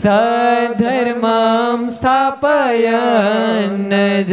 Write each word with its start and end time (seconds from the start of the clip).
सधर्मां 0.00 1.78
स्थापयन् 1.96 3.94
ज 4.30 4.32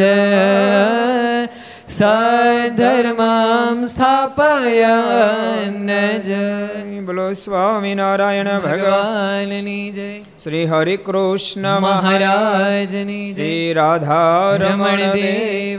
સધર્મમ 1.98 3.86
સ્થાપયન 3.86 5.90
જય 6.22 7.02
બોલો 7.02 7.34
સ્વામિનારાયણ 7.34 8.60
ભગવાનની 8.60 9.90
જય 9.90 10.20
શ્રી 10.38 10.66
હરિ 10.66 10.98
કૃષ્ણ 10.98 11.80
મહારાજની 11.80 13.22
જય 13.22 13.32
શ્રી 13.32 13.72
રાધા 13.72 14.56
રમણ 14.56 15.00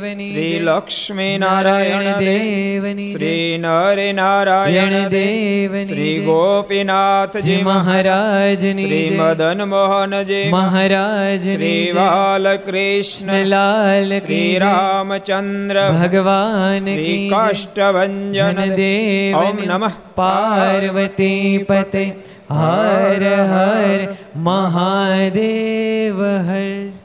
દેવની 0.09 0.29
શ્રી. 0.29 0.59
લક્ષ્મી 0.59 1.38
નારાયણ 1.38 2.03
દેવની. 2.03 3.11
શ્રી 3.11 3.57
નરે 3.57 4.11
નારાયણ 4.11 4.93
યણ 4.93 5.07
દેવની 5.09 5.85
શ્રી. 5.85 6.25
ગોપીનાથજી 6.25 7.63
મહારાજની 7.63 8.73
શ્રી. 8.73 9.17
મદન 9.19 9.63
મોહનજી 9.63 10.49
મહારાજ. 10.49 11.39
શ્રી. 11.39 11.91
બાલકૃષ્ણ 11.95 13.45
લાલ 13.45 14.19
શ્રી 14.19 14.57
રામચંદ્ર 14.57 15.91
ભગવાન 15.91 16.79
શ્રી 16.79 17.29
કાષ્ટભન 17.29 18.73
દેવ. 18.75 19.38
ઓમ 19.38 19.57
નમઃ. 19.63 19.91
પાર્વતી 20.16 21.66
પતે. 21.67 22.05
હર 22.51 23.23
હર. 23.25 24.16
મહાદેવ 24.35 26.23
હર. 26.23 26.98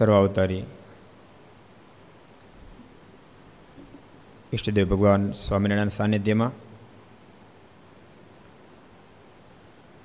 સર્વાવતારી 0.00 0.64
ઈષ્ટદેવ 4.52 4.86
ભગવાન 4.88 5.24
સ્વામિનારાયણ 5.36 5.90
સાનિધ્યમાં 5.90 6.52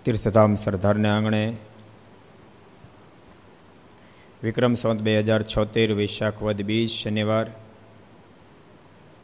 તીર્થધામ 0.05 0.51
સરદારને 0.55 1.09
આંગણે 1.09 1.43
વિક્રમ 4.41 4.75
સંવત 4.75 4.99
બે 5.01 5.13
હજાર 5.19 5.41
છોતેર 5.45 5.87
વૈશાખ 5.93 6.39
વદ 6.39 6.59
બીજ 6.63 6.89
શનિવાર 6.95 7.47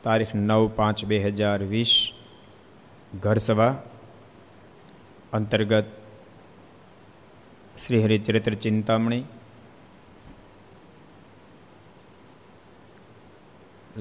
તારીખ 0.03 0.33
નવ 0.39 0.63
પાંચ 0.75 1.05
બે 1.05 1.17
હજાર 1.25 1.59
વીસ 1.67 1.93
ઘરસભા 3.19 3.73
અંતર્ગત 5.33 5.93
શ્રી 7.77 8.03
હરિચરિત્ર 8.03 8.55
ચિંતામણી 8.59 9.23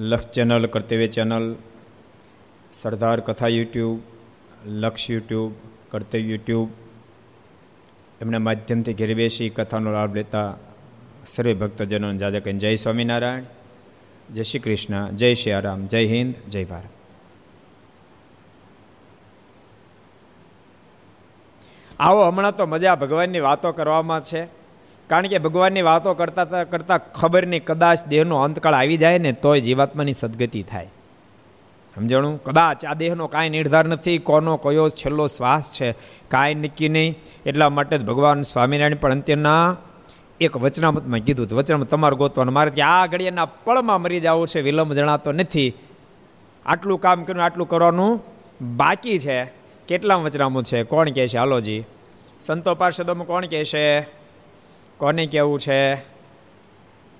લક્ષ 0.01 0.27
ચેનલ 0.27 0.67
કર્તવ્ય 0.67 1.07
ચેનલ, 1.07 1.57
સરદાર 2.73 3.21
કથા 3.21 3.49
યુટ્યુબ, 3.49 4.01
લક્ષ 4.67 5.11
યુટ્યુબ 5.11 5.53
કર્તવ્ય 5.89 6.21
યુટ્યુબ. 6.21 6.69
એમના 8.21 8.39
માધ્યમથી 8.39 8.95
ઘેર 8.95 9.15
બેસી 9.15 9.49
કથાનો 9.49 9.93
લાભ 9.93 10.15
લેતા 10.15 10.57
સર્વે 11.27 11.55
ભક્તજનો 11.55 12.15
જાજા 12.15 12.41
કહીને 12.41 12.59
જય 12.59 12.75
સ્વામિનારાયણ, 12.75 13.43
જય 14.33 14.43
શ્રી 14.43 14.59
કૃષ્ણ, 14.59 15.11
જય 15.11 15.35
શ્રી 15.35 15.53
આરામ 15.53 15.87
જય 15.87 16.07
હિન્દ, 16.07 16.35
જય 16.51 16.65
ભારત. 16.65 16.89
આવો 22.01 22.23
હમણાં 22.23 22.57
તો 22.57 22.67
મજા 22.67 22.95
ભગવાનની 22.95 23.41
વાતો 23.41 23.73
કરવામાં 23.73 24.21
છે. 24.21 24.60
કારણ 25.11 25.27
કે 25.27 25.39
ભગવાનની 25.39 25.83
વાતો 25.83 26.15
કરતા 26.15 26.45
કરતાં 26.45 27.13
ખબર 27.13 27.47
નહીં 27.47 27.65
કદાચ 27.65 28.07
દેહનો 28.07 28.37
અંતકાળ 28.37 28.75
આવી 28.75 28.97
જાય 28.97 29.19
ને 29.19 29.33
તોય 29.33 29.61
જીવાત્માની 29.61 30.13
સદગતિ 30.13 30.63
થાય. 30.63 30.89
સમજણું? 31.95 32.43
કદાચ 32.43 32.85
આ 32.85 32.95
દેહનો 32.95 33.27
કાંઈ 33.27 33.49
નિર્ધાર 33.49 33.85
નથી, 33.85 34.19
કોનો 34.19 34.57
કયો 34.57 34.89
છેલ્લો 34.89 35.27
શ્વાસ 35.27 35.73
છે, 35.73 35.93
કાંઈ 36.29 36.55
નક્કી 36.55 36.89
નહીં. 36.89 37.19
એટલા 37.47 37.69
માટે 37.69 37.99
જ 37.99 38.05
ભગવાન 38.05 38.43
સ્વામિનારાયણ 38.43 38.95
પણ 38.95 39.13
અંત્યના 39.13 39.77
એક 40.41 40.57
વચનામતમાં 40.57 41.21
કીધું 41.21 41.47
હતું. 41.47 41.59
વચનામત 41.59 41.91
તમારે 41.91 42.17
ગોતવાનું. 42.17 42.55
મારે 42.55 42.71
કે 42.71 42.83
આ 42.83 43.07
ઘડિયાના 43.07 43.45
પળમાં 43.45 44.03
મરી 44.03 44.21
જવું 44.21 44.47
છે, 44.47 44.61
વિલંબ 44.61 44.93
જણાતો 44.93 45.33
નથી. 45.33 45.75
આટલું 46.67 47.01
કામ 47.01 47.25
કર્યું, 47.25 47.45
આટલું 47.45 47.69
કરવાનું 47.69 48.23
બાકી 48.77 49.19
છે. 49.19 49.45
કેટલા 49.89 50.15
વચનામું 50.15 50.65
છે? 50.65 50.83
કોણ 50.83 51.11
કહે 51.11 51.29
છે? 51.29 51.39
હાલોજી 51.39 51.85
સંતો 52.41 52.75
પાર્ષદોમાં 52.75 53.27
કોણ 53.27 53.47
કહે 53.47 53.65
છે? 53.65 54.20
કોને 55.01 55.27
કેવું 55.27 55.61
છે? 55.61 55.95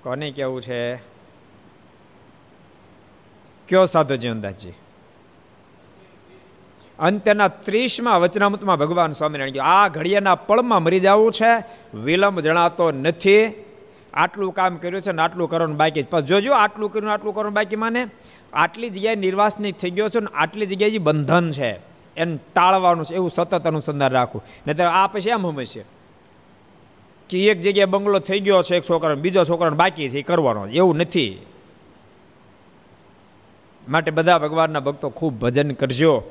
કોને 0.03 0.31
કેવું 0.31 0.61
છે? 0.61 0.95
કયો 3.67 3.85
સાધુ 3.85 4.15
જીવનદાસજી 4.15 4.73
અંત્યના 6.99 7.47
ત્રીસમાં 7.47 8.19
વચનામૃતમાં 8.19 8.77
ભગવાન 8.77 9.11
સ્વામિનારાયણ 9.11 9.49
કહ્યું 9.49 9.67
આ 9.67 9.87
ઘડિયાના 9.87 10.35
પળમાં 10.35 10.83
મરી 10.83 10.99
જવું 10.99 11.31
છે, 11.31 11.63
વિલંબ 11.97 12.39
જણાતો 12.39 12.91
નથી. 12.91 13.65
આટલું 14.13 14.53
કામ 14.53 14.75
કર્યું 14.75 15.01
છે 15.01 15.11
ને 15.11 15.21
આટલું 15.21 15.49
કરવાનું 15.49 15.77
બાકી 15.77 16.03
પણ 16.03 16.19
જોજો, 16.19 16.53
આટલું 16.53 16.91
કર્યું 16.91 17.13
આટલું 17.13 17.33
કરવાનું 17.35 17.53
બાકી 17.53 17.75
માને? 17.75 18.07
આટલી 18.53 18.89
જગ્યાએ 18.89 19.15
નિર્વાસનિક 19.15 19.77
થઈ 19.77 19.89
ગયો 19.89 20.09
છે 20.09 20.19
ને 20.19 20.27
આટલી 20.33 20.65
જગ્યાએ 20.65 20.91
જે 20.91 20.97
બંધન 20.97 21.51
છે, 21.51 21.71
એને 22.17 22.39
ટાળવાનું 22.55 23.05
છે, 23.05 23.15
એવું 23.15 23.29
સતત 23.29 23.67
અનુસંધાન 23.67 24.11
રાખવું. 24.11 24.43
નહીં 24.67 24.89
આ 24.89 25.07
પછી 25.07 25.29
એમ 25.29 25.51
સમજશે. 25.51 26.00
કે 27.31 27.47
એક 27.47 27.61
જગ્યાએ 27.61 27.85
બંગલો 27.85 28.19
થઈ 28.19 28.39
ગયો 28.39 28.61
છે, 28.61 28.75
એક 28.75 28.83
છોકરાનો, 28.89 29.21
બીજો 29.21 29.43
છોકરાનો 29.43 29.75
બાકી 29.75 30.09
છે 30.09 30.19
એ 30.19 30.21
કરવાનો 30.21 30.67
એવું 30.67 30.97
નથી. 30.97 31.45
માટે 33.89 34.11
બધા 34.11 34.37
ભગવાનના 34.37 34.79
ભક્તો 34.79 35.09
ખૂબ 35.09 35.39
ભજન 35.39 35.71
કરજો. 35.71 36.23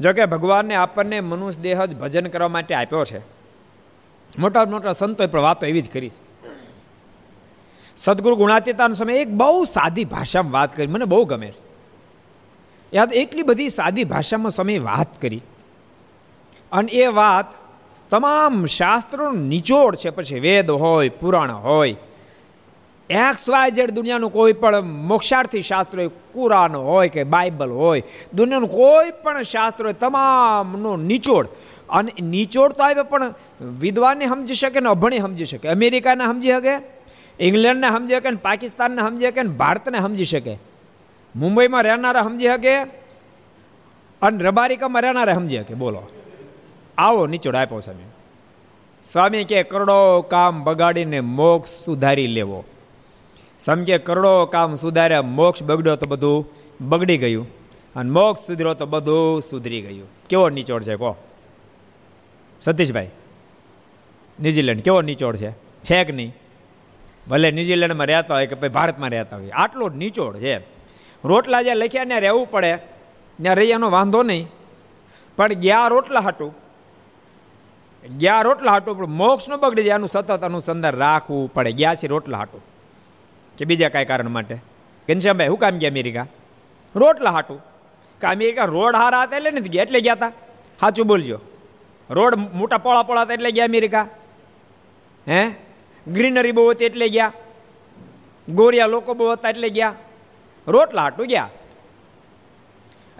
જોકે 0.00 0.24
ભગવાનને 0.24 0.74
આપણને 0.74 1.20
મનુષ્ય 1.20 1.60
દેહ 1.60 1.86
જ 1.86 1.96
ભજન 1.96 2.26
કરવા 2.26 2.48
માટે 2.48 2.74
આપ્યો 2.74 3.04
છે. 3.04 3.18
મોટા 4.38 4.64
મોટા 4.64 4.92
સંતોએ 4.92 5.26
પણ 5.26 5.40
વાતો 5.40 5.66
એવી 5.66 5.80
જ 5.80 5.90
કરી 5.90 6.10
છે. 6.10 6.48
સદગુરુ 7.96 8.36
ગુણાતીતાનો 8.36 8.94
સમય 8.94 9.14
એક 9.14 9.30
બહુ 9.30 9.64
સાદી 9.64 10.04
ભાષામાં 10.04 10.52
વાત 10.52 10.76
કરી. 10.76 10.86
મને 10.86 11.04
બહુ 11.04 11.24
ગમે 11.24 11.50
છે. 11.50 11.62
યાદ, 12.96 13.12
એટલી 13.12 13.42
બધી 13.42 13.68
સાદી 13.68 14.04
ભાષામાં 14.04 14.50
સમય 14.50 14.78
વાત 14.78 15.22
કરી. 15.22 15.42
અને 16.72 16.92
એ 16.92 17.06
વાત 17.06 17.63
તમામ 18.10 18.66
શાસ્ત્રોનો 18.66 19.40
નિચોડ 19.40 19.96
છે 19.96 20.10
પછી 20.10 20.40
વેદ 20.40 20.70
હોય, 20.70 21.08
પુરાણ 21.08 21.52
હોય. 21.52 21.96
એક્સ 23.10 23.48
વાય 23.48 23.70
જેડ 23.70 23.90
દુનિયાનું 23.90 24.32
કોઈ 24.32 24.52
પણ 24.52 24.80
મોક્ષાર્થી 24.80 25.62
શાસ્ત્ર 25.62 25.98
હોય, 25.98 26.08
કુરાન 26.08 26.76
હોય 26.76 27.08
કે 27.08 27.24
બાઇબલ 27.24 27.70
હોય, 27.70 28.02
દુનિયાનું 28.34 28.70
કોઈ 28.70 29.10
પણ 29.22 29.42
શાસ્ત્ર 29.42 29.84
હોય, 29.84 29.92
તમામનો 29.92 30.96
નિચોડ. 30.96 31.48
અને 31.90 32.22
નિચોડ 32.22 32.72
તો 32.72 32.84
આવે 32.84 33.02
પણ 33.02 33.34
વિદ્વાનને 33.78 34.26
સમજી 34.26 34.54
શકે 34.54 34.80
ને 34.80 34.88
અભણે 34.88 35.18
સમજી 35.18 35.44
શકે. 35.44 35.68
અમેરિકાને 35.68 36.24
સમજી 36.24 36.48
શકે, 36.48 36.76
ઇંગ્લેન્ડને 37.40 37.90
સમજી 37.90 38.14
શકે 38.14 38.30
ને 38.30 38.36
પાકિસ્તાનને 38.36 39.02
સમજી 39.02 39.26
શકે 39.26 39.42
ને 39.42 39.48
ભારતને 39.48 40.00
સમજી 40.00 40.24
શકે. 40.24 40.58
મુંબઈમાં 41.36 41.82
રહેનારા 41.82 42.22
સમજી 42.22 42.46
શકે 42.46 42.76
અને 44.22 44.44
રબારિકામાં 44.44 45.02
રહેનારા 45.02 45.34
સમજી 45.34 45.58
શકે. 45.58 45.74
બોલો. 45.74 46.02
આવો 46.98 47.26
નીચોડ 47.26 47.56
આપ્યો 47.56 47.80
સ્વામી. 47.80 48.02
સ્વામી 49.04 49.44
કે, 49.44 49.62
કરોડો 49.62 50.22
કામ 50.22 50.64
બગાડીને 50.64 51.20
મોક્ષ 51.20 51.70
સુધારી 51.70 52.26
લેવો. 52.26 52.64
સમ 53.60 53.84
કે, 53.84 53.98
કરોડો 53.98 54.46
કામ 54.46 54.74
સુધાર્યા, 54.74 55.22
મોક્ષ 55.22 55.62
બગડ્યો 55.62 55.96
તો 55.96 56.06
બધું 56.06 56.48
બગડી 56.80 57.18
ગયું. 57.18 57.46
અને 57.96 58.10
મોક્ષ 58.10 58.46
સુધર્યો 58.46 58.74
તો 58.74 58.86
બધું 58.86 59.42
સુધરી 59.42 59.80
ગયું. 59.80 60.08
કેવો 60.28 60.48
નીચોડ 60.48 60.82
છે, 60.82 60.96
કહો. 60.96 61.16
સતીશભાઈ, 62.62 63.08
ન્યુઝીલેન્ડ, 64.40 64.82
કેવો 64.82 65.02
નીચોડ 65.02 65.36
છે? 65.36 65.50
છે 65.82 66.04
કે 66.04 66.12
નહીં? 66.12 66.34
ભલે 67.28 67.50
ન્યુઝીલેન્ડમાં 67.50 68.06
રહેતા 68.06 68.34
હોય 68.34 68.46
કે 68.46 68.54
ભાઈ 68.54 68.70
ભારતમાં 68.70 69.10
રહેતા 69.10 69.36
હોય. 69.36 69.50
આટલો 69.50 69.88
જ 69.88 69.94
નીચોડ 69.94 70.36
છે. 70.36 70.58
રોટલા 71.24 71.62
જ્યાં 71.62 71.76
લખ્યા, 71.76 72.04
ત્યાં 72.04 72.20
રહેવું 72.20 72.50
પડે. 72.50 72.76
ત્યાં 73.42 73.56
રહીયાનો 73.56 73.90
વાંધો 73.90 74.22
નહીં. 74.22 74.46
પણ 75.36 75.52
ગયા 75.52 75.88
રોટલા 75.88 76.20
હાટું 76.20 76.63
ગયા 78.08 78.42
રોટલા 78.42 78.72
હાટું, 78.72 78.98
પણ 78.98 79.06
મોક્ષ 79.06 79.50
ન 79.50 79.56
બગડી 79.56 79.84
જાય 79.84 79.94
આનું 79.94 80.08
સતત 80.08 80.44
અનુસંધાન 80.44 80.94
રાખવું 80.94 81.52
પડે. 81.52 81.72
ગયા 81.72 81.94
છે 81.94 82.06
રોટલા 82.06 82.38
હાટું. 82.38 82.62
કે 83.58 83.64
બીજા 83.64 83.88
કાંઈ 83.88 84.04
કારણ 84.04 84.28
માટે? 84.28 84.56
ઘનશ્યામભાઈ 85.08 85.46
શું 85.46 85.58
કામ 85.58 85.78
ગયા 85.78 85.90
અમેરિકા? 85.90 86.26
રોટલા 86.96 87.30
હાટું. 87.30 87.58
કે 88.20 88.26
અમેરિકા 88.26 88.64
રોડ 88.64 88.96
હારા 88.96 89.22
હતા 89.22 89.36
એટલે 89.36 89.50
નથી 89.50 89.68
ગયા? 89.68 89.82
એટલે 89.82 90.00
ગયા 90.00 90.12
હતા 90.12 90.28
સાચું 90.80 91.06
બોલજો. 91.06 91.40
રોડ 92.10 92.34
મોટા 92.34 92.78
પોળા 92.78 93.02
પોળા 93.02 93.22
હતા 93.22 93.34
એટલે 93.34 93.50
ગયા 93.50 93.64
અમેરિકા? 93.64 94.06
હે? 95.28 95.48
ગ્રીનરી 96.08 96.52
બહુ 96.52 96.70
હતી 96.70 96.84
એટલે 96.84 97.08
ગયા? 97.08 97.32
ગોરિયા 98.48 98.86
લોકો 98.86 99.14
બહુ 99.14 99.30
હતા 99.30 99.48
એટલે 99.48 99.68
ગયા? 99.68 99.94
રોટલા 100.68 101.02
હાટું 101.02 101.26
ગયા. 101.26 101.50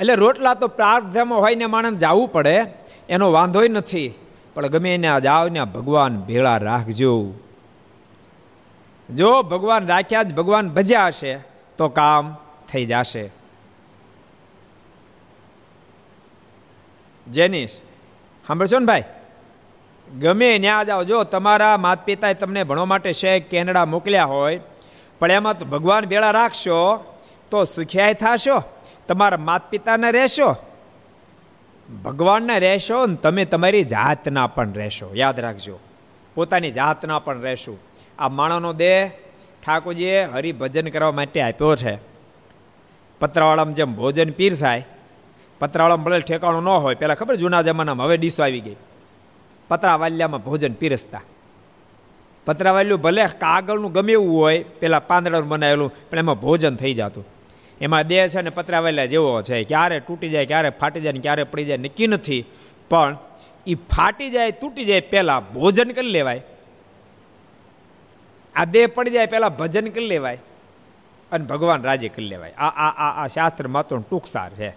એટલે 0.00 0.14
રોટલા 0.14 0.54
તો 0.54 0.66
પ્રાર્થમાં 0.66 1.40
હોય 1.40 1.54
ને 1.54 1.66
માણસ 1.66 1.92
જવું 1.92 2.32
પડે. 2.32 2.64
એનો 3.08 3.32
વાંધોય 3.32 3.68
નથી. 3.68 4.14
પણ 4.54 4.66
ગમે 4.66 4.94
એને 4.94 5.20
જાઓ 5.20 5.48
ને 5.48 5.64
ભગવાન 5.64 6.20
ભેળા 6.20 6.56
રાખજો. 6.56 7.32
જો 9.14 9.42
ભગવાન 9.42 9.86
રાખ્યા 9.86 10.22
જ 10.22 10.34
ભગવાન 10.34 10.68
ભજ્યા 10.68 11.06
હશે, 11.06 11.38
તો 11.78 11.88
કામ 11.88 12.36
થઈ 12.72 12.86
જશે. 12.86 13.30
જેનીશ, 17.30 17.70
સાંભળશો 18.46 18.78
ને 18.78 18.86
ભાઈ? 18.86 19.04
ગમે 20.20 20.58
ત્યાં 20.58 20.86
જાઓ, 20.86 21.04
જો 21.04 21.24
તમારા 21.24 21.76
માત 21.76 22.04
પિતાએ 22.04 22.34
તમને 22.34 22.64
ભણવા 22.64 22.84
માટે 22.84 23.12
શેખ 23.12 23.48
કેનેડા 23.48 23.84
મોકલ્યા 23.84 24.24
હોય, 24.24 24.60
પણ 25.18 25.30
એમાં 25.30 25.58
તો 25.58 25.66
ભગવાન 25.66 26.04
ભેળા 26.04 26.30
રાખશો, 26.30 27.04
તો 27.50 27.64
સુખ્યાય 27.64 28.14
થશો, 28.14 28.62
તમારા 29.08 29.36
માત 29.36 29.70
પિતાને 29.70 30.10
રહેશો 30.10 30.56
ભગવાનના 32.02 32.58
રહેશો 32.58 33.06
ને 33.06 33.16
તમે 33.16 33.44
તમારી 33.44 33.84
જાતના 33.84 34.46
પણ 34.46 34.72
રહેશો. 34.72 35.10
યાદ 35.14 35.40
રાખજો. 35.40 35.78
પોતાની 36.34 36.70
જાતના 36.70 37.18
પણ 37.18 37.40
રહેશું. 37.40 37.78
આ 38.18 38.28
માણસનો 38.28 38.72
દેહ 38.72 39.10
ઠાકોરજીએ 39.66 40.24
હરિભજન 40.24 40.88
કરવા 40.88 41.12
માટે 41.12 41.40
આપ્યો 41.40 41.76
છે. 41.76 41.98
પતરાવાળામાં 43.20 43.74
જેમ 43.74 43.94
ભોજન 43.94 44.30
પીરસાય, 44.30 44.86
પતરાવાળામાં 45.58 46.04
ભલે 46.04 46.20
ઠેકાણું 46.20 46.62
ન 46.62 46.68
હોય 46.68 46.94
પહેલાં 46.94 47.16
ખબર 47.16 47.36
જૂના 47.36 47.62
જમાનામાં 47.62 48.06
હવે 48.06 48.16
ડીસો 48.16 48.42
આવી 48.42 48.60
ગઈ. 48.60 48.76
પતરાવાલ્યામાં 49.68 50.44
ભોજન 50.44 50.72
પીરસતા. 50.72 51.20
પતરાવાલ્યું 52.46 53.00
ભલે 53.00 53.26
કાગળનું 53.26 53.92
ગમે 53.92 54.12
એવું 54.12 54.40
હોય, 54.40 54.62
પેલા 54.62 54.98
પાંદડાનું 54.98 55.48
બનાવેલું, 55.48 55.94
પણ 56.10 56.18
એમાં 56.18 56.40
ભોજન 56.40 56.76
થઈ 56.76 56.94
જતું. 56.94 57.26
એમાં 57.80 58.02
દેહ 58.02 58.28
છે 58.28 58.42
ને 58.42 58.50
પતરાવેલા 58.50 59.04
જેવો 59.04 59.42
છે. 59.42 59.64
ક્યારે 59.64 60.00
તૂટી 60.00 60.28
જાય, 60.28 60.46
ક્યારે 60.46 60.70
ફાટી 60.70 61.00
જાય 61.00 61.12
ને 61.12 61.20
ક્યારે 61.20 61.44
પડી 61.44 61.64
જાય, 61.64 61.76
નક્કી 61.76 62.06
નથી. 62.06 62.44
પણ 62.90 63.16
એ 63.66 63.74
ફાટી 63.74 64.30
જાય, 64.30 64.50
તૂટી 64.50 64.84
જાય, 64.84 65.00
પહેલાં 65.00 65.52
ભોજન 65.52 65.90
કરી 65.90 66.08
લેવાય. 66.08 66.42
આ 68.56 68.64
દેહ 68.64 68.86
પડી 68.86 69.10
જાય, 69.10 69.26
પહેલાં 69.26 69.56
ભજન 69.56 69.88
કરી 69.88 70.06
લેવાય 70.06 70.38
અને 71.32 71.44
ભગવાન 71.44 71.82
રાજી 71.82 72.08
કરી 72.08 72.24
લેવાય. 72.24 72.50
આ 72.50 72.68
આ 72.68 72.88
આ 72.88 73.24
આ 73.24 73.26
શાસ્ત્ર 73.26 73.68
માત્ર 73.68 73.96
ટૂંકસાર 73.98 74.50
છે. 74.50 74.74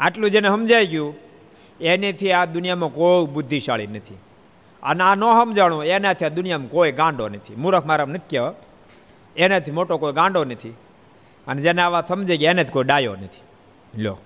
આટલું 0.00 0.30
જેને 0.30 0.48
સમજાઈ 0.48 0.86
ગયું, 0.86 1.14
એનેથી 1.80 2.32
આ 2.32 2.44
દુનિયામાં 2.44 2.88
કોઈ 2.88 3.26
બુદ્ધિશાળી 3.26 3.86
નથી. 3.86 4.14
અને 4.82 5.04
આ 5.04 5.14
ન 5.14 5.20
સમજાણું, 5.20 5.84
એનાથી 5.84 6.24
આ 6.24 6.28
દુનિયામાં 6.28 6.68
કોઈ 6.68 6.92
ગાંડો 6.92 7.28
નથી. 7.28 7.54
મૂરખ 7.54 7.86
મારા 7.86 8.04
નથી 8.04 8.36
એનાથી 9.36 9.70
મોટો 9.70 9.98
કોઈ 9.98 10.12
ગાંડો 10.12 10.44
નથી. 10.44 10.74
અને 11.46 11.62
જેને 11.62 11.82
આવા 11.82 12.04
સમજે 12.08 12.36
કે 12.36 12.44
એને 12.44 12.64
જ 12.64 12.70
કોઈ 12.70 12.84
ડાયો 12.84 13.16
નથી. 13.16 13.42
લો 14.02 14.18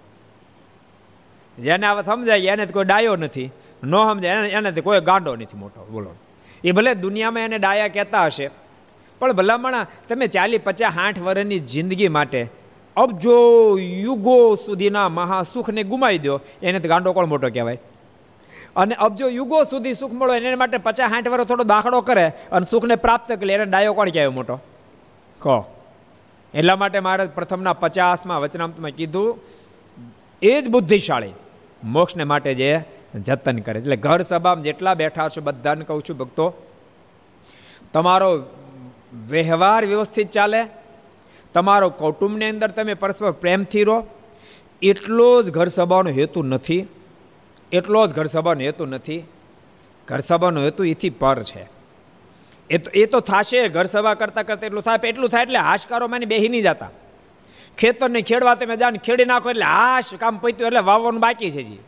જેને 1.59 1.87
આવા 1.87 2.03
સમજાય 2.03 2.41
ગયા 2.41 2.53
એને 2.53 2.67
જ 2.67 2.73
કોઈ 2.73 2.85
ડાયો 2.85 3.17
નથી. 3.17 3.51
ન 3.85 3.93
સમજાય 3.97 4.49
એનાથી 4.49 4.81
કોઈ 4.81 5.01
ગાંડો 5.01 5.37
નથી 5.37 5.57
મોટો, 5.57 5.87
બોલો. 5.91 6.11
એ 6.65 6.73
ભલે 6.73 6.95
દુનિયામાં 6.95 7.43
એને 7.43 7.59
ડાયા 7.59 7.89
કહેતા 7.89 8.27
હશે, 8.27 8.51
પણ 9.19 9.33
ભલામણા 9.33 9.87
તમે 10.09 10.27
ચાલી 10.27 10.59
પચાસ 10.59 10.95
સાઠ 10.95 11.19
વર્ષની 11.19 11.59
જિંદગી 11.59 12.09
માટે 12.09 12.49
અબજો 12.97 13.79
યુગો 13.79 14.55
સુધીના 14.55 15.09
મહાસુખને 15.09 15.83
ગુમાવી 15.83 16.19
દો, 16.19 16.41
એને 16.63 16.81
તો 16.81 16.89
ગાંડો 16.89 17.13
કોણ 17.13 17.27
મોટો 17.27 17.49
કહેવાય? 17.49 17.79
અને 18.77 18.95
અબજો 18.95 19.29
યુગો 19.29 19.63
સુધી 19.63 19.93
સુખ 19.93 20.13
મળો 20.13 20.35
એને 20.35 20.55
માટે 20.55 20.79
પચાસ 20.79 21.11
સાઠ 21.11 21.29
વર્ષ 21.29 21.49
થોડો 21.49 21.65
દાખલો 21.65 22.01
કરે 22.01 22.27
અને 22.53 22.67
સુખને 22.67 22.97
પ્રાપ્ત 22.97 23.33
કરે 23.33 23.55
એને 23.55 23.65
ડાયો 23.65 23.93
કોણ 23.93 24.11
કહેવાય 24.11 24.29
મોટો? 24.29 24.61
કહો. 25.39 25.76
એટલા 26.57 26.77
માટે 26.77 27.01
મારે 27.01 27.27
પ્રથમના 27.27 27.73
પચાસમાં 27.73 28.41
વચનામતમાં 28.41 28.91
કીધું, 28.91 29.39
એ 30.43 30.63
જ 30.63 30.69
બુદ્ધિશાળી 30.69 31.35
મોક્ષને 31.85 32.25
માટે 32.25 32.55
જે 32.55 32.71
જતન 33.15 33.59
કરે 33.59 33.79
એટલે 33.79 33.97
ઘર 33.97 34.23
સભામાં 34.23 34.63
જેટલા 34.63 34.95
બેઠા 34.95 35.29
છો, 35.29 35.41
બધાને 35.41 35.85
કહું 35.85 36.03
છું, 36.03 36.17
ભક્તો, 36.17 36.47
તમારો 37.93 38.31
વ્યવહાર 39.29 39.83
વ્યવસ્થિત 39.85 40.31
ચાલે, 40.31 40.61
તમારો 41.55 41.89
કૌટુંબની 41.91 42.51
અંદર 42.51 42.71
તમે 42.71 42.95
પરસ્પર 42.95 43.31
પ્રેમથી 43.31 43.85
રહો, 43.85 43.99
એટલો 44.83 45.43
જ 45.43 45.51
ઘર 45.51 45.69
સભાનો 45.69 46.11
હેતુ 46.11 46.43
નથી, 46.43 46.83
એટલો 47.73 48.07
જ 48.07 48.13
ઘર 48.13 48.27
સભાનો 48.27 48.61
હેતુ 48.61 48.85
નથી, 48.87 49.23
ઘર 50.09 50.21
સભાનો 50.21 50.61
હેતુ 50.61 50.85
એથી 50.85 51.11
પર 51.11 51.43
છે. 51.43 51.76
એ 52.71 52.79
તો 52.79 52.91
એ 52.93 53.07
તો 53.07 53.21
થશે, 53.21 53.69
ઘર 53.69 53.87
સભા 53.87 54.15
કરતાં 54.15 54.47
કરતાં 54.47 54.69
એટલું 54.69 54.83
થાય 54.83 54.99
એટલું 55.11 55.31
થાય 55.31 55.45
એટલે 55.47 55.59
હાશકારો 55.59 56.09
માની 56.09 56.31
બેહી 56.33 56.49
નહીં 56.49 56.65
જતા. 56.69 56.91
ખેતરને 57.79 58.21
ખેડવા 58.23 58.57
તમે 58.61 58.77
જાણ 58.77 58.97
ખેડી 59.07 59.29
નાખો 59.33 59.51
એટલે 59.51 59.65
હાશ 59.65 60.15
કામ 60.23 60.39
પત્યું 60.39 60.67
એટલે 60.71 60.83
વાવવાનું 60.91 61.21
બાકી 61.27 61.51
છે 61.51 61.63
જી. 61.69 61.83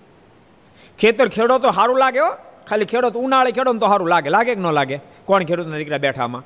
ખેતર 0.99 1.27
ખેડો 1.37 1.59
તો 1.59 1.73
સારું 1.79 1.99
લાગે 2.05 2.21
હો. 2.21 2.31
ખાલી 2.69 2.91
ખેડો 2.93 3.11
તો 3.11 3.19
ઉનાળે 3.27 3.51
ખેડો 3.57 3.73
તો 3.83 3.89
સારું 3.89 4.09
લાગે. 4.15 4.29
લાગે 4.37 4.53
કે 4.55 4.61
ન 4.61 4.71
લાગે? 4.79 4.97
કોણ 5.27 5.43
ખેડૂતના 5.49 5.81
દીકરા 5.83 6.05
બેઠામાં 6.07 6.45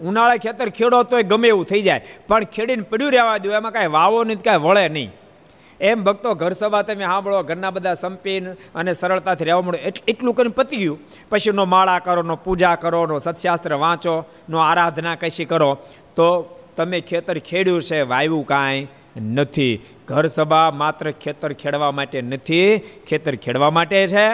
ઉનાળે 0.00 0.36
ખેતર 0.44 0.68
ખેડો 0.78 1.02
તોય 1.10 1.22
ગમે 1.22 1.48
એવું 1.48 1.66
થઈ 1.66 1.82
જાય. 1.82 2.02
પણ 2.28 2.44
ખેડીને 2.54 2.84
પડ્યું 2.90 3.12
રહેવા 3.12 3.38
દો, 3.38 3.50
એમાં 3.50 3.72
કાંઈ 3.72 3.94
વાવો 3.98 4.24
નહીં 4.24 4.42
કાંઈ 4.46 4.64
વળે 4.66 4.88
નહીં. 4.88 5.10
એમ 5.80 6.04
ભક્તો 6.04 6.34
ઘર 6.34 6.52
સભા 6.52 6.82
તમે 6.82 7.04
સાંભળો, 7.04 7.42
ઘરના 7.42 7.70
બધા 7.70 7.94
સંપીન 7.94 8.52
અને 8.52 8.92
સરળતાથી 8.92 9.44
રહેવા 9.44 9.60
મળો 9.60 9.78
એટલું 10.08 10.34
કરીને 10.34 10.54
પતી 10.56 10.76
ગયું. 10.76 10.98
પછી 11.30 11.50
નો 11.50 11.64
માળા 11.64 11.98
કરો, 11.98 12.22
નો 12.22 12.36
પૂજા 12.36 12.74
કરો, 12.74 13.06
નો 13.06 13.18
સત્શાસ્ત્ર 13.18 13.74
વાંચો, 13.74 14.24
નો 14.48 14.58
આરાધના 14.58 15.14
કશી 15.14 15.44
કરો, 15.44 15.78
તો 16.16 16.58
તમે 16.76 17.00
ખેતર 17.00 17.38
ખેડ્યું 17.38 17.82
છે 17.82 18.02
વાવ્યું 18.02 18.46
કાંઈ 18.46 18.86
નથી. 19.16 19.82
ઘર 20.06 20.26
સભા 20.26 20.70
માત્ર 20.70 21.10
ખેતર 21.10 21.52
ખેડવા 21.52 21.90
માટે 21.90 22.22
નથી, 22.22 22.78
ખેતર 22.78 23.34
ખેડવા 23.34 23.70
માટે 23.70 24.06
છે 24.06 24.28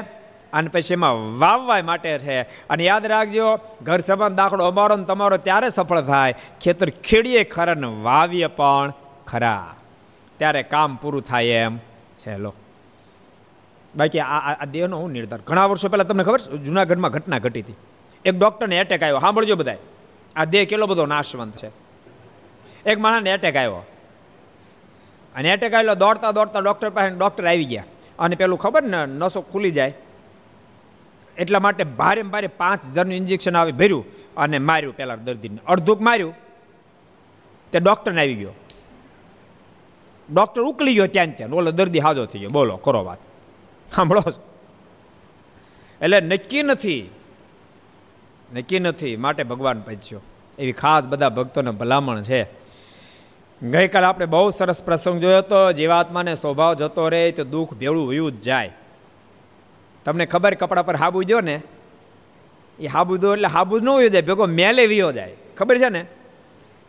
અને 0.53 0.69
પછી 0.69 0.93
એમાં 0.93 1.39
વાવવા 1.39 1.83
માટે 1.83 2.19
છે. 2.19 2.43
અને 2.43 2.85
યાદ 2.85 3.07
રાખજો, 3.07 3.59
ઘર 3.83 3.99
સભાનો 3.99 4.35
દાખલો 4.35 4.65
અમારો 4.65 4.97
ને 4.97 5.05
તમારો 5.05 5.37
ત્યારે 5.37 5.69
સફળ 5.69 6.03
થાય. 6.03 6.35
ખેતર 6.61 6.91
ખેડીએ 6.91 7.45
ખરા 7.45 7.75
ને 7.75 7.87
વાવીએ 7.87 8.47
પણ 8.47 8.93
ખરા. 9.27 9.75
ત્યારે 10.37 10.63
કામ 10.63 10.97
પૂરું 10.97 11.23
થાય 11.23 11.47
એમ 11.47 11.79
છે, 12.19 12.37
લો. 12.37 12.55
બાકી 13.97 14.19
આ 14.19 14.55
આ 14.55 14.65
દેહનો 14.65 14.99
હું 14.99 15.11
નિર્ધાર. 15.11 15.41
ઘણા 15.47 15.67
વર્ષો 15.67 15.89
પહેલાં 15.89 16.07
તમને 16.07 16.25
ખબર 16.25 16.41
છે, 16.41 16.57
જુનાગઢમાં 16.57 17.11
ઘટના 17.11 17.39
ઘટી 17.39 17.61
હતી. 17.61 17.75
એક 18.25 18.39
ડૉક્ટરને 18.39 18.79
એટેક 18.79 19.03
આવ્યો. 19.03 19.19
સાંભળજો 19.19 19.57
બધા 19.57 19.77
આ 20.37 20.45
દેહ 20.45 20.65
કેટલો 20.65 20.87
બધો 20.87 21.07
નાશવંત 21.07 21.57
છે. 21.57 21.71
એક 22.87 22.99
માણસને 22.99 23.31
એટેક 23.31 23.57
આવ્યો. 23.57 23.87
અને 25.35 25.51
એટેક 25.51 25.75
આવેલો 25.75 25.95
દોડતા 25.95 26.31
દોડતા 26.31 26.61
ડૉક્ટર 26.61 26.91
પાસે 26.91 27.11
ડૉક્ટર 27.11 27.47
આવી 27.47 27.65
ગયા. 27.65 27.85
અને 28.19 28.37
પેલું 28.37 28.59
ખબર 28.59 28.83
ને, 28.83 29.07
નસો 29.07 29.41
ખુલી 29.41 29.71
જાય. 29.71 29.95
એટલા 31.39 31.61
માટે 31.61 31.85
ભારે 31.85 32.23
ભારે 32.23 32.47
પાંચ 32.47 32.85
હજારનું 32.85 33.15
ઇન્જેક્શન 33.15 33.57
આવી 33.57 33.73
ભર્યું 33.73 34.05
અને 34.37 34.59
માર્યું 34.59 34.97
પેલા 34.97 35.17
દર્દીને. 35.17 35.59
અડધુંક 35.67 36.01
માર્યું. 36.01 36.35
તે 37.73 37.81
ડૉક્ટરને 37.81 38.21
આવી 38.21 38.35
ગયો. 38.35 38.53
ડૉક્ટર 40.33 40.63
ઉકલી 40.63 40.95
ગયો 40.95 41.07
ત્યાં 41.07 41.37
ત્યાં. 41.37 41.51
બોલો, 41.51 41.71
દર્દી 41.71 41.99
હાજો 41.99 42.27
થઈ 42.27 42.39
ગયો. 42.39 42.49
બોલો, 42.49 42.77
કરો 42.77 43.05
વાત. 43.05 43.19
સાંભળો. 43.97 44.23
એટલે 46.03 46.21
નક્કી 46.21 46.63
નથી 46.63 47.11
નક્કી 48.55 48.79
નથી 48.79 49.17
માટે 49.17 49.43
ભગવાન 49.43 49.81
પચ્યો 49.81 50.21
એવી 50.59 50.73
ખાસ 50.73 51.05
બધા 51.05 51.29
ભક્તોને 51.29 51.71
ભલામણ 51.71 52.23
છે. 52.23 52.43
ગઈકાલે 53.63 54.07
આપણે 54.07 54.27
બહુ 54.27 54.51
સરસ 54.51 54.83
પ્રસંગ 54.83 55.21
જોયો 55.21 55.39
હતો 55.39 55.73
જીવાત્માને 55.73 56.35
સ્વભાવ 56.35 56.75
જતો 56.75 57.09
રહે 57.09 57.31
તો 57.31 57.45
દુઃખ 57.45 57.73
ભેળું 57.75 58.09
વયું 58.09 58.33
જ 58.33 58.41
જાય. 58.41 58.73
તમને 60.05 60.27
ખબર 60.27 60.55
કપડા 60.55 60.83
પર 60.83 60.97
હાબુ 60.97 61.23
દો 61.23 61.41
ને? 61.41 61.61
એ 62.79 62.87
હાબુ 62.87 63.17
દો 63.17 63.33
એટલે 63.33 63.49
હાબુ 63.49 63.79
ન 63.79 63.89
હોય 63.89 64.09
જાય, 64.09 64.23
ભેગો 64.23 64.47
મેલે 64.47 64.87
વિયો 64.87 65.13
જાય. 65.13 65.37
ખબર 65.57 65.79
છે 65.79 65.89
ને? 65.89 66.05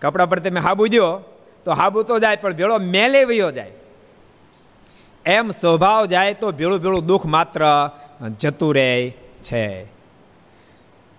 કપડા 0.01 0.25
પર 0.25 0.39
તમે 0.39 0.59
હાબુ 0.59 0.87
દો 0.87 1.34
તો 1.65 1.71
હાબુ 1.71 2.01
તો 2.03 2.19
જાય, 2.19 2.35
પણ 2.35 2.53
ભેળો 2.53 2.77
મેલે 2.77 3.23
વયો 3.23 3.51
જાય. 3.51 3.71
એમ 5.25 5.49
સ્વભાવ 5.49 6.05
જાય 6.05 6.33
તો 6.33 6.51
ભેળું 6.51 6.79
ભેળું 6.79 7.05
દુઃખ 7.05 7.25
માત્ર 7.25 7.89
જતું 8.39 8.75
રહે 8.75 9.13
છે. 9.43 9.83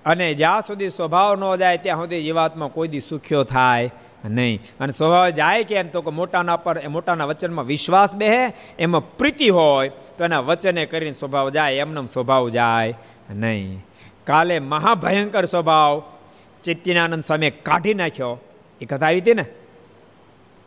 અને 0.05 0.35
જ્યાં 0.35 0.61
સુધી 0.61 0.89
સ્વભાવ 0.89 1.37
ન 1.37 1.57
જાય, 1.57 1.77
ત્યાં 1.77 1.99
સુધી 1.99 2.23
જીવાતમાં 2.23 2.69
કોઈ 2.69 2.89
દી 2.89 3.01
સુખ્યો 3.01 3.45
થાય 3.45 3.91
નહીં. 4.25 4.63
અને 4.81 4.93
સ્વભાવ 4.93 5.29
જાય 5.29 5.65
કેમ 5.65 5.89
તો 5.89 6.03
કે 6.03 6.11
મોટાના 6.11 6.57
પર 6.57 6.89
મોટાના 6.89 7.25
વચનમાં 7.25 7.65
વિશ્વાસ 7.65 8.15
બેહે, 8.15 8.53
એમાં 8.79 9.17
પ્રીતિ 9.17 9.49
હોય, 9.49 9.89
તો 9.89 10.25
એના 10.25 10.41
વચને 10.41 10.87
કરીને 10.87 11.13
સ્વભાવ 11.13 11.51
જાય 11.51 11.75
એમનો 11.75 12.07
સ્વભાવ 12.07 12.49
જાય 12.49 12.95
નહીં. 13.31 13.85
કાલે 14.27 14.59
મહાભયંકર 14.59 15.45
સ્વભાવ 15.45 16.03
ચિત્તિનાનંદ 16.63 17.23
સામે 17.23 17.51
કાઢી 17.51 17.95
નાખ્યો. 17.95 18.41
એ 18.81 18.85
કથા 18.85 19.07
આવી 19.07 19.21
હતી 19.21 19.35
ને? 19.35 19.45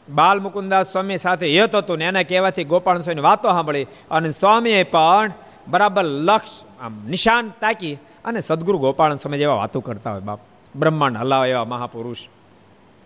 બાલ 0.10 0.40
મુકુદાસ 0.40 0.92
સ્વામી 0.92 1.18
સાથે 1.18 1.48
યત 1.56 1.76
હતું 1.76 1.98
ને 1.98 2.06
એના 2.06 2.24
કહેવાથી 2.24 2.64
ગોપાલ 2.64 3.00
સ્વામીની 3.00 3.22
વાતો 3.22 3.48
સાંભળી 3.50 3.88
અને 4.12 4.32
સ્વામીએ 4.32 4.84
પણ 4.84 5.32
બરાબર 5.68 6.04
લક્ષ, 6.04 6.64
આમ 6.82 6.94
નિશાન 7.08 7.52
તાકી 7.62 7.98
અને 8.26 8.40
સદગુરુ 8.42 8.78
ગોપાલ 8.78 9.16
સ્વામી 9.16 9.38
જેવા 9.38 9.56
વાતો 9.56 9.80
કરતા 9.80 10.12
હોય 10.12 10.22
બાપ. 10.22 10.40
બ્રહ્માંડ 10.76 11.18
હલાવ 11.18 11.46
એવા 11.46 11.66
મહાપુરુષ. 11.66 12.22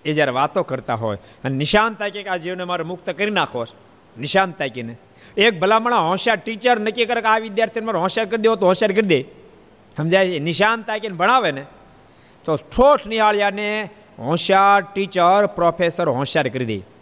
એ 0.05 0.13
જ્યારે 0.13 0.31
વાતો 0.31 0.63
કરતા 0.63 0.95
હોય 0.95 1.17
અને 1.43 1.55
નિશાન 1.55 1.93
તાકી 1.93 2.23
કે 2.23 2.29
આ 2.29 2.37
જીવને 2.37 2.63
મારે 2.63 2.83
મુક્ત 2.83 3.09
કરી 3.09 3.29
નાખો 3.29 3.65
નિશાન 4.19 4.51
તાકીને. 4.51 4.95
એક 5.37 5.59
ભલામણા 5.59 5.97
હોશિયાર 5.97 6.39
ટીચર 6.39 6.79
નક્કી 6.79 7.05
કરે 7.05 7.21
કે 7.21 7.27
આ 7.27 7.37
વિદ્યાર્થીને 7.37 7.85
મારે 7.85 7.99
હોશિયાર 7.99 8.29
કરી 8.29 8.41
દેવો 8.41 8.55
તો 8.55 8.65
હોશિયાર 8.65 8.91
કરી 8.91 9.09
દે. 9.13 9.19
સમજાય 9.97 10.39
નિશાન 10.39 10.81
તાકીને 10.81 11.15
ભણાવે 11.15 11.51
ને, 11.51 11.63
તો 12.45 12.55
ઠોઠ 12.55 13.05
નિહાળ્યાને 13.07 13.89
હોશિયાર 14.19 14.81
ટીચર 14.93 15.45
પ્રોફેસર 15.55 16.07
હોશિયાર 16.09 16.49
કરી 16.49 16.65
દે. 16.65 16.92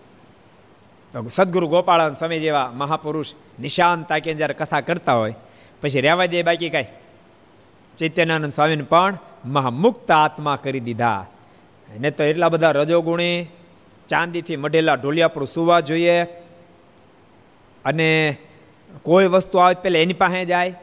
તો 1.14 1.28
સદગુરુ 1.28 1.68
ગોપાળન 1.68 2.14
સ્વામી 2.14 2.40
જેવા 2.40 2.72
મહાપુરુષ 2.74 3.34
નિશાન 3.60 4.04
તાકીને 4.04 4.38
જ્યારે 4.38 4.54
કથા 4.54 4.82
કરતા 4.82 5.14
હોય, 5.14 5.36
પછી 5.82 6.02
રહેવા 6.02 6.26
દે 6.26 6.44
બાકી 6.44 6.70
કાંઈ. 6.70 6.86
ચૈત્યાનંદ 7.98 8.52
સ્વામીને 8.52 8.84
પણ 8.84 9.18
મહામુક્ત 9.46 10.12
આત્મા 10.12 10.56
કરી 10.56 10.80
દીધા. 10.80 11.26
એને 11.96 12.12
તો 12.12 12.24
એટલા 12.24 12.50
બધા 12.50 12.72
રજોગુણી, 12.72 13.48
ચાંદીથી 14.08 14.56
મઢેલા 14.56 14.94
ઢોલિયાપુર 14.94 15.46
સુવા 15.46 15.80
જોઈએ. 15.80 16.24
અને 17.86 18.38
કોઈ 19.04 19.26
વસ્તુ 19.26 19.58
આવે 19.58 19.74
પહેલાં 19.74 20.02
એની 20.02 20.14
પાસે 20.14 20.46
જાય. 20.46 20.80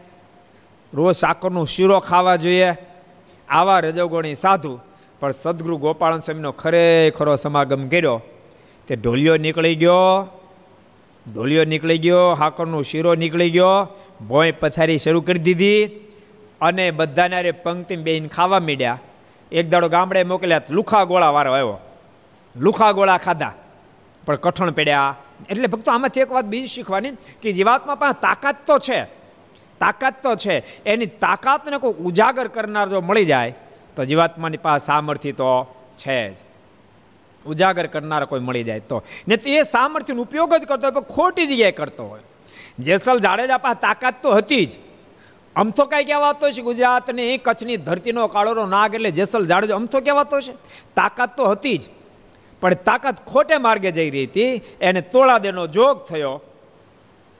રોજ 0.95 1.17
સાકરનો 1.17 1.65
શીરો 1.65 1.99
ખાવા 1.99 2.37
જોઈએ. 2.37 2.75
આવા 3.49 3.81
રજોગુણી 3.81 4.35
સાધુ. 4.35 4.81
પણ 5.21 5.31
સદગુરુ 5.31 5.77
ગોપાળન 5.77 6.19
સ્વામીનો 6.19 6.53
ખરેખરો 6.53 7.37
સમાગમ 7.37 7.89
કર્યો. 7.89 8.23
તે 8.89 8.97
ઢોલિયો 8.97 9.37
નીકળી 9.37 9.75
ગયો. 9.75 10.29
ઢોલિયો 11.27 11.65
નીકળી 11.65 11.99
ગયો, 11.99 12.33
હાકરનો 12.35 12.83
શીરો 12.83 13.15
નીકળી 13.15 13.51
ગયો. 13.51 13.89
ભોંય 14.29 14.53
પથારી 14.53 14.99
શરૂ 14.99 15.21
કરી 15.21 15.39
દીધી 15.39 15.81
અને 16.61 16.91
બધાને 16.91 17.53
પંક્તિ 17.53 17.97
બેહીને 17.97 18.29
ખાવા 18.29 18.61
માંડ્યા. 18.61 18.99
એક 19.53 19.69
દાડો 19.69 19.89
ગામડે 19.89 20.25
મોકલ્યા, 20.25 20.67
લુખા 20.71 21.05
ગોળા 21.05 21.31
વારો 21.31 21.53
આવ્યો. 21.53 21.79
લુખા 22.57 22.93
ગોળા 22.93 23.19
ખાધા, 23.19 23.55
પણ 24.27 24.35
કઠણ 24.35 24.71
પડ્યા. 24.71 25.17
એટલે 25.51 25.67
ભક્તો, 25.67 25.91
આમાંથી 25.93 26.21
એક 26.21 26.33
વાત 26.33 26.45
બીજી 26.45 26.67
શીખવાની 26.67 27.15
કે 27.43 27.53
જીવાતમાં 27.53 27.99
પણ 27.99 28.13
તાકાત 28.13 28.67
તો 28.67 28.79
છે, 28.79 29.01
તાકાત 29.81 30.23
તો 30.23 30.37
છે, 30.37 30.55
એની 30.87 31.07
તાકાતને 31.07 31.79
કોઈ 31.79 32.01
ઉજાગર 32.09 32.49
કરનાર 32.49 32.89
જો 32.89 33.01
મળી 33.01 33.25
જાય, 33.25 33.55
તો 33.97 34.05
જીવાત્માની 34.05 34.57
પાસે 34.57 34.87
સામર્થ્ય 34.87 35.33
તો 35.33 35.51
છે 35.97 36.19
જ. 36.35 36.48
ઉજાગર 37.47 37.87
કરનાર 37.87 38.25
કોઈ 38.25 38.41
મળી 38.41 38.65
જાય 38.65 38.81
તો. 38.81 39.03
ને 39.29 39.37
તો 39.37 39.51
એ 39.51 39.63
સામર્થ્યનો 39.63 40.23
ઉપયોગ 40.23 40.55
જ 40.55 40.65
કરતો 40.65 40.83
હોય 40.83 40.91
પણ 40.91 41.01
ખોટી 41.01 41.47
જગ્યાએ 41.47 41.73
કરતો 41.73 42.05
હોય. 42.05 42.21
જેસલ 42.79 43.19
જાડેજા 43.19 43.59
પાસે 43.59 43.81
તાકાત 43.81 44.23
તો 44.23 44.31
હતી 44.31 44.67
જ. 44.67 44.71
અમથો 45.57 45.85
કાંઈ 45.85 46.05
કહેવાતો 46.05 46.51
છે 46.51 46.63
ગુજરાતની 46.63 47.39
કચ્છની 47.39 47.77
ધરતીનો 47.77 48.27
કાળોનો 48.27 48.67
નાગ 48.67 48.95
એટલે 48.95 49.11
જેસલ 49.11 49.47
જાડેજો 49.47 49.75
અમથો 49.75 50.01
કહેવાતો 50.01 50.41
છે. 50.41 50.53
તાકાત 50.95 51.37
તો 51.37 51.45
હતી 51.45 51.79
જ. 51.79 51.83
પણ 52.61 52.75
તાકાત 52.75 53.27
ખોટે 53.27 53.57
માર્ગે 53.57 53.93
જઈ 53.93 54.11
રહી 54.11 54.27
હતી, 54.27 54.61
એને 54.81 55.01
તોળા 55.01 55.39
દેનો 55.39 55.67
જોગ 55.67 56.05
થયો 56.05 56.43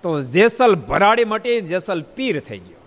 તો 0.03 0.21
જેસલ 0.21 0.75
ભરાડી 0.75 1.25
મટી, 1.25 1.61
જેસલ 1.61 2.03
પીર 2.03 2.41
થઈ 2.41 2.59
ગયો. 2.59 2.79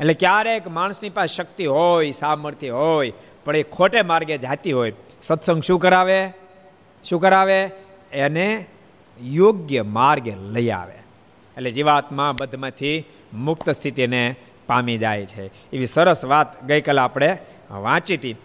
એટલે 0.00 0.14
ક્યારેક 0.14 0.68
માણસની 0.68 1.10
પાસે 1.10 1.34
શક્તિ 1.34 1.66
હોય, 1.66 2.10
સામર્થ્ય 2.10 2.70
હોય, 2.70 3.12
પણ 3.44 3.56
એ 3.56 3.62
ખોટે 3.62 4.02
માર્ગે 4.02 4.38
જાતી 4.38 4.72
હોય 4.72 4.90
સત્સંગ 5.26 5.62
શું 5.62 5.78
કરાવે? 5.78 6.32
શું 7.04 7.20
કરાવે? 7.20 7.70
એને 8.12 8.66
યોગ્ય 9.22 9.82
માર્ગે 9.82 10.34
લઈ 10.36 10.70
આવે. 10.70 10.94
એટલે 11.56 11.70
જીવાત્મા 11.70 12.32
બધમાંથી 12.40 13.04
મુક્ત 13.32 13.70
સ્થિતિને 13.70 14.36
પામી 14.66 14.98
જાય 14.98 15.26
છે. 15.26 15.46
એવી 15.46 15.86
સરસ 15.86 16.24
વાત 16.24 16.64
ગઈકાલે 16.64 17.00
આપણે 17.00 17.38
વાંચી 17.70 18.16
હતી. 18.16 18.36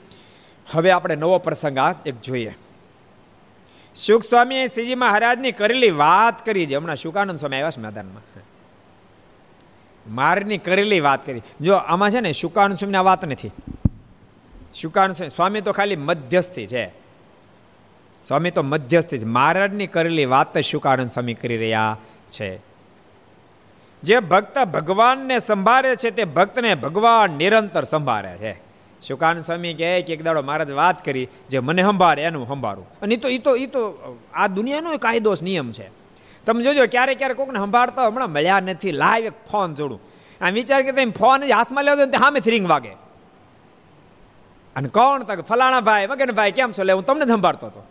હવે 0.72 0.92
આપણે 0.92 1.16
નવો 1.16 1.38
પ્રસંગ 1.38 1.78
આ 1.78 1.92
એક 2.06 2.22
જોઈએ. 2.22 2.56
સુખ 3.96 4.24
સ્વામીએ 4.24 4.68
શ્રીજી 4.68 4.96
મહારાજની 4.96 5.52
કરેલી 5.52 5.90
વાત 5.90 6.46
કરી 6.46 6.66
છે. 6.66 6.76
હમણાં 6.76 6.96
શુકાનંદ 6.96 7.38
સ્વામી 7.38 7.56
આવ્યા 7.56 7.70
છે 7.70 7.82
મેદાનમાં. 7.82 8.42
મારની 10.08 10.58
કરેલી 10.58 11.00
વાત 11.00 11.26
કરી. 11.26 11.42
જો 11.62 11.74
આમાં 11.74 12.12
છે 12.12 12.20
ને 12.20 12.32
શુકાનંદ 12.32 12.78
સ્વામીની 12.78 12.98
વાત 12.98 13.26
નથી. 13.26 13.52
શુકાનંદ 14.76 15.30
સ્વામી 15.30 15.62
તો 15.62 15.72
ખાલી 15.72 15.96
મધ્યસ્થી 15.96 16.68
છે. 16.68 16.92
સ્વામી 18.24 18.52
તો 18.52 18.64
મધ્યસ્થી 18.64 19.20
છે 19.20 19.26
મહારાજની 19.26 19.88
કરેલી 19.88 20.26
વાત 20.26 20.58
જ 20.58 20.62
શુકાનંદ 20.62 21.10
સ્વામી 21.10 21.34
કરી 21.34 21.58
રહ્યા 21.58 21.98
છે. 22.32 22.60
જે 24.04 24.20
ભક્ત 24.20 24.64
ભગવાનને 24.64 25.40
સંભાળે 25.40 25.96
છે 25.96 26.10
તે 26.10 26.24
ભક્તને 26.24 26.76
ભગવાન 26.76 27.32
નિરંતર 27.32 27.84
સંભાળે 27.84 28.38
છે. 28.38 28.72
શુકાન 29.08 29.40
સ્વામી 29.40 29.74
કહે 29.74 30.02
કે 30.02 30.14
એક 30.14 30.24
દાડો 30.24 30.42
મહારાજ 30.42 30.72
વાત 30.72 31.06
કરી, 31.06 31.28
જે 31.50 31.60
મને 31.60 31.82
સંભાળે 31.82 32.22
એનું 32.22 32.48
સંભાળું. 32.48 32.88
અને 33.02 33.16
એ 33.16 33.18
તો 33.18 33.30
એ 33.30 33.38
તો 33.38 33.56
એ 33.56 33.66
તો 33.66 33.82
આ 34.34 34.48
દુનિયાનો 34.48 34.98
કાયદો 34.98 35.34
નિયમ 35.42 35.72
છે. 35.72 35.90
તમે 36.46 36.64
જોજો, 36.64 36.86
ક્યારેક 36.86 37.18
ક્યારેક 37.18 37.38
કોકને 37.38 37.60
સંભાળતા 37.60 38.08
હમણાં 38.08 38.32
મળ્યા 38.32 38.60
નથી. 38.60 38.92
લાઈવ 38.92 39.26
એક 39.26 39.34
ફોન 39.52 39.76
જોડું. 39.76 40.00
આ 40.42 40.50
વિચાર 40.50 40.82
કે 40.82 40.92
તમે 40.92 41.06
ફોન 41.06 41.44
હાથમાં 41.44 41.84
લેવો 41.84 42.06
તો 42.06 42.12
સામે 42.12 42.40
થ્રીંગ 42.40 42.70
વાગે. 42.70 43.11
અને 44.76 44.90
કોણ 44.90 45.24
તક? 45.24 45.42
ફલાણા 45.42 45.82
ભાઈ, 45.82 46.06
વગેરે 46.06 46.32
ભાઈ, 46.32 46.52
કેમ 46.52 46.72
છો? 46.72 46.84
લે, 46.84 46.94
હું 46.94 47.06
તમને 47.06 47.26
સંભાળતો 47.26 47.68
હતો. 47.68 47.84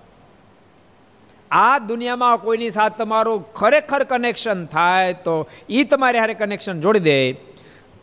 આ 1.51 1.79
દુનિયામાં 1.79 2.37
કોઈની 2.37 2.71
સાથે 2.71 2.97
તમારું 2.97 3.53
ખરેખર 3.53 4.05
કનેક્શન 4.05 4.67
થાય 4.67 5.13
તો 5.13 5.49
એ 5.69 5.85
તમારે 5.85 6.19
હારે 6.19 6.35
કનેક્શન 6.35 6.81
જોડી 6.81 6.99
દે. 6.99 7.33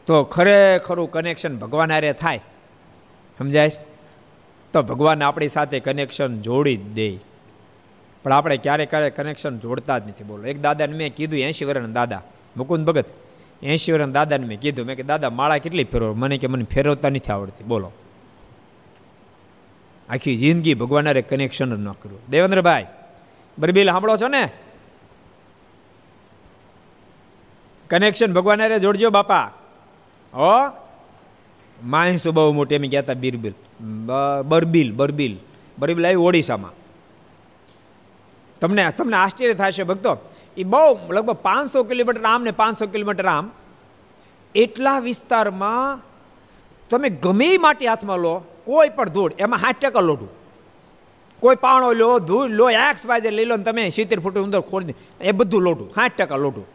તો 0.05 0.23
ખરેખરું 0.23 1.11
કનેક્શન 1.11 1.57
ભગવાન 1.57 1.91
હારે 1.91 2.13
થાય. 2.13 2.41
સમજાય 3.37 3.69
તો 4.73 4.81
ભગવાન 4.81 5.23
આપણી 5.23 5.47
સાથે 5.47 5.79
કનેક્શન 5.79 6.41
જોડી 6.41 6.75
જ 6.75 6.83
દે. 6.83 7.17
પણ 8.23 8.33
આપણે 8.33 8.57
ક્યારેક 8.57 8.89
ક્યારેક 8.89 9.15
કનેક્શન 9.15 9.59
જોડતા 9.59 9.97
જ 9.97 10.07
નથી. 10.07 10.23
બોલો, 10.23 10.43
એક 10.43 10.61
દાદાને 10.61 10.97
મેં 10.97 11.15
કીધું, 11.15 11.39
એંશી 11.39 11.65
વર્ષના 11.65 11.87
દાદા. 11.87 12.21
મુકુંદ 12.57 12.87
ભગત, 12.87 13.05
એંશી 13.63 13.91
વર્ષના 13.91 14.11
દાદાને 14.11 14.47
મેં 14.47 14.59
કીધું. 14.59 14.85
મેં 14.85 14.95
કે 14.95 15.03
દાદા, 15.03 15.29
માળા 15.29 15.57
કેટલી 15.57 15.83
ફેરવો? 15.83 16.13
મને 16.13 16.37
કે 16.37 16.47
મને 16.47 16.63
ફેરવતા 16.63 17.09
નથી 17.09 17.33
આવડતી. 17.33 17.63
બોલો. 17.63 17.91
આખી 20.09 20.37
જિંદગી 20.37 20.73
ભગવાનરે 20.73 21.21
કનેક્શન 21.21 21.75
જ 21.75 21.79
ન 21.79 21.91
કર્યું 21.91 22.21
દેવેન્દ્રભાઈ, 22.29 22.85
બરબીલ 23.57 23.91
સાંભળો 23.91 24.15
છો 24.17 24.27
ને? 24.27 24.43
કનેક્શન 27.89 28.33
ભગવાનરે 28.33 28.79
જોડજો 28.79 29.09
બાપા. 29.09 29.51
ઓ 30.33 30.49
માણસો 31.83 32.31
બહુ 32.31 32.53
મોટી, 32.53 32.75
એમ 32.75 32.89
કહેતા 32.89 33.13
બીરબિલ. 33.13 33.53
બરબીલ 34.45 34.89
બરબીલ. 34.93 35.35
બરબીલ 35.77 36.05
આવી 36.05 36.15
ઓડિશામાં. 36.15 36.73
તમને 38.61 38.83
તમને 38.91 39.17
આશ્ચર્ય 39.17 39.53
થશે 39.53 39.83
ભક્તો 39.83 40.17
એ 40.57 40.63
બહુ 40.63 41.13
લગભગ 41.13 41.35
પાંચસો 41.41 41.83
કિલોમીટર 41.83 42.23
આમ 42.25 42.43
ને 42.43 42.51
પાંચસો 42.51 42.85
કિલોમીટર 42.87 43.27
આમ. 43.27 43.51
એટલા 44.55 44.99
વિસ્તારમાં 44.99 45.99
તમે 46.89 47.09
ગમે 47.09 47.57
માટે 47.57 47.87
હાથમાં 47.87 48.17
લો 48.17 48.35
કોઈ 48.67 48.89
પણ 48.97 49.09
ધૂળ, 49.15 49.31
એમાં 49.43 49.59
સાઠ 49.63 49.79
ટકા 49.83 50.05
લોઢું. 50.09 50.31
કોઈ 51.43 51.57
પાણો 51.65 51.87
લો, 52.01 52.09
ધૂળ 52.29 52.49
લો 52.59 52.65
એક્સ 52.87 53.03
વાજે 53.09 53.29
લઈ 53.37 53.47
લો 53.49 53.55
ને 53.59 53.65
તમે 53.67 53.81
સિત્તેર 53.97 54.19
ફૂટ 54.23 54.37
અંદર 54.37 54.61
ખોડી 54.71 54.97
એ 55.27 55.31
બધું 55.39 55.61
લોઢું, 55.67 55.89
સાઠ 55.97 56.15
ટકા 56.19 56.39
લોઢું. 56.45 56.67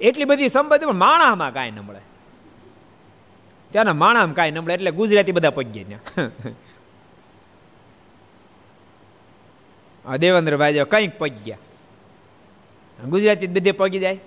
એટલી 0.00 0.28
બધી 0.30 0.50
સંપત્તિ 0.56 0.84
પણ 0.88 1.00
માણામાં 1.04 1.52
કાંઈ 1.56 1.74
ન 1.76 1.78
મળે. 1.88 2.02
ત્યાંના 3.72 4.00
માણામાં 4.02 4.36
કાંઈ 4.38 4.54
ન 4.54 4.58
મળે, 4.62 4.74
એટલે 4.78 4.90
ગુજરાતી 5.00 5.34
બધા 5.38 5.56
પગ 5.58 5.66
ગયા 5.74 6.00
દેવેન્દ્રભાઈ 10.22 10.76
જો 10.76 10.84
કંઈક 10.92 11.12
પગ 11.20 11.34
ગયા. 11.46 11.60
ગુજરાતી 13.12 13.50
બધે 13.56 13.72
પગી 13.80 14.02
જાય. 14.04 14.20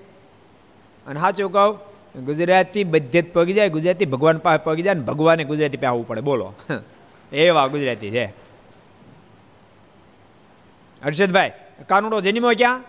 અને 1.06 1.18
સાચું 1.24 1.50
કહું 1.56 1.72
ગુજરાતી 2.16 2.84
બધે 2.84 3.22
જ 3.22 3.34
પગી 3.34 3.54
જાય, 3.54 3.70
ગુજરાતી 3.70 4.06
ભગવાન 4.06 4.38
પાસે 4.38 4.64
પગી 4.64 4.82
જાય 4.82 4.94
ને 4.94 5.02
ભગવાને 5.02 5.44
ગુજરાતી 5.44 5.78
પાસે 5.78 5.86
આવવું 5.86 6.08
પડે, 6.08 6.22
બોલો. 6.22 6.54
એવા 7.34 7.68
ગુજરાતી 7.68 8.12
છે. 8.12 8.26
હર્ષદભાઈ, 11.06 11.52
કાનુડો 11.88 12.22
જન્મો 12.22 12.50
ક્યાં? 12.58 12.84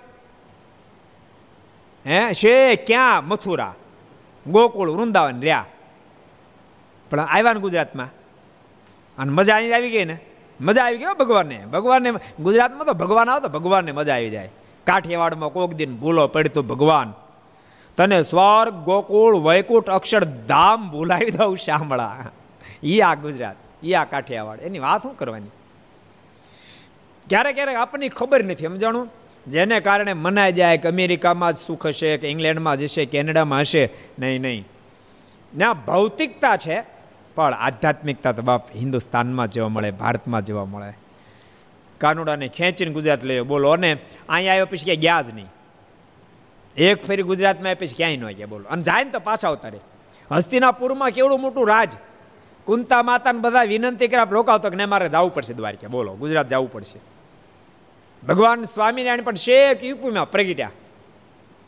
હે, 2.07 2.35
છે 2.35 2.77
ક્યાં? 2.77 3.29
મથુરા. 3.29 3.75
ગોકુળ, 4.47 4.91
વૃંદાવન 4.91 5.41
રહ્યા. 5.41 5.67
પણ 7.11 7.21
આવ્યા 7.21 7.53
ને 7.53 7.61
ગુજરાતમાં? 7.61 8.09
અને 9.19 9.33
મજા 9.33 9.57
અહીં 9.57 9.75
આવી 9.75 9.91
ગઈ 9.91 10.05
ને? 10.05 10.19
મજા 10.61 10.85
આવી 10.85 10.99
ગઈ 10.99 11.05
ભગવાનને? 11.19 11.67
ભગવાનને 11.67 12.13
ગુજરાતમાં 12.41 12.87
તો 12.87 12.93
ભગવાન 12.93 13.31
આવે 13.31 13.41
તો 13.41 13.49
ભગવાનને 13.49 13.93
મજા 13.93 14.15
આવી 14.15 14.31
જાય. 14.31 14.49
કાઠિયાવાડમાં 14.87 15.51
કોક 15.51 15.75
દિન 15.75 15.97
ભૂલો 15.97 16.27
પડતું 16.27 16.67
ભગવાન 16.67 17.13
તને 17.97 18.23
સ્વર્ગ, 18.23 18.75
ગોકુળ, 18.75 19.37
વૈકુંઠ 19.37 19.91
અક્ષરધામ 19.91 20.91
ભૂલાવી 20.91 21.31
દઉં 21.31 21.57
શામળા. 21.57 22.25
ઈ 22.85 23.01
આ 23.01 23.15
ગુજરાત, 23.15 23.57
ઈ 23.85 23.93
આ 23.93 24.05
કાઠિયાવાડ. 24.05 24.61
એની 24.61 24.79
વાત 24.79 25.03
શું 25.03 25.17
કરવાની? 25.17 25.49
ક્યારેક 27.29 27.55
ક્યારેક 27.55 27.77
આપણને 27.77 28.09
ખબર 28.09 28.45
નથી, 28.45 28.67
સમજાણું? 28.67 29.09
જેને 29.49 29.81
કારણે 29.81 30.13
મનાઈ 30.13 30.53
જાય 30.53 30.79
કે 30.79 30.89
અમેરિકામાં 30.89 31.53
જ 31.53 31.57
સુખ 31.57 31.87
હશે, 31.87 32.17
કે 32.17 32.29
ઇંગ્લેન્ડમાં 32.29 32.77
જશે 32.77 33.05
કેનેડામાં 33.05 33.61
હશે, 33.61 33.91
નહીં 34.19 34.41
નહીં. 34.41 34.69
ના, 35.57 35.73
ભૌતિકતા 35.73 36.57
છે, 36.57 36.83
પણ 37.35 37.55
આધ્યાત્મિકતા 37.55 38.33
તો 38.33 38.43
બાપ 38.43 38.71
હિન્દુસ્તાનમાં 38.77 39.49
જોવા 39.51 39.69
મળે, 39.69 39.91
ભારતમાં 39.91 40.45
જોવા 40.45 40.65
મળે. 40.65 40.93
કાનુડાને 41.99 42.49
ખેંચીને 42.49 42.93
ગુજરાત 42.93 43.25
લઈએ 43.25 43.41
બોલો 43.41 43.71
અને 43.71 43.97
અહીંયા 44.29 44.53
આવ્યો 44.53 44.67
પછી 44.67 44.85
ક્યાંય 44.85 45.01
ગયા 45.01 45.23
જ 45.23 45.35
નહીં. 45.35 45.47
એક 46.77 47.07
ફેરી 47.07 47.23
ગુજરાતમાં 47.23 47.71
આપીશ, 47.71 47.95
ક્યાંય 47.97 48.17
ન 48.17 48.31
ગયા, 48.31 48.47
બોલો. 48.47 48.65
અને 48.65 48.83
જાય 48.83 49.05
ને 49.05 49.11
તો 49.11 49.19
પાછા 49.19 49.49
આવતા 49.49 49.71
હસ્તિનાપુરમાં 50.31 51.11
કેવડું 51.11 51.41
મોટું 51.41 51.69
રાજ? 51.69 51.93
કુંતા 52.65 53.03
માતાને 53.03 53.39
બધા 53.39 53.63
વિનંતી 53.63 54.09
કર્યા 54.09 54.27
રોકાવતો 54.31 54.71
કે 54.71 54.77
ને 54.77 54.87
મારે 54.87 55.09
જવું 55.09 55.35
પડશે 55.35 55.55
દ્વારકા. 55.55 55.89
બોલો, 55.89 56.15
ગુજરાત 56.15 56.49
જવું 56.49 56.73
પડશે. 56.73 57.01
ભગવાન 58.27 58.65
સ્વામિનારાયણ 58.65 59.23
પણ 59.23 59.35
શેખ 59.35 59.85
યુપીમાં 59.85 60.31
પ્રગટ્યા. 60.31 60.71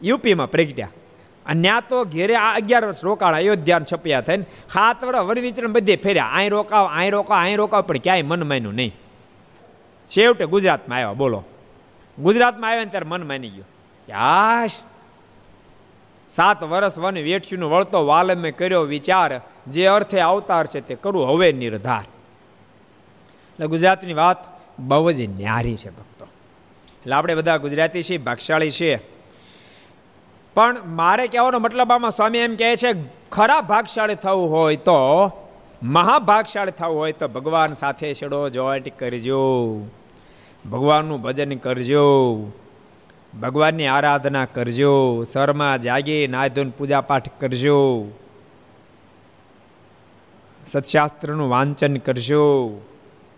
યુપીમાં 0.02 0.50
પ્રગટ્યા. 0.50 0.88
અને 1.46 1.62
ત્યાં 1.62 1.82
તો 1.88 2.04
ઘેરે 2.04 2.36
આ 2.36 2.54
અગિયાર 2.54 2.84
વર્ષ 2.84 3.04
રોકાણ 3.04 3.34
અયોધ્યા 3.34 3.80
છપ્યા 3.92 4.20
થઈને 4.20 4.42
સાત 4.42 5.04
વર્ષ 5.04 5.18
વડવિચરણ 5.18 5.72
બધે 5.72 5.96
ફેર્યા. 5.96 6.26
અહીં 6.26 6.50
રોકાવ 6.50 6.86
અહીં 6.86 7.12
રોકાવ 7.12 7.38
અહીં 7.40 7.56
રોકાવ, 7.56 7.82
પણ 7.82 7.96
ક્યાંય 7.96 8.22
મન 8.22 8.48
માન્યું 8.48 8.74
નહીં. 8.74 8.94
છેવટે 10.06 10.44
ગુજરાતમાં 10.44 10.98
આવ્યા, 10.98 11.12
બોલો. 11.12 11.44
ગુજરાતમાં 12.18 12.70
આવ્યા 12.70 12.84
ને 12.84 12.90
ત્યારે 12.90 13.06
મન 13.08 13.28
માની 13.28 13.48
ગયો. 13.48 13.64
યાશ 14.08 14.70
સાત 16.36 16.62
વર્ષ 16.62 16.98
વન 16.98 17.14
વેઠ્યુંનું 17.14 17.70
વળતો 17.70 18.06
વાલમે 18.06 18.50
કર્યો 18.50 18.80
વિચાર, 18.80 19.40
જે 19.68 19.86
અર્થે 19.86 20.20
અવતાર 20.20 20.66
છે 20.66 20.80
તે 20.80 20.94
કરવું 20.94 21.28
હવે 21.28 21.52
નિર્ધાર. 21.52 22.04
એટલે 23.52 23.66
ગુજરાતની 23.66 24.12
વાત 24.12 24.36
બહુ 24.78 25.10
જ 25.10 25.20
ન્યારી 25.20 25.76
છે 25.76 25.90
ભક્તો. 25.90 26.24
એટલે 26.90 27.14
આપણે 27.14 27.34
બધા 27.34 27.56
ગુજરાતી 27.56 28.02
છીએ, 28.02 28.18
ભાગશાળી 28.18 28.70
છીએ. 28.70 28.98
પણ 30.54 30.76
મારે 30.86 31.26
કહેવાનો 31.26 31.58
મતલબ 31.58 31.92
આમાં 31.92 32.10
સ્વામી 32.10 32.38
એમ 32.38 32.56
કહે 32.56 32.76
છે, 32.76 32.88
ખરા 33.32 33.60
ભાગશાળી 33.60 34.14
થવું 34.14 34.50
હોય 34.50 34.76
તો, 34.76 35.30
મહાભાગશાળી 35.82 36.70
થવું 36.70 36.98
હોય 36.98 37.12
તો 37.12 37.28
ભગવાન 37.28 37.74
સાથે 37.74 38.14
છેડો, 38.14 38.48
જોઈન્ટ 38.48 38.98
કરજો. 38.98 39.80
ભગવાનનું 40.70 41.22
ભજન 41.22 41.56
કરજો. 41.56 42.04
ભગવાનની 43.40 43.86
આરાધના 43.86 44.44
કરજો 44.44 45.22
સરમાં 45.22 45.80
જાગી 45.80 46.26
નાયધોન 46.26 46.70
પૂજાપાઠ 46.70 47.28
કરજો. 47.40 48.08
સત્શાસ્ત્રનું 50.66 51.50
વાંચન 51.50 51.96
કરજો, 51.96 52.80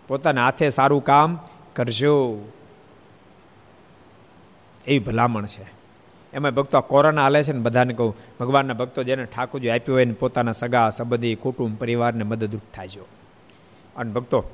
પોતાના 0.07 0.43
હાથે 0.45 0.69
સારું 0.69 1.03
કામ 1.03 1.39
કરજો. 1.75 2.45
એવી 4.87 4.99
ભલામણ 4.99 5.45
છે. 5.45 5.65
એમાં 6.33 6.51
ભક્તો 6.51 6.81
કોરોના 6.81 7.23
હાલે 7.23 7.43
છે 7.43 7.53
ને 7.53 7.59
બધાને 7.59 7.93
કહું, 7.93 8.15
ભગવાનના 8.39 8.73
ભક્તો 8.73 9.03
જેને 9.03 9.25
ઠાકોરજી 9.25 9.69
આપ્યું 9.69 9.95
હોય 9.95 10.05
ને 10.05 10.13
પોતાના 10.13 10.51
સગા, 10.51 10.89
સંબંધી, 10.89 11.35
કુટુંબ, 11.35 11.77
પરિવારને 11.77 12.23
મદદરૂપ 12.23 12.61
થાય 12.73 12.87
છે. 12.87 12.99
અને 13.95 14.11
ભક્તો, 14.11 14.45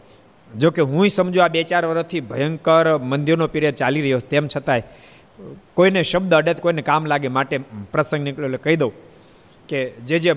જો 0.57 0.71
કે 0.71 0.81
હું 0.81 1.09
સમજુ 1.09 1.41
આ 1.41 1.47
બે 1.47 1.63
ચાર 1.63 1.85
વર્ષથી 1.85 2.21
ભયંકર 2.21 2.97
મંદિરનો 2.97 3.47
પીરિયડ 3.47 3.75
ચાલી 3.75 4.01
રહ્યો 4.01 4.19
તેમ 4.19 4.47
છતાંય 4.47 4.83
કોઈને 5.73 6.03
શબ્દ 6.03 6.33
અડે 6.33 6.53
કોઈને 6.53 6.81
કામ 6.81 7.05
લાગે 7.05 7.27
માટે 7.27 7.57
પ્રસંગ 7.91 8.23
નીકળ્યો 8.23 8.45
એટલે 8.45 8.57
કહી 8.57 8.75
દઉં 8.75 8.91
કે 9.69 9.79
જે 9.89 10.19
જે 10.19 10.33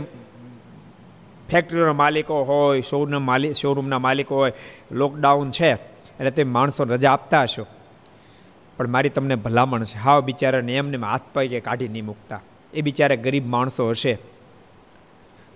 ફેક્ટરીઓના 1.49 1.93
માલિકો 1.93 2.43
હોય 2.45 2.81
શોરૂમના 2.81 3.19
માલિક 3.19 3.53
શોરૂમના 3.53 3.99
માલિકો 3.99 4.37
હોય 4.37 4.53
લોકડાઉન 4.93 5.51
છે, 5.51 5.73
એટલે 6.21 6.31
તે 6.31 6.45
માણસો 6.45 6.85
રજા 6.85 7.13
આપતા 7.13 7.43
હશો. 7.43 7.67
પણ 8.77 8.89
મારી 8.89 9.09
તમને 9.09 9.35
ભલામણ 9.35 9.85
છે. 9.85 9.99
હાવ 9.99 10.21
બિચારાને 10.21 10.77
એમને 10.77 10.99
હાથ 10.99 11.23
પગે 11.33 11.61
કાઢી 11.61 11.89
નહીં 11.89 12.05
મૂકતા. 12.05 12.41
એ 12.75 12.81
બિચારા 12.81 13.15
ગરીબ 13.17 13.47
માણસો 13.47 13.91
હશે. 13.91 14.19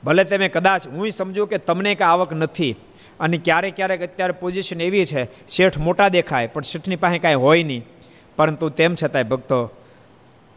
ભલે 0.05 0.25
તમે 0.25 0.49
કદાચ 0.49 0.87
હું 0.87 1.11
સમજુ 1.11 1.47
કે 1.47 1.59
તમને 1.59 1.95
કાંઈ 1.95 2.13
આવક 2.13 2.33
નથી 2.33 2.77
અને 3.21 3.37
ક્યારેક 3.37 3.77
ક્યારેક 3.77 4.03
અત્યારે 4.03 4.33
પોઝિશન 4.33 4.81
એવી 4.81 5.05
છે, 5.05 5.23
શેઠ 5.49 5.79
મોટા 5.79 6.09
દેખાય, 6.09 6.47
પણ 6.47 6.63
શેઠની 6.63 6.97
પાસે 6.97 7.19
કાંઈ 7.19 7.35
હોય 7.35 7.63
નહીં. 7.63 7.85
પરંતુ 8.41 8.69
તેમ 8.69 8.95
છતાંય 8.95 9.29
ભક્તો, 9.33 9.59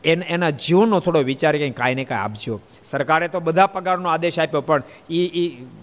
એને, 0.04 0.26
એના 0.26 0.50
જીવનનો 0.50 1.00
થોડો 1.00 1.19
વિચાર 1.24 1.54
કંઈ 1.58 1.69
કાંઈ 1.72 1.96
ને 1.96 2.06
કાંઈ 2.06 2.22
આપજો. 2.22 2.56
સરકારે 2.84 3.28
તો 3.28 3.39
બધા 3.39 3.67
પગારનો 3.67 4.10
આદેશ 4.10 4.39
આપ્યો, 4.39 4.62
પણ 4.62 4.84
એ 5.10 5.22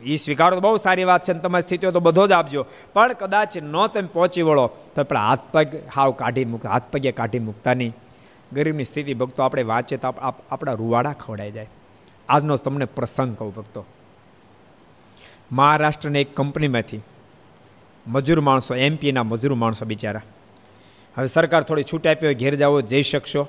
એ 0.04 0.16
સ્વીકારો 0.16 0.56
તો 0.56 0.60
બહુ 0.60 0.76
સારી 0.76 1.04
વાત 1.04 1.24
છે 1.24 1.32
ને 1.32 1.40
તમારી 1.40 1.62
સ્થિતિઓ 1.62 1.90
તો 1.90 2.00
બધો 2.00 2.26
જ 2.26 2.32
આપજો. 2.32 2.66
પણ 2.92 3.12
કદાચ 3.12 3.58
ન 3.62 3.76
તમે 3.86 4.08
પહોંચી 4.12 4.42
વળો, 4.42 4.66
તો 4.94 5.04
પણ 5.04 5.16
હાથ 5.16 5.44
પગ 5.52 5.66
હાવ 5.94 6.10
કાઢી 6.12 6.44
મૂકતા 6.44 6.70
હાથ 6.70 6.88
પગે 6.92 7.12
કાઢી 7.12 7.38
મૂકતા 7.38 7.74
નહીં. 7.74 7.92
ગરીબની 8.52 8.84
સ્થિતિ, 8.84 9.14
ભક્તો, 9.14 9.42
આપણે 9.42 9.62
વાંચે 9.62 9.96
તો 9.96 10.08
આપણા 10.50 10.72
રૂવાડા 10.72 11.12
ખવડાઈ 11.12 11.50
જાય. 11.50 11.68
આજનો 12.28 12.56
તમને 12.56 12.84
પ્રસંગ 12.96 13.32
કહું 13.38 13.54
ભક્તો. 13.54 13.86
મહારાષ્ટ્રની 15.52 16.20
એક 16.20 16.36
કંપનીમાંથી 16.36 17.00
મજૂર 18.06 18.40
માણસો 18.40 18.74
એમપીના 18.74 19.22
મજૂર 19.22 19.54
માણસો 19.54 19.84
બિચારા. 19.86 20.22
હવે 21.20 21.26
સરકાર 21.26 21.62
થોડી 21.62 21.83
છૂટ 21.83 22.06
આપી 22.06 22.26
હોય, 22.26 22.35
ઘેર 22.35 22.54
જાઓ, 22.54 22.80
જઈ 22.80 23.02
શકશો. 23.02 23.48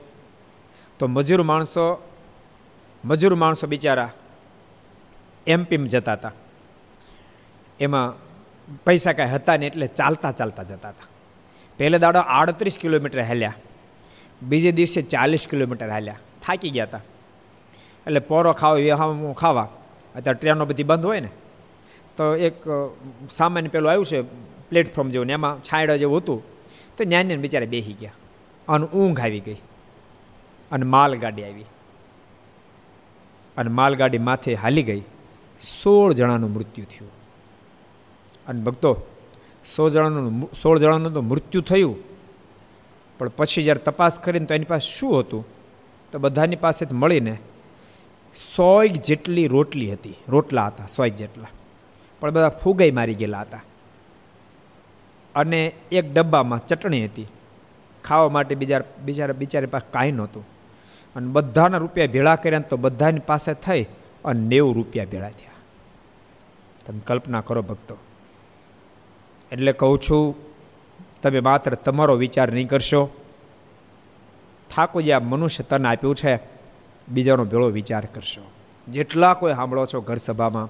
તો 1.00 1.08
મજૂર 1.08 1.44
માણસો 1.44 2.10
મજૂર 3.06 3.36
માણસો 3.36 3.68
બિચારા 3.68 4.12
એમપીમ 5.48 5.86
જતા 5.86 6.14
હતા. 6.14 6.32
એમાં 7.80 8.14
પૈસા 8.84 9.14
કાંઈ 9.14 9.30
હતા 9.30 9.58
ને 9.58 9.66
એટલે 9.66 9.88
ચાલતા 9.88 10.32
ચાલતા 10.32 10.64
જતા 10.64 10.90
હતા. 10.90 11.08
પહેલે 11.78 12.00
દાડો 12.00 12.20
આડત્રીસ 12.20 12.78
કિલોમીટર 12.80 13.22
હાલ્યા. 13.22 13.54
બીજે 14.42 14.72
દિવસે 14.72 15.02
ચાલીસ 15.02 15.48
કિલોમીટર 15.48 15.90
હાલ્યા. 15.90 16.16
થાકી 16.46 16.70
ગયા 16.70 16.84
હતા. 16.84 16.98
એટલે 18.08 18.20
પોરો 18.20 18.54
ખાવા 18.54 19.34
ખાવા. 19.34 19.68
અત્યારે 20.16 20.40
ટ્રેનો 20.40 20.66
બધી 20.66 20.84
બંધ 20.84 21.06
હોય 21.06 21.20
ને. 21.20 21.30
તો 22.18 22.36
એક 22.36 22.54
સામાન્ય 23.32 23.68
પેલું 23.68 23.90
આવ્યું 23.90 24.06
છે, 24.06 24.22
પ્લેટફોર્મ 24.70 25.10
જેવું 25.10 25.28
ને, 25.28 25.34
એમાં 25.34 25.62
છાંયડા 25.62 25.96
જેવું 25.96 26.18
હતું. 26.18 26.51
તો 27.02 27.06
જ્ઞાનીને 27.06 27.42
બિચારા 27.42 27.66
બેસી 27.66 27.94
ગયા. 27.94 28.12
અને 28.68 28.86
ઊંઘ 28.86 29.22
આવી 29.22 29.40
ગઈ. 29.40 29.56
અને 30.72 30.86
માલગાડી 30.86 31.44
આવી. 31.44 31.66
અને 33.58 33.70
માલગાડી 33.70 34.18
માથે 34.18 34.54
હાલી 34.54 34.84
ગઈ. 34.84 35.02
સોળ 35.84 36.14
જણાનું 36.14 36.54
મૃત્યુ 36.54 36.86
થયું. 36.86 37.12
અને 38.48 38.62
ભક્તો 38.62 39.02
સો 39.66 39.90
જણાનું 39.90 40.50
સોળ 40.62 40.80
જણાનું 40.80 41.14
તો 41.14 41.22
મૃત્યુ 41.22 41.62
થયું. 41.62 41.96
પણ 43.18 43.30
પછી 43.30 43.64
જ્યારે 43.64 43.80
તપાસ 43.80 44.20
કરીને 44.20 44.46
તો 44.46 44.54
એની 44.54 44.66
પાસે 44.66 45.00
શું 45.00 45.20
હતું? 45.20 45.48
તો 46.12 46.20
બધાની 46.20 46.56
પાસે 46.56 46.86
મળીને 46.92 47.38
સોય 48.56 48.88
જેટલી 48.88 49.48
રોટલી 49.48 49.94
હતી. 49.94 50.14
રોટલા 50.28 50.68
હતા 50.68 50.86
સોય 50.86 51.10
જેટલા. 51.10 51.46
પણ 52.20 52.32
બધા 52.32 52.50
ફુગાઈ 52.50 52.92
મારી 52.92 53.16
ગયેલા 53.16 53.40
હતા. 53.40 53.62
અને 55.36 55.72
એક 55.92 56.14
ડબ્બામાં 56.14 56.68
ચટણી 56.68 57.06
હતી. 57.06 57.28
ખાવા 58.04 58.30
માટે 58.30 58.56
બીજા 58.56 58.82
બિચારા 59.06 59.34
બિચારી 59.34 59.66
પાસે 59.66 59.92
કાંઈ 59.92 60.12
નહોતું. 60.12 60.46
અને 61.16 61.28
બધાના 61.28 61.78
રૂપિયા 61.78 62.08
ભેળા 62.08 62.36
કર્યા 62.36 62.60
તો 62.60 62.78
બધાની 62.78 63.20
પાસે 63.20 63.54
થઈ 63.54 63.86
અને 64.26 64.42
નેવું 64.42 64.76
રૂપિયા 64.76 65.06
ભેળા 65.06 65.30
થયા. 65.30 65.52
તમે 66.86 67.00
કલ્પના 67.08 67.42
કરો 67.42 67.62
ભક્તો. 67.62 67.98
એટલે 69.52 69.72
કહું 69.72 70.00
છું, 70.02 70.36
તમે 71.22 71.40
માત્ર 71.40 71.76
તમારો 71.76 72.16
વિચાર 72.16 72.52
નહીં 72.52 72.68
કરશો. 72.68 73.10
ઠાકોરજી, 74.76 75.12
આ 75.12 75.20
મનુષ્ય 75.20 75.64
તન 75.64 75.86
આપ્યું 75.86 76.16
છે. 76.16 76.40
બીજાનો 77.10 77.46
ભેળો 77.46 77.70
વિચાર 77.70 78.06
કરશો. 78.14 78.52
જેટલા 78.88 79.34
કોઈ 79.34 79.54
સાંભળો 79.54 79.86
છો 79.86 80.02
ઘર 80.02 80.16
સભામાં 80.16 80.70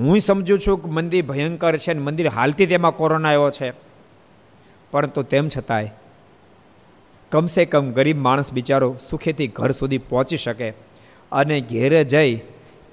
હું 0.00 0.20
સમજુ 0.20 0.58
છું 0.58 0.82
કે 0.82 0.90
મંદિર 0.90 1.26
ભયંકર 1.26 1.76
છે 1.76 1.92
ને 1.92 2.00
મંદિર 2.00 2.28
હાલતી 2.28 2.66
તેમાં 2.66 2.96
કોરોના 2.96 3.28
આવ્યો 3.28 3.50
છે. 3.50 3.72
પરંતુ 4.90 5.22
તેમ 5.22 5.48
છતાંય, 5.48 5.90
કમસે 7.30 7.64
કમ 7.64 7.90
ગરીબ 7.90 8.18
માણસ 8.18 8.52
બિચારો 8.52 8.96
સુખેથી 9.10 9.46
ઘર 9.46 9.70
સુધી 9.70 9.98
પહોંચી 9.98 10.36
શકે 10.36 10.70
અને 11.32 11.60
ઘેરે 11.60 12.04
જઈ 12.04 12.40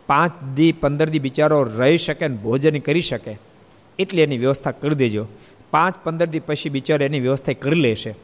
પાંચ 0.08 0.44
દી, 0.56 0.72
પંદર 0.72 1.10
દી 1.10 1.20
બિચારો 1.20 1.64
રહી 1.64 1.98
શકે 1.98 2.28
ને 2.28 2.36
ભોજન 2.36 2.80
કરી 2.80 3.02
શકે. 3.02 3.38
એટલી 4.00 4.22
એની 4.22 4.38
વ્યવસ્થા 4.38 4.72
કરી 4.72 4.96
દેજો. 4.96 5.28
પાંચ, 5.72 5.96
પંદર 6.04 6.26
દી 6.26 6.40
પછી 6.40 6.70
બિચારો 6.70 7.06
એની 7.06 7.20
વ્યવસ્થા 7.20 7.54
કરી 7.54 7.80
લેશે. 7.80 8.16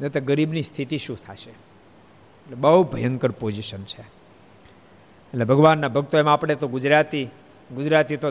નહીં 0.00 0.12
તો 0.12 0.20
ગરીબની 0.20 0.62
સ્થિતિ 0.62 0.98
શું 0.98 1.16
થશે? 1.16 1.50
એટલે 1.50 2.54
બહુ 2.54 2.84
ભયંકર 2.84 3.30
પોઝિશન 3.30 3.82
છે. 3.82 4.13
એટલે 5.34 5.44
ભગવાનના 5.44 5.88
ભક્તો 5.88 6.18
એમાં 6.18 6.32
આપણે 6.32 6.54
તો 6.54 6.68
ગુજરાતી 6.68 7.28
ગુજરાતી 7.74 8.16
તો 8.16 8.30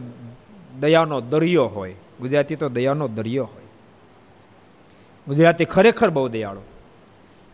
દયાનો 0.79 1.21
દરિયો 1.21 1.65
હોય. 1.65 1.93
ગુજરાતી 2.19 2.55
તો 2.55 2.69
દયાનો 2.69 3.07
દરિયો 3.07 3.43
હોય. 3.43 3.63
ગુજરાતી 5.27 5.65
ખરેખર 5.65 6.09
બહુ 6.09 6.27
દયાળો. 6.27 6.61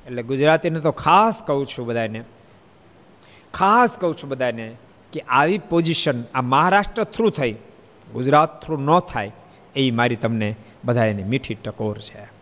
એટલે 0.06 0.24
ગુજરાતીને 0.24 0.80
તો 0.80 0.92
ખાસ 0.92 1.44
કહું 1.44 1.66
છું 1.66 1.86
બધાને, 1.86 2.24
ખાસ 3.54 3.98
કહું 3.98 4.18
છું 4.18 4.30
બધાને 4.30 4.76
કે 5.14 5.20
આવી 5.20 5.58
પોઝિશન 5.58 6.24
આ 6.34 6.42
મહારાષ્ટ્ર 6.42 7.04
થ્રુ 7.04 7.30
થઈ, 7.30 7.56
ગુજરાત 8.14 8.66
થ્રુ 8.66 8.78
ન 8.78 9.00
થાય, 9.00 9.32
એ 9.76 9.92
મારી 9.92 10.16
તમને 10.16 10.56
બધા 10.84 11.06
એની 11.06 11.24
મીઠી 11.24 11.56
ટકોર 11.56 11.98
છે. 11.98 12.39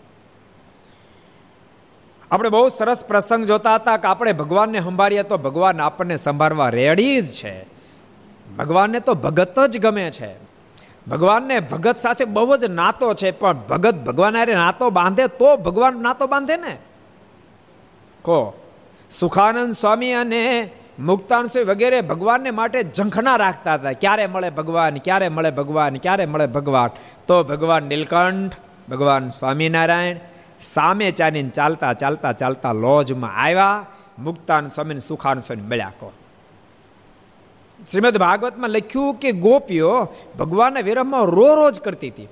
આપણે 2.31 2.49
બહુ 2.49 2.69
સરસ 2.69 3.05
પ્રસંગ 3.05 3.45
જોતા 3.45 3.75
હતા 3.75 3.97
કે 3.97 4.07
આપણે 4.07 4.33
ભગવાનને 4.33 4.79
સંભાળીએ 4.79 5.23
તો 5.23 5.37
ભગવાન 5.37 5.81
આપણને 5.81 6.15
સંભાળવા 6.15 6.69
રેડી 6.69 7.21
જ 7.21 7.31
છે. 7.31 7.65
ભગવાનને 8.57 8.99
તો 8.99 9.13
ભગત 9.13 9.59
જ 9.69 9.79
ગમે 9.79 10.11
છે. 10.11 10.35
ભગવાનને 11.07 11.59
ભગત 11.59 11.97
સાથે 11.97 12.25
બહુ 12.25 12.57
જ 12.57 12.65
નાતો 12.65 13.13
છે, 13.13 13.31
પણ 13.31 13.53
ભગત 13.53 13.95
ભગવાન 13.95 14.37
અરે 14.37 14.55
નાતો 14.55 14.89
બાંધે 14.89 15.27
તો 15.27 15.57
ભગવાન 15.57 16.01
નાતો 16.01 16.27
બાંધે 16.27 16.57
ને? 16.57 16.77
કો? 18.21 18.53
સુખાનંદ 19.11 19.73
સ્વામી 19.73 20.11
અને 20.11 20.69
મુક્તાન 20.99 21.47
વગેરે 21.67 22.01
ભગવાનને 22.01 22.51
માટે 22.51 22.83
ઝંખના 22.83 23.35
રાખતા 23.35 23.73
હતા. 23.73 23.91
ક્યારે 23.91 24.27
મળે 24.27 24.49
ભગવાન, 24.49 24.97
ક્યારે 24.97 25.29
મળે 25.29 25.51
ભગવાન, 25.51 25.95
ક્યારે 25.95 26.25
મળે 26.25 26.45
ભગવાન? 26.45 26.89
તો 27.27 27.43
ભગવાન 27.43 27.83
નીલકંઠ, 27.83 28.55
ભગવાન 28.89 29.29
સ્વામિનારાયણ 29.29 30.15
સામે 30.61 31.11
ચાલીને 31.11 31.49
ચાલતા 31.49 31.93
ચાલતા 31.93 32.33
ચાલતા 32.33 32.73
લોજમાં 32.73 33.35
આવ્યા, 33.45 33.85
મુક્તાન 34.17 34.71
સ્વામીને 34.71 35.01
સુખાન 35.01 35.41
સ્વામી 35.41 35.63
મળ્યા 35.63 35.93
કહો 35.99 36.11
શ્રીમદ 37.87 38.17
ભાગવતમાં 38.17 38.71
લખ્યું 38.71 39.19
કે 39.21 39.31
ગોપીઓ 39.31 40.09
ભગવાનના 40.37 40.81
વિરહમાં 40.81 41.25
રો 41.25 41.55
રોજ 41.55 41.79
કરતી 41.79 42.09
હતી. 42.09 42.29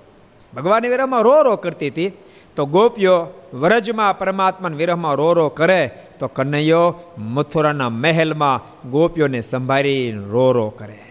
ભગવાનના 0.53 0.89
વિરહમાં 0.89 1.21
રો 1.21 1.43
રો 1.43 1.57
કરતી 1.57 1.89
હતી. 1.89 2.13
તો 2.55 2.65
ગોપીઓ 2.65 3.15
વ્રજમાં 3.53 4.17
પરમાત્માના 4.17 4.77
વિરહમાં 4.77 5.15
રો 5.15 5.33
રો 5.33 5.49
કરે, 5.49 5.91
તો 6.19 6.27
કનૈયો 6.27 6.95
મથુરાના 7.17 7.89
મહેલમાં 7.89 8.63
ગોપીઓને 8.91 9.41
સંભાળી 9.41 10.11
રો 10.33 10.51
રો 10.53 10.69
કરે. 10.69 11.04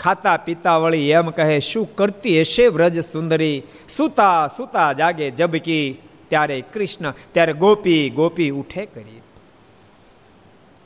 ખાતા 0.00 0.36
પીતા 0.36 0.76
વળી 0.78 1.10
એમ 1.10 1.30
કહે, 1.30 1.58
શું 1.60 1.86
કરતી 1.96 2.40
હશે 2.40 2.68
વ્રજ 2.68 3.00
સુંદરી? 3.04 3.62
સુતા 3.88 4.48
સુતા 4.56 4.92
જાગે 4.92 5.26
જબકી 5.30 5.86
ત્યારે 6.28 6.60
કૃષ્ણ, 6.72 7.12
ત્યારે 7.32 7.52
ગોપી 7.52 8.10
ગોપી 8.10 8.50
ઉઠે 8.50 8.86
કરી. 8.86 9.20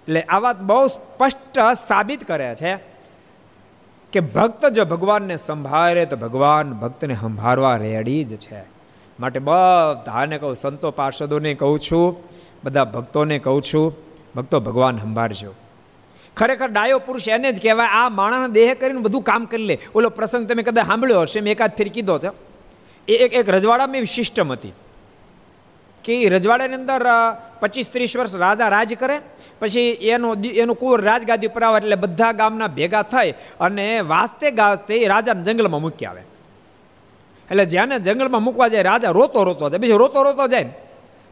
એટલે 0.08 0.22
આ 0.22 0.38
વાત 0.38 0.58
બહુ 0.60 0.86
સ્પષ્ટ 0.86 1.58
સાબિત 1.88 2.24
કરે 2.24 2.50
છે 2.54 2.72
કે 4.12 4.20
ભક્ત 4.20 4.62
જો 4.66 4.84
ભગવાનને 4.84 5.36
સંભાળે 5.36 6.04
તો 6.06 6.16
ભગવાન 6.16 6.72
ભક્તને 6.72 7.14
સંભાળવા 7.14 7.76
રેડી 7.76 8.24
જ 8.24 8.36
છે. 8.36 8.62
માટે 9.20 9.38
બધાને 9.38 10.36
કહું, 10.38 10.54
સંતો 10.56 10.90
પાર્ષદોને 10.90 11.52
કહું 11.54 11.80
છું, 11.80 12.16
બધા 12.64 12.84
ભક્તોને 12.84 13.38
કહું 13.38 13.62
છું, 13.62 13.86
ભક્તો 14.34 14.60
ભગવાન 14.60 14.98
સંભાળજો. 14.98 15.52
ખરેખર 16.36 16.68
ડાયો 16.70 16.98
પુરુષ 17.06 17.28
એને 17.28 17.52
જ 17.52 17.58
કહેવાય. 17.64 17.90
આ 18.00 18.08
માણસના 18.08 18.54
દેહ 18.58 18.70
કરીને 18.80 19.02
બધું 19.06 19.22
કામ 19.22 19.42
કરી 19.46 19.66
લે. 19.66 19.76
ઓલો 19.94 20.08
પ્રસંગ 20.10 20.46
તમે 20.48 20.62
કદાચ 20.62 20.86
સાંભળ્યો 20.86 21.22
હશે, 21.26 21.40
મેં 21.40 21.52
એકાદ 21.56 21.72
ફેર 21.78 21.88
કીધો 21.88 22.14
હતો. 22.18 22.30
એ 23.08 23.14
એક 23.24 23.32
એક 23.40 23.48
રજવાડામાં 23.56 24.00
એવી 24.00 24.14
સિસ્ટમ 24.18 24.52
હતી 24.52 24.74
કે 26.04 26.14
રજવાડાની 26.28 26.78
અંદર 26.80 27.02
પચીસ 27.60 27.88
ત્રીસ 27.92 28.12
વર્ષ 28.18 28.34
રાજા 28.44 28.68
રાજ 28.76 28.92
કરે. 29.02 29.16
પછી 29.60 29.88
એનો 30.12 30.34
એનું 30.62 30.76
કુંવર 30.80 31.00
રાજગાદી 31.08 31.48
ઉપર 31.52 31.62
આવે 31.64 31.78
એટલે 31.80 31.96
બધા 32.04 32.32
ગામના 32.40 32.68
ભેગા 32.68 33.04
થાય 33.12 33.34
અને 33.60 33.86
વાસ્તે 34.12 34.46
એ 34.48 35.06
રાજાને 35.12 35.42
જંગલમાં 35.46 35.82
મૂકી 35.86 36.06
આવે. 36.06 36.22
એટલે 37.50 37.64
જ્યાંને 37.72 37.98
જંગલમાં 38.06 38.42
મૂકવા 38.42 38.68
જાય, 38.68 38.82
રાજા 38.90 39.12
રોતો 39.18 39.44
રોતો 39.44 39.68
જાય. 39.70 39.82
બીજો 39.84 39.96
રોતો 39.96 40.22
રોતો 40.22 40.44
જાય 40.48 40.68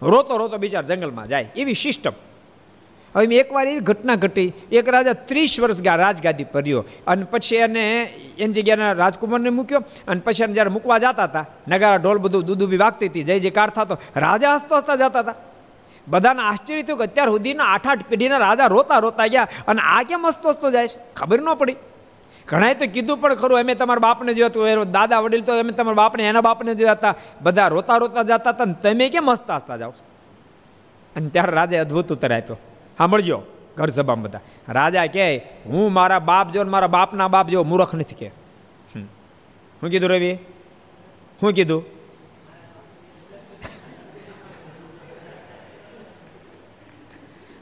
રોતો 0.03 0.35
રોતો 0.41 0.57
બિચાર 0.59 0.85
જંગલમાં 0.85 1.27
જાય. 1.27 1.49
એવી 1.57 1.75
સિસ્ટમ 1.85 2.15
હવે 3.16 3.37
એકવાર 3.37 3.68
એવી 3.68 3.81
ઘટના 3.81 4.14
ઘટી. 4.14 4.53
એક 4.72 4.88
રાજા 4.88 5.12
ત્રીસ 5.12 5.61
વર્ષ 5.61 5.83
ગયા 5.83 5.96
રાજગાદી 5.96 6.44
પર 6.44 6.61
રહ્યો. 6.61 6.85
અને 7.07 7.25
પછી 7.25 7.57
એને 7.57 8.03
એની 8.38 8.53
જગ્યાના 8.53 8.92
રાજકુમારને 8.92 9.51
મૂક્યો. 9.51 9.81
અને 10.09 10.20
પછી 10.20 10.44
એને 10.44 10.53
જ્યારે 10.53 10.70
મૂકવા 10.70 10.98
જતા 10.98 11.25
હતા, 11.25 11.46
નગારા, 11.68 11.96
ઢોલ 11.96 12.18
બધું 12.18 12.44
દૂધ 12.44 12.64
બી 12.64 12.77
વાગતી 12.77 13.09
હતી. 13.09 13.22
જય 13.22 13.38
જયકાર 13.38 13.70
થતો. 13.70 13.98
રાજા 14.16 14.55
હસતો 14.55 14.77
હસતા 14.77 14.96
જતા 14.96 15.20
હતા. 15.20 15.35
બધાને 16.09 16.42
આશ્ચર્ય 16.42 16.83
થયું 16.83 16.98
કે 16.98 17.05
અત્યાર 17.05 17.29
સુધીના 17.29 17.64
આઠ 17.64 17.87
આઠ 17.87 18.03
પેઢીના 18.03 18.38
રાજા 18.38 18.66
રોતા 18.66 18.98
રોતા 18.98 19.27
ગયા. 19.27 19.48
અને 19.68 19.81
આ 19.81 20.03
કેમ 20.03 20.27
હસતો 20.27 20.48
હસતો 20.48 20.70
જાય 20.70 20.87
ખબર 21.16 21.40
ન 21.40 21.55
પડી. 21.55 21.77
ઘણાએ 22.48 22.75
તો 22.75 22.87
કીધું 22.87 23.20
પણ 23.20 23.35
ખરું, 23.35 23.59
અમે 23.59 23.75
તમારા 23.75 23.98
બાપને 23.98 24.35
જોયા 24.35 24.46
હતું 24.46 24.92
દાદા 24.92 25.18
વડીલ 25.18 25.42
તો 25.42 25.61
અમે 25.61 25.72
તમારા 25.72 25.94
બાપને, 25.94 26.22
એના 26.22 26.40
બાપને 26.40 26.75
જોયા 26.75 26.92
હતા. 26.92 27.14
બધા 27.42 27.68
રોતા 27.68 27.96
રોતા 27.96 28.22
જતા 28.22 28.51
હતા. 28.51 28.64
તમે 28.64 29.09
કેમ 29.09 29.31
હસતા 29.31 29.57
હસતા 29.57 29.77
જાઓ 29.77 29.90
અને 31.16 31.29
ત્યારે 31.29 31.53
રાજાએ 31.53 31.81
અદ્ભુત 31.81 32.12
ઉત્તર 32.12 32.33
આપ્યો. 32.33 32.59
સાંભળજો, 32.99 33.43
ઘર 33.77 33.87
સભામાં 33.87 34.25
બધા. 34.25 34.41
રાજા 34.69 35.07
કહે 35.07 35.37
હું 35.67 35.93
મારા 35.93 36.19
બાપ 36.19 36.53
જો 36.53 36.65
મારા 36.65 36.87
બાપના 36.87 37.29
બાપ 37.29 37.49
જેવો 37.49 37.65
મૂર્ખ 37.65 37.95
નથી 37.95 38.15
કે. 38.15 38.29
શું 39.81 39.91
કીધું 39.91 40.11
રવિ? 40.11 40.35
શું 41.41 41.53
કીધું? 41.53 41.85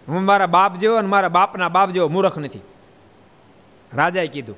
હું 0.09 0.25
મારા 0.25 0.47
બાપ 0.47 0.77
જેવો 0.77 0.97
અને 0.97 1.09
મારા 1.09 1.29
બાપના 1.29 1.69
બાપ 1.69 1.91
જેવો 1.91 2.09
મૂર્ખ 2.09 2.39
નથી. 2.39 2.61
રાજાએ 3.95 4.27
કીધું. 4.27 4.57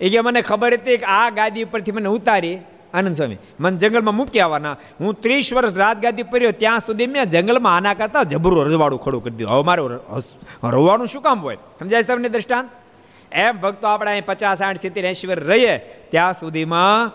એ 0.00 0.08
કે, 0.08 0.20
મને 0.20 0.42
ખબર 0.42 0.74
હતી 0.74 0.96
કે 0.96 1.04
આ 1.04 1.30
ગાદી 1.30 1.64
ઉપરથી 1.64 1.92
મને 1.92 2.08
ઉતારી 2.08 2.58
આનંદ 2.94 3.16
સ્વામી, 3.16 3.36
મને 3.60 3.76
જંગલમાં 3.76 4.14
મૂકી 4.14 4.40
આવવાના. 4.40 4.76
હું 5.00 5.14
ત્રીસ 5.14 5.52
વર્ષ 5.54 5.74
રાજગાદી 5.74 6.22
પર્યો 6.22 6.50
ત્યાં 6.50 6.80
સુધી 6.80 7.06
મેં 7.06 7.24
જંગલમાં 7.24 7.76
આના 7.76 7.94
કરતા 7.94 8.22
જબરું 8.22 8.64
રજવાડું 8.66 9.00
ખડું 9.00 9.22
કરી 9.24 9.36
દીધું. 9.36 9.54
હવે 9.54 9.64
મારું 9.64 9.88
રોવાનું 10.62 11.06
શું 11.06 11.22
કામ 11.22 11.40
હોય? 11.40 11.56
સમજાય 11.78 12.02
છે 12.02 12.06
તમને 12.06 12.28
દ્રષ્ટાંત? 12.28 12.68
એમ 13.32 13.60
ભક્તો 13.60 13.88
આપણે 13.88 14.10
અહીં 14.10 14.26
પચાસ 14.26 14.62
આઠ 14.62 14.78
સિત્તેર, 14.78 15.04
એંશી 15.04 15.26
વર્ષ 15.26 15.46
રહીએ, 15.46 15.78
ત્યાં 16.10 16.32
સુધીમાં 16.32 17.12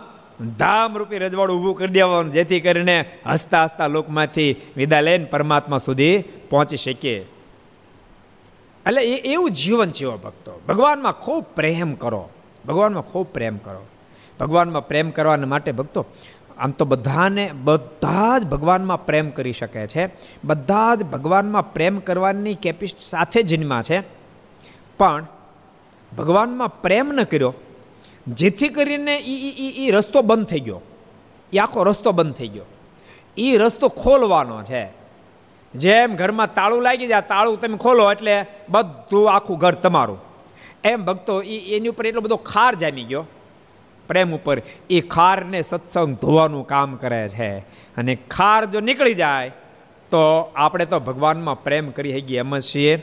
ધામ 0.58 0.98
રૂપી 0.98 1.18
રજવાડું 1.18 1.58
ઊભું 1.58 1.76
કરી 1.76 1.94
દેવાનું, 1.94 2.32
જેથી 2.32 2.60
કરીને 2.60 2.98
હસતા 3.26 3.64
હસતા 3.64 3.88
લોકમાંથી 3.88 4.56
વિદા 4.78 5.02
લઈને 5.02 5.26
પરમાત્મા 5.26 5.78
સુધી 5.78 6.24
પહોંચી 6.50 6.78
શકીએ. 6.78 7.20
એટલે 8.88 9.02
એ 9.04 9.16
એવું 9.34 9.52
જીવન 9.52 9.90
જીવો 9.90 10.16
ભક્તો. 10.18 10.62
ભગવાનમાં 10.68 11.14
ખૂબ 11.14 11.44
પ્રેમ 11.56 11.94
કરો. 11.94 12.30
ભગવાનમાં 12.68 13.04
ખૂબ 13.04 13.28
પ્રેમ 13.28 13.58
કરો. 13.58 13.84
ભગવાનમાં 14.40 14.88
પ્રેમ 14.88 15.10
કરવાના 15.10 15.48
માટે 15.48 15.72
ભક્તો, 15.72 16.06
આમ 16.58 16.72
તો 16.72 16.86
બધાને, 16.86 17.52
બધા 17.64 18.40
જ 18.40 18.44
ભગવાનમાં 18.44 19.06
પ્રેમ 19.06 19.30
કરી 19.30 19.54
શકે 19.54 19.88
છે. 19.88 20.10
બધા 20.44 20.96
જ 20.96 21.04
ભગવાનમાં 21.04 21.74
પ્રેમ 21.74 22.00
કરવાની 22.00 22.54
કેપિસ્ટ 22.54 23.02
સાથે 23.02 23.44
જન્મા 23.44 23.82
છે. 23.82 24.00
પણ 24.98 25.26
ભગવાનમાં 26.18 26.82
પ્રેમ 26.82 27.12
ન 27.12 27.24
કર્યો, 27.24 27.54
જેથી 28.28 28.70
કરીને 28.70 29.16
એ 29.18 29.86
એ 29.86 29.92
રસ્તો 29.92 30.22
બંધ 30.22 30.46
થઈ 30.46 30.60
ગયો. 30.60 30.82
એ 31.54 31.58
આખો 31.58 31.84
રસ્તો 31.84 32.12
બંધ 32.12 32.34
થઈ 32.34 32.48
ગયો. 32.48 32.66
એ 33.38 33.58
રસ્તો 33.58 33.88
ખોલવાનો 33.88 34.64
છે. 34.64 34.84
જેમ 35.74 36.16
ઘરમાં 36.16 36.54
તાળું 36.54 36.82
લાગી 36.82 37.08
જાય, 37.08 37.22
તાળું 37.22 37.60
તમે 37.60 37.78
ખોલો 37.78 38.12
એટલે 38.12 38.46
બધું 38.70 39.32
આખું 39.32 39.58
ઘર 39.58 39.74
તમારું. 39.74 40.20
એમ 40.84 41.06
ભક્તો 41.06 41.42
એ 41.42 41.76
એની 41.78 41.88
ઉપર 41.88 42.08
એટલો 42.08 42.22
બધો 42.22 42.36
ખાર 42.36 42.76
જામી 42.76 43.04
ગયો. 43.04 43.26
પ્રેમ 44.08 44.36
ઉપર 44.36 44.62
એ 44.90 45.00
ખારને 45.00 45.62
સત્સંગ 45.62 46.16
ધોવાનું 46.18 46.68
કામ 46.68 46.96
કરે 46.96 47.28
છે. 47.30 47.58
અને 47.98 48.16
ખાર 48.16 48.66
જો 48.66 48.80
નીકળી 48.80 49.14
જાય, 49.14 49.50
તો 50.12 50.52
આપણે 50.56 50.86
તો 50.86 51.00
ભગવાનમાં 51.00 51.64
પ્રેમ 51.64 51.90
કરી 51.90 52.22
શકીએ 52.22 52.40
એમ 52.40 52.58
જ 52.58 52.62
છીએ. 52.62 52.96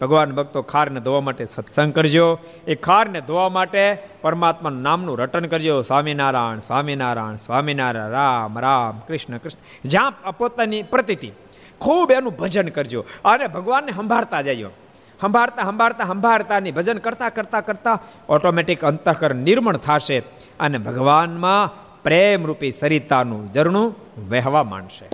ભગવાન 0.00 0.32
ભક્તો 0.32 0.62
ખારને 0.62 1.00
ધોવા 1.00 1.20
માટે 1.20 1.44
સત્સંગ 1.44 1.92
કરજો. 1.94 2.38
એ 2.66 2.74
ખારને 2.74 3.20
ધોવા 3.20 3.48
માટે 3.48 3.98
પરમાત્માનું 4.22 4.82
નામનું 4.82 5.18
રટન 5.18 5.46
કરજો. 5.46 5.82
સ્વામિનારાયણ 5.82 6.58
સ્વામિનારાયણ 6.58 7.36
સ્વામિનારાયણ, 7.36 8.10
રામ 8.10 8.58
રામ, 8.58 8.98
કૃષ્ણ 8.98 9.36
કૃષ્ણ. 9.36 9.88
જ્યાં 9.88 10.38
પોતાની 10.38 10.82
પ્રતિતિ, 10.82 11.30
ખૂબ 11.78 12.10
એનું 12.10 12.36
ભજન 12.36 12.68
કરજો. 12.68 13.04
અને 13.24 13.46
ભગવાનને 13.46 13.92
સંભાળતા 13.92 14.40
જજો. 14.42 14.70
સંભાળતા 15.20 15.62
સંભાળતા, 15.62 16.04
સંભાળતાની 16.04 16.70
ભજન 16.70 16.98
કરતા 16.98 17.28
કરતા 17.28 17.60
કરતા 17.60 17.98
ઓટોમેટિક 18.28 18.84
અંતઃકરણ 18.84 19.36
નિર્મળ 19.36 19.76
થશે 19.76 20.18
અને 20.60 20.78
ભગવાનમાં 20.78 21.84
પ્રેમરૂપી 22.02 22.70
સરિતાનું 22.70 23.52
ઝરણું 23.52 23.94
વહેવા 24.28 24.64
માંડશે. 24.64 25.06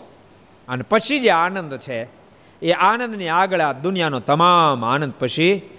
અને 0.69 0.83
પછી 0.83 1.21
જે 1.21 1.31
આનંદ 1.31 1.77
છે, 1.77 2.09
એ 2.63 2.73
આનંદની 2.73 3.29
આગળ 3.29 3.61
આ 3.61 3.73
દુનિયાનો 3.73 4.21
તમામ 4.21 4.85
આનંદ 4.85 5.13
પછી 5.19 5.71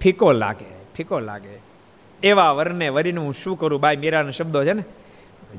ફીકો 0.00 0.32
લાગે 0.32 0.70
ફીકો 0.96 1.20
લાગે. 1.20 1.60
એવા 2.22 2.52
વરને 2.52 2.88
વરીને 2.88 3.20
હું 3.20 3.34
શું 3.34 3.58
કરું? 3.58 3.80
બાય 3.80 3.96
મીરાના 3.96 4.30
શબ્દો 4.30 4.64
છે 4.64 4.72
ને? 4.72 4.84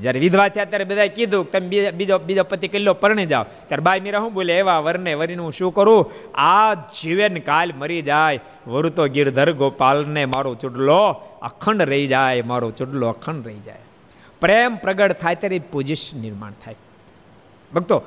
જ્યારે 0.00 0.20
વિધવા 0.20 0.48
થયા 0.48 0.64
ત્યારે 0.64 0.84
બધા 0.84 1.06
કીધું 1.06 1.50
તમે 1.50 1.90
બીજો 1.90 2.18
બીજો 2.18 2.44
પતિ 2.44 2.68
કિલ્લો 2.68 2.94
પરણી 2.94 3.26
જાઓ. 3.26 3.42
ત્યારે 3.42 3.82
બાય 3.82 4.00
મીરા 4.00 4.18
શું 4.18 4.32
બોલે? 4.32 4.58
એવા 4.58 4.78
વરને 4.78 5.14
વરીને 5.14 5.42
હું 5.42 5.52
શું 5.52 5.74
કરું? 5.74 6.10
આ 6.34 6.74
જીવેન 6.74 7.38
કાલ 7.38 7.72
મરી 7.78 8.02
જાય. 8.02 8.40
વરુ 8.66 8.88
તો 8.88 9.06
ગિરધર 9.06 9.52
ગોપાલને 9.52 10.24
મારો 10.24 10.54
ચૂડલો 10.54 10.98
અખંડ 11.42 11.82
રહી 11.82 12.06
જાય. 12.06 12.42
મારો 12.42 12.70
ચૂડલો 12.70 13.08
અખંડ 13.08 13.46
રહી 13.46 13.60
જાય. 13.60 13.78
પ્રેમ 14.40 14.76
પ્રગટ 14.76 15.12
થાય 15.12 15.34
ત્યારે 15.34 15.58
પૂજિશ 15.58 16.10
નિર્માણ 16.14 16.52
થાય. 16.64 16.74
ભક્તો 17.74 18.02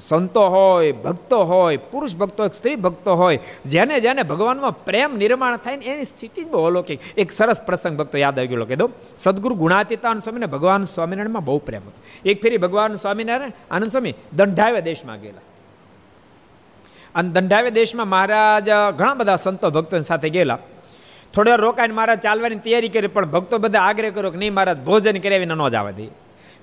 સંતો 0.00 0.44
હોય, 0.48 0.92
ભક્તો 0.92 1.38
હોય, 1.44 1.76
પુરુષ 1.90 2.14
ભક્તો 2.16 2.42
હોય, 2.42 2.56
સ્ત્રી 2.56 2.76
ભક્તો 2.76 3.14
હોય, 3.14 3.38
જેને 3.64 4.00
જેને 4.00 4.22
ભગવાનમાં 4.22 4.84
પ્રેમ 4.84 5.16
નિર્માણ 5.16 5.56
થાય 5.56 5.76
ને 5.76 5.84
એની 5.84 6.04
સ્થિતિ 6.04 6.44
જ 6.44 6.48
બહુ 6.48 6.64
અલૌકિક. 6.64 7.00
એક 7.16 7.32
સરસ 7.32 7.62
પ્રસંગ 7.62 7.98
ભક્તો 7.98 8.18
યાદ 8.18 8.38
આવી 8.38 8.48
ગયો 8.48 8.64
કીધો 8.64 8.90
સદગુરુ 9.16 9.54
ગુણાતીતાન 9.54 10.18
સ્વામીને 10.18 10.46
ભગવાન 10.46 10.84
સ્વામિનારાયણમાં 10.84 11.44
બહુ 11.44 11.58
પ્રેમ 11.58 11.82
હતો. 11.86 12.00
એક 12.24 12.42
ફેરી 12.42 12.56
ભગવાન 12.56 12.94
સ્વામિનારાયણ, 12.94 13.52
આનંદ 13.70 13.90
સ્વામી 13.90 14.14
દંડાવે 14.32 14.80
દેશમાં 14.80 15.20
ગયેલા. 15.20 15.44
અને 17.14 17.28
દંડાવ્યા 17.28 17.70
દેશમાં 17.70 18.08
મહારાજ, 18.08 18.68
ઘણા 18.96 19.14
બધા 19.14 19.36
સંતો 19.36 19.70
ભક્તો 19.70 20.00
સાથે 20.00 20.28
ગયેલા. 20.28 20.58
થોડી 21.34 21.50
રોકાઈને 21.56 21.94
મહારાજ 21.94 22.20
ચાલવાની 22.20 22.56
તૈયારી 22.56 22.88
કરી, 22.88 23.06
પણ 23.06 23.26
ભક્તો 23.26 23.58
બધા 23.58 23.80
આગ્રહ 23.80 24.10
કર્યો 24.10 24.30
કે 24.30 24.38
નહીં 24.38 24.54
મહારાજ, 24.54 24.78
ભોજન 24.84 25.18
કર્યા 25.18 25.44
ન 25.44 25.68
જવા 25.68 25.90
દે. 25.90 26.06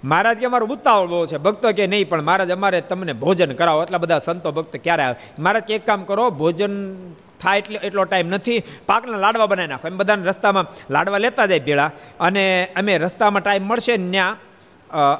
મહારાજ 0.03 0.37
કે 0.37 0.45
અમારો 0.45 0.65
ઉતાવળ 0.65 1.07
બહુ 1.07 1.25
છે. 1.25 1.37
ભક્તો 1.37 1.71
કે 1.71 1.87
નહીં, 1.87 2.09
પણ 2.09 2.21
મહારાજ, 2.21 2.51
અમારે 2.51 2.81
તમને 2.81 3.13
ભોજન 3.13 3.53
કરાવો. 3.53 3.83
એટલા 3.83 3.97
બધા 3.97 4.17
સંતો 4.17 4.51
ભક્ત 4.51 4.77
ક્યારે 4.77 5.03
આવે? 5.03 5.15
મહારાજ 5.39 5.63
કે 5.63 5.75
એક 5.75 5.85
કામ 5.85 6.03
કરો, 6.03 6.29
ભોજન 6.29 6.95
થાય 7.39 7.57
એટલે 7.57 7.79
એટલો 7.83 8.03
ટાઈમ 8.03 8.27
નથી. 8.27 8.63
પાકના 8.85 9.17
લાડવા 9.17 9.45
બનાવી 9.45 9.67
નાખો. 9.67 9.87
એમ 9.87 9.97
બધાને 9.97 10.25
રસ્તામાં 10.25 10.65
લાડવા 10.89 11.17
લેતા 11.17 11.45
જાય 11.45 11.59
ભેળા. 11.59 11.91
અને 12.19 12.67
અમે 12.75 12.97
રસ્તામાં 12.97 13.41
ટાઈમ 13.41 13.63
મળશે 13.63 13.97
ને 13.97 14.11
ત્યાં 14.11 14.37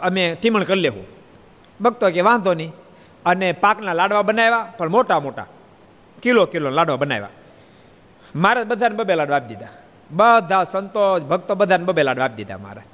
અમે 0.02 0.38
ટીમણ 0.42 0.64
કરી 0.64 0.80
લેવું. 0.80 1.06
ભક્તો 1.82 2.10
કે 2.10 2.22
વાંધો 2.22 2.54
નહીં. 2.54 2.74
અને 3.26 3.52
પાકના 3.52 3.94
લાડવા 3.94 4.22
બનાવ્યા, 4.22 4.74
પણ 4.78 4.90
મોટા 4.90 5.20
મોટા. 5.20 5.46
કિલો 6.22 6.46
કિલો 6.46 6.70
લાડવા 6.70 6.96
બનાવ્યા. 6.96 7.30
મહારાજ 8.36 8.66
બધાને 8.66 8.96
બબે 8.96 9.16
લાડવા 9.16 9.36
આપી 9.36 9.48
દીધા. 9.48 9.68
બધા 10.12 10.64
સંતો, 10.64 11.20
ભક્તો 11.20 11.56
બધાને 11.56 11.86
બબે 11.86 12.04
લાડવા 12.04 12.26
આપી 12.26 12.36
દીધા 12.36 12.58
મહારાજ. 12.58 12.86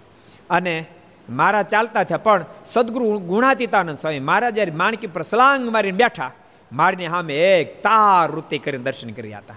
અને 0.49 0.85
મારા 1.29 1.63
ચાલતા 1.63 2.03
થયા 2.03 2.17
પણ 2.17 2.45
સદગુરુ 2.65 3.19
ગુણાતીતાનંદ 3.19 3.97
સ્વામી 3.97 4.19
મારા 4.19 4.49
જ્યારે 4.49 4.71
માણકી 4.71 5.07
પર 5.07 5.21
સલાંગ 5.21 5.69
મારીને 5.69 5.97
બેઠા, 5.97 6.31
મારીને 6.71 7.07
સામે 7.07 7.61
એક 7.61 7.83
તાર 7.83 8.31
વૃત્તિ 8.31 8.57
કરીને 8.57 8.83
દર્શન 8.83 9.09
કર્યા 9.09 9.37
હતા. 9.37 9.55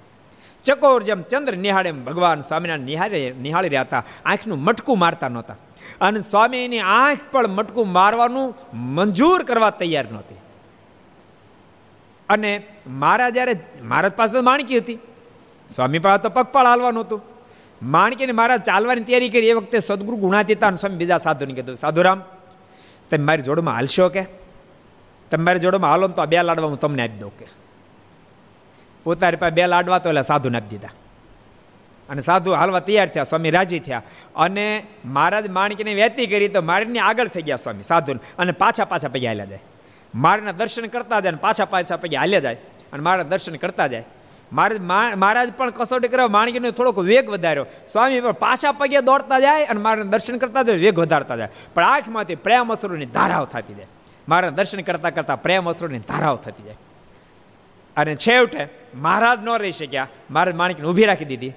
ચકોર 0.64 1.02
જેમ 1.02 1.22
ચંદ્ર 1.22 1.56
નિહાળે 1.56 1.92
ભગવાન 1.92 2.40
સ્વામીના 2.40 2.76
નિહાળે, 2.76 3.35
નિહાળી 3.42 3.68
રહ્યા 3.68 3.83
હતા. 3.83 4.04
આંખનું 4.26 4.59
મટકું 4.59 4.98
મારતા 4.98 5.28
નહોતા. 5.28 5.56
અને 6.00 6.20
સ્વામીની 6.20 6.80
આંખ 6.80 7.18
પણ 7.33 7.48
મટકું 7.48 7.92
મારવાનું 7.92 8.54
મંજૂર 8.76 9.42
કરવા 9.42 9.70
તૈયાર 9.70 10.04
નહોતી. 10.12 10.35
અને 12.28 12.62
મારા 12.87 13.30
જ્યારે 13.30 13.56
મહારાજ 13.83 14.12
પાસે 14.12 14.40
માણકી 14.40 14.78
હતી. 14.78 14.98
સ્વામી 15.68 15.98
પાસે 15.98 16.22
તો 16.22 16.28
પગપાળ 16.28 16.66
હાલવાનું 16.66 17.04
હતું. 17.04 17.30
માણકીને 17.83 18.33
મારા 18.33 18.57
ચાલવાની 18.57 19.01
તૈયારી 19.01 19.29
કરી. 19.29 19.47
એ 19.47 19.53
વખતે 19.53 19.79
સદગુરુ 19.79 20.16
ગુણાતીતા 20.16 20.71
સ્વામી 20.71 20.97
બીજા 20.97 21.16
સાધુને 21.16 21.55
કીધું, 21.55 21.77
સાધુરામ, 21.77 22.23
તમે 23.11 23.25
મારી 23.25 23.43
જોડમાં 23.43 23.75
હાલશો 23.75 24.09
કે? 24.09 24.23
તમે 25.31 25.45
મારી 25.45 25.59
જોડમાં 25.59 25.90
હાલો 25.90 26.09
તો 26.09 26.23
આ 26.23 26.25
બે 26.25 26.43
લાડવા 26.43 26.69
હું 26.69 26.81
તમને 26.81 27.03
આપી 27.03 27.19
દઉં 27.19 27.38
કે? 27.38 27.47
પોતાની 29.05 29.37
પાસે 29.37 29.55
બે 29.55 29.66
લાડવા 29.66 29.99
તો 29.99 30.09
એટલે 30.09 30.23
સાધુને 30.23 30.59
આપી 30.59 30.69
દીધા. 30.69 30.88
અને 32.09 32.21
સાધુ 32.21 32.53
હાલવા 32.53 32.81
તૈયાર 32.81 33.09
થયા, 33.09 33.23
સ્વામી 33.23 33.51
રાજી 33.51 33.79
થયા. 33.79 34.03
અને 34.37 34.87
મહારાજ 35.05 35.49
માણકીને 35.49 35.95
વહેતી 35.95 36.27
કરી 36.27 36.49
તો 36.49 36.62
મારીને 36.62 36.99
આગળ 36.99 37.29
થઈ 37.29 37.43
ગયા 37.43 37.57
સ્વામી 37.57 37.83
સાધુ 37.83 38.12
અને 38.38 38.53
પાછા 38.53 38.85
પાછા 38.85 39.09
પૈકી 39.09 39.27
હાલ્યા 39.27 39.45
જાય. 39.45 39.59
મારના 40.14 40.53
દર્શન 40.53 40.87
કરતા 40.87 41.21
જાય 41.21 41.29
અને 41.29 41.38
પાછા 41.38 41.64
પાછા 41.64 41.97
પૈકી 41.97 42.16
હાલ્યા 42.16 42.40
જાય. 42.40 42.55
અને 42.93 43.03
મારા 43.03 43.23
દર્શન 43.23 43.55
કરતા 43.55 43.87
જાય. 43.87 44.05
મહારાજ 44.53 45.53
પણ 45.53 45.71
કસોટી 45.71 46.09
કરવા 46.09 46.29
માણકીનો 46.29 46.71
થોડોક 46.71 46.99
વેગ 46.99 47.31
વધાર્યો. 47.31 47.67
સ્વામી 47.89 48.21
પણ 48.21 48.33
પાછા 48.33 48.73
પગે 48.73 49.01
દોડતા 49.01 49.41
જાય 49.41 49.65
અને 49.65 49.81
મારા 49.81 50.03
દર્શન 50.03 50.37
કરતા 50.37 50.63
જાય, 50.63 50.77
વેગ 50.77 50.99
વધારતા 50.99 51.37
જાય. 51.37 51.49
પણ 51.75 51.85
આંખમાંથી 51.85 52.35
પ્રેમ 52.35 52.73
અસરોની 52.73 53.07
ધારાઓ 53.07 53.45
થતી 53.45 53.75
જાય. 53.75 53.87
મારા 54.29 54.51
દર્શન 54.51 54.81
કરતા 54.81 55.11
કરતા 55.11 55.37
પ્રેમ 55.37 55.71
અસરોની 55.71 55.99
ધારાઓ 55.99 56.37
થતી 56.37 56.63
જાય. 56.63 56.77
અને 57.97 58.17
છેવટે 58.17 58.69
મહારાજ 58.95 59.39
ન 59.45 59.49
રહી 59.59 59.71
શક્યા. 59.71 60.09
મહારાજ 60.31 60.55
માણકીને 60.55 60.89
ઊભી 60.89 61.05
રાખી 61.05 61.25
દીધી. 61.25 61.53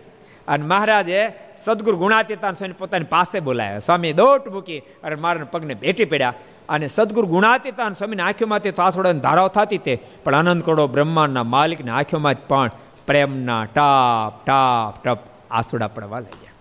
અને 0.48 0.66
મહારાજે 0.66 1.32
સદગુરુ 1.58 1.98
ગુણાતીતાન 1.98 2.54
સ્વામી 2.54 2.74
પોતાની 2.74 3.06
પાસે 3.06 3.40
બોલાયા 3.40 3.80
સ્વામી 3.80 4.14
દોટ 4.14 4.50
મૂકી 4.50 4.80
અને 5.04 5.16
મારા 5.16 5.46
પગને 5.46 5.74
ભેટી 5.74 6.06
પડ્યા. 6.06 6.34
અને 6.70 6.88
સદગુરુ 6.88 7.28
ગુણાતીતાન 7.28 7.94
સ્વામીની 7.94 8.22
આંખોમાંથી 8.22 8.72
તાસોડાની 8.72 9.20
ધારાઓ 9.20 9.48
થતી 9.48 9.78
તે. 9.78 10.00
પણ 10.24 10.36
અનંત 10.36 10.66
કરોડો 10.66 10.88
બ્રહ્માંડના 10.88 11.44
માલિકની 11.44 11.92
આંખોમાં 11.92 12.34
જ 12.34 12.38
પણ 12.48 12.72
પ્રેમના 13.08 13.66
ટાપ 13.66 14.46
ટાપ, 14.46 15.04
ટપ 15.04 15.20
આસુડા 15.52 15.88
પડવા 15.88 16.20
લાગ્યા. 16.20 16.52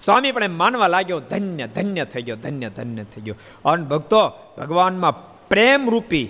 સ્વામી 0.00 0.32
પણ 0.32 0.44
એમ 0.44 0.58
માનવા 0.58 0.88
લાગ્યો, 0.88 1.20
ધન્ય 1.20 1.66
ધન્ય 1.66 2.04
થઈ 2.04 2.22
ગયો, 2.22 2.36
ધન્ય 2.36 2.70
ધન્ય 2.70 3.04
થઈ 3.04 3.20
ગયો. 3.20 3.34
અન 3.64 3.84
ભક્તો, 3.84 4.28
ભગવાનમાં 4.58 5.48
પ્રેમ 5.48 5.90
રૂપી 5.90 6.28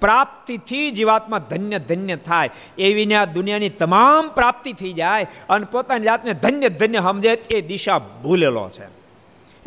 પ્રાપ્તિથી 0.00 0.90
જીવાત્મા 0.90 1.38
ધન્ય 1.38 1.78
ધન્ય 1.78 2.16
થાય. 2.16 2.50
એવીને 2.78 3.14
આ 3.14 3.24
દુનિયાની 3.24 3.68
તમામ 3.68 4.28
પ્રાપ્તિ 4.28 4.72
થઈ 4.72 4.92
જાય 4.92 5.26
અને 5.48 5.66
પોતાની 5.72 6.04
જાતને 6.04 6.32
ધન્ય 6.32 6.68
ધન્ય 6.68 7.00
સમજે 7.00 7.28
એ 7.28 7.60
દિશા 7.60 7.98
ભૂલેલો 7.98 8.68
છે. 8.68 9.00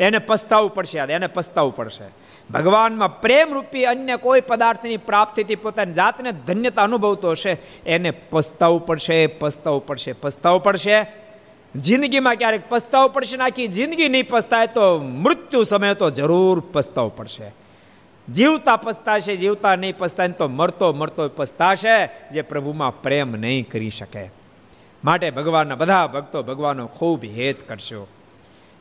એને 0.00 0.18
પસ્તાવવું 0.18 0.74
પડશે 0.74 0.98
એને 0.98 1.26
પસ્તાવવું 1.26 1.76
પડશે. 1.76 2.23
ભગવાનમાં 2.50 3.20
પ્રેમરૂપી 3.20 3.84
અન્ય 3.84 4.16
કોઈ 4.16 4.40
પદાર્થની 4.40 4.96
પ્રાપ્તિથી 4.96 5.54
પોતાની 5.54 5.92
જાતને 5.92 6.32
ધન્યતા 6.32 6.82
અનુભવતો 6.82 7.30
હશે, 7.30 7.56
એને 7.86 8.10
પસ્તાવું 8.10 8.86
પડશે 8.86 9.26
પસ્તાવું 9.26 9.86
પડશે 9.86 10.12
પસ્તાવું 10.12 10.62
પડશે. 10.62 11.06
જિંદગીમાં 11.76 12.34
ક્યારેક 12.34 12.62
પસ્તાવું 12.68 13.12
પડશે 13.12 13.36
નાખી 13.36 13.66
જિંદગી 13.66 14.08
નહીં 14.08 14.28
પસ્તાય 14.28 14.66
તો 14.66 14.98
મૃત્યુ 14.98 15.62
સમયે 15.62 15.94
તો 15.94 16.10
જરૂર 16.10 16.62
પસ્તાવું 16.72 17.16
પડશે. 17.16 17.52
જીવતા 18.32 18.76
પસ્તાશે, 18.76 19.36
જીવતા 19.36 19.76
નહીં 19.76 19.98
પસ્તાય 19.98 20.28
તો 20.28 20.48
મરતો 20.48 20.92
મરતો 20.92 21.28
પસ્તાશે, 21.28 22.06
જે 22.06 22.42
પ્રભુમાં 22.42 23.02
પ્રેમ 23.02 23.32
નહીં 23.32 23.68
કરી 23.68 23.90
શકે. 23.90 24.30
માટે 25.04 25.30
ભગવાનના 25.30 25.74
બધા 25.74 26.06
ભક્તો 26.06 26.42
ભગવાનનો 26.42 26.86
ખૂબ 26.86 27.24
હેત 27.24 27.68
કરશો. 27.68 28.08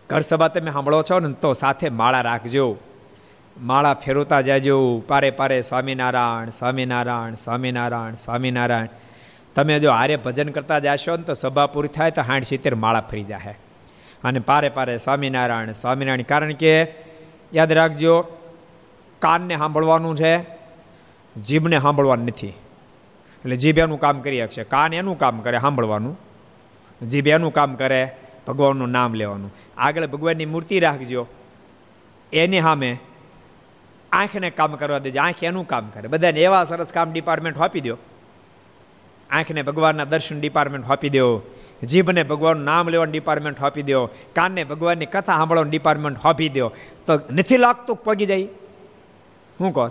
ઘર 0.10 0.22
સભા 0.22 0.48
તમે 0.48 0.72
સાંભળો 0.72 1.04
છો 1.04 1.20
ને 1.20 1.34
તો 1.34 1.54
સાથે 1.54 1.90
માળા 1.90 2.22
રાખજો. 2.22 2.78
માળા 3.62 3.94
ફેરવતા 3.94 4.42
જાજો, 4.42 5.04
પારે 5.08 5.32
પારે 5.32 5.62
સ્વામિનારાયણ 5.62 6.50
સ્વામિનારાયણ 6.50 7.36
સ્વામિનારાયણ 7.36 8.14
સ્વામિનારાયણ. 8.14 8.88
તમે 9.56 9.80
જો 9.80 9.92
હારે 9.92 10.16
ભજન 10.16 10.50
કરતા 10.50 10.80
જશો 10.80 11.18
ને 11.18 11.24
તો 11.24 11.34
સભા 11.34 11.66
પૂરી 11.66 11.88
થાય 11.88 12.12
તો 12.12 12.22
સાઠ 12.22 12.44
સિત્તેર 12.44 12.76
માળા 12.76 13.02
ફરી 13.02 13.24
જાય 13.24 13.60
અને 14.24 14.40
પારે 14.40 14.70
પારે 14.70 14.98
સ્વામિનારાયણ 14.98 15.72
સ્વામિનારાયણ. 15.72 16.22
કારણ 16.22 16.54
કે 16.54 16.94
યાદ 17.54 17.72
રાખજો, 17.72 18.22
કાનને 19.20 19.58
સાંભળવાનું 19.58 20.18
છે, 20.18 20.38
જીભને 21.42 21.80
સાંભળવાનું 21.80 22.26
નથી. 22.26 22.48
એટલે 22.48 23.58
જીભ 23.58 23.78
એનું 23.78 24.00
કામ 24.00 24.22
કરી 24.22 24.42
શકશે. 24.42 24.64
કાન 24.64 24.94
એનું 24.94 25.18
કામ 25.18 25.40
કરે 25.40 25.60
સાંભળવાનું. 25.60 26.20
જીભ 27.10 27.28
એનું 27.28 27.54
કામ 27.54 27.76
કરે, 27.76 28.16
ભગવાનનું 28.48 28.90
નામ 28.90 29.14
લેવાનું. 29.14 29.54
આગળ 29.78 30.08
ભગવાનની 30.08 30.46
મૂર્તિ 30.46 30.80
રાખજો. 30.80 31.28
એની 32.34 32.62
સામે 32.62 32.98
આંખને 34.14 34.50
કામ 34.50 34.76
કરવા 34.76 34.98
દેજો, 34.98 35.22
આંખ 35.22 35.44
એનું 35.44 35.68
કામ 35.68 35.90
કરે. 35.90 36.08
બધાને 36.08 36.40
એવા 36.40 36.64
સરસ 36.64 36.88
કામ 36.88 37.14
ડિપાર્ટમેન્ટ 37.14 37.58
આપી 37.58 37.82
દો. 37.82 37.98
આંખને 39.30 39.62
ભગવાનના 39.62 40.06
દર્શન 40.06 40.42
ડિપાર્ટમેન્ટ 40.42 40.92
આપી 40.92 41.10
દો. 41.10 41.42
જીભને 41.84 42.24
ભગવાનનું 42.24 42.66
નામ 42.66 42.90
લેવાનું 42.90 43.12
ડિપાર્ટમેન્ટ 43.12 43.64
આપી 43.64 43.82
દો. 43.82 44.06
કાનને 44.06 44.64
ભગવાનની 44.64 45.06
કથા 45.06 45.38
સાંભળવાનું 45.38 45.72
ડિપાર્ટમેન્ટ 45.72 46.18
આપી 46.24 46.50
દો. 46.50 46.70
તો 47.08 47.20
નથી 47.32 47.58
લાગતું 47.58 47.96
પગી 47.96 48.26
જાય? 48.26 48.46
શું 49.58 49.74
કહો 49.74 49.88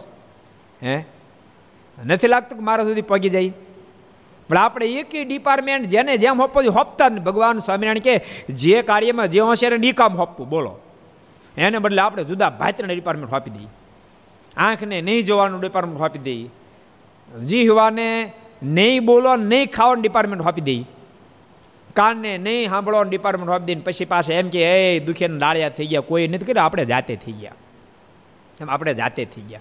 હે? 0.83 1.05
નથી 2.05 2.29
લાગતું 2.29 2.59
કે 2.59 2.65
મારા 2.65 2.85
સુધી 2.85 3.03
પગી 3.03 3.29
જાય? 3.29 3.53
પણ 4.49 4.57
આપણે 4.57 4.87
એક 4.87 5.29
ડિપાર્ટમેન્ટ 5.29 5.87
જેને 5.87 6.17
જેમ 6.17 6.43
હોપવું 6.43 6.71
હોપતા 6.75 7.09
ને 7.09 7.21
ભગવાન 7.21 7.59
સ્વામિનારાયણ 7.59 7.99
કે, 7.99 8.25
જે 8.51 8.83
કાર્યમાં 8.83 9.29
જે 9.29 9.41
હોશિયાર 9.41 9.85
એ 9.85 9.93
કામ 9.93 10.17
હોપવું 10.17 10.49
બોલો. 10.49 10.79
એને 11.57 11.79
બદલે 11.79 12.03
આપણે 12.03 12.25
જુદા 12.25 12.51
ભાતના 12.51 12.95
ડિપાર્ટમેન્ટ 12.95 13.35
આપી 13.35 13.51
દઈએ. 13.51 13.69
આંખને 14.57 15.03
નહીં 15.03 15.25
જોવાનું 15.25 15.61
ડિપાર્ટમેન્ટ 15.61 16.03
આપી 16.03 16.19
દઈએ 16.19 16.51
જીહવાને 17.45 18.33
નહીં 18.63 19.07
બોલો 19.07 19.37
નહીં 19.37 19.71
ખાવાનું 19.71 20.03
ડિપાર્ટમેન્ટ 20.03 20.47
આપી 20.47 20.61
દઈએ 20.61 20.85
કાનને 21.97 22.39
નહીં 22.39 22.69
સાંભળવાનું 22.69 23.11
ડિપાર્ટમેન્ટ 23.11 23.51
આપી 23.51 23.65
દઈને 23.65 23.81
પછી 23.81 24.05
પાસે 24.05 24.35
એમ 24.35 24.49
કે, 24.49 24.95
એ 24.97 25.01
દુખેને 25.01 25.39
લાળિયા 25.39 25.69
થઈ 25.69 25.87
ગયા, 25.87 26.01
કોઈ 26.01 26.29
નથી 26.29 26.45
કર્યું, 26.45 26.65
આપણે 26.65 26.85
જાતે 26.85 27.17
થઈ 27.17 27.33
ગયા. 27.33 27.53
એમ, 28.61 28.71
આપણે 28.71 28.95
જાતે 28.95 29.25
થઈ 29.25 29.43
ગયા. 29.43 29.61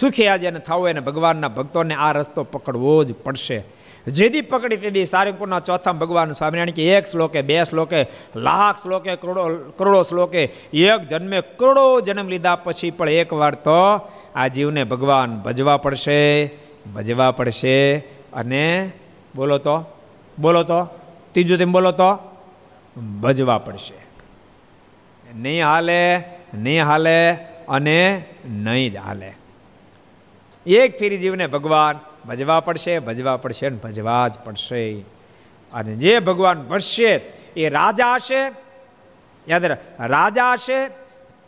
સુખી 0.00 0.26
આજે 0.26 0.50
થવું 0.50 0.88
એને 0.88 1.00
ભગવાનના 1.00 1.48
ભક્તોને 1.48 1.94
આ 1.94 2.12
રસ્તો 2.12 2.44
પકડવો 2.44 3.04
જ 3.04 3.14
પડશે. 3.14 3.64
જેદી 4.06 4.40
પકડી 4.40 4.76
તેદી 4.76 5.04
સારંગપુરના 5.04 5.60
ચોથા 5.60 5.92
ભગવાન 5.92 6.30
સ્વામિનારાયણ 6.30 6.70
કે 6.70 6.94
એક 6.94 7.06
શ્લોકે, 7.06 7.42
બે 7.42 7.64
શ્લોકે, 7.64 8.06
લાખ 8.36 8.82
શ્લોકે, 8.82 9.16
કરોડો 9.16 9.72
કરોડો 9.76 10.02
શ્લોકે, 10.02 10.44
એક 10.72 11.00
જન્મે 11.00 11.40
કરોડો 11.40 12.00
જન્મ 12.00 12.28
લીધા 12.28 12.56
પછી 12.56 12.90
પણ 12.90 13.08
એક 13.08 13.32
વાર 13.32 13.54
તો 13.54 14.08
આ 14.34 14.46
જીવને 14.46 14.84
ભગવાન 14.84 15.36
ભજવા 15.36 15.76
પડશે 15.76 16.46
ભજવા 16.94 17.30
પડશે. 17.30 17.98
અને 18.32 18.92
બોલો 19.36 19.58
તો 19.58 19.84
બોલો 20.38 20.62
તો, 20.62 20.84
ત્રીજું 21.32 21.58
તેમ 21.58 21.72
બોલો 21.72 21.92
તો, 21.92 22.18
ભજવા 23.20 23.58
પડશે. 23.58 23.94
નહીં 25.34 25.66
હાલે 25.66 26.24
નહીં 26.54 26.86
હાલે 26.86 27.32
અને 27.68 28.24
નહીં 28.48 28.92
જ 28.92 28.96
હાલે. 28.96 29.32
એક 30.66 30.98
ફેરી 30.98 31.18
જીવને 31.18 31.46
ભગવાન 31.46 32.00
ભજવા 32.28 32.60
પડશે 32.60 32.98
ભજવા 32.98 33.36
પડશે 33.36 33.70
ને 33.70 33.76
ભજવા 33.76 34.28
જ 34.28 34.34
પડશે. 34.44 34.92
અને 35.72 35.96
જે 35.96 36.18
ભગવાન 36.18 36.62
ભજશે, 36.62 37.20
એ 37.56 37.68
રાજા 37.68 38.14
હશે. 38.14 38.52
યાદ 39.48 39.64
રાજા 40.00 40.52
હશે, 40.52 40.88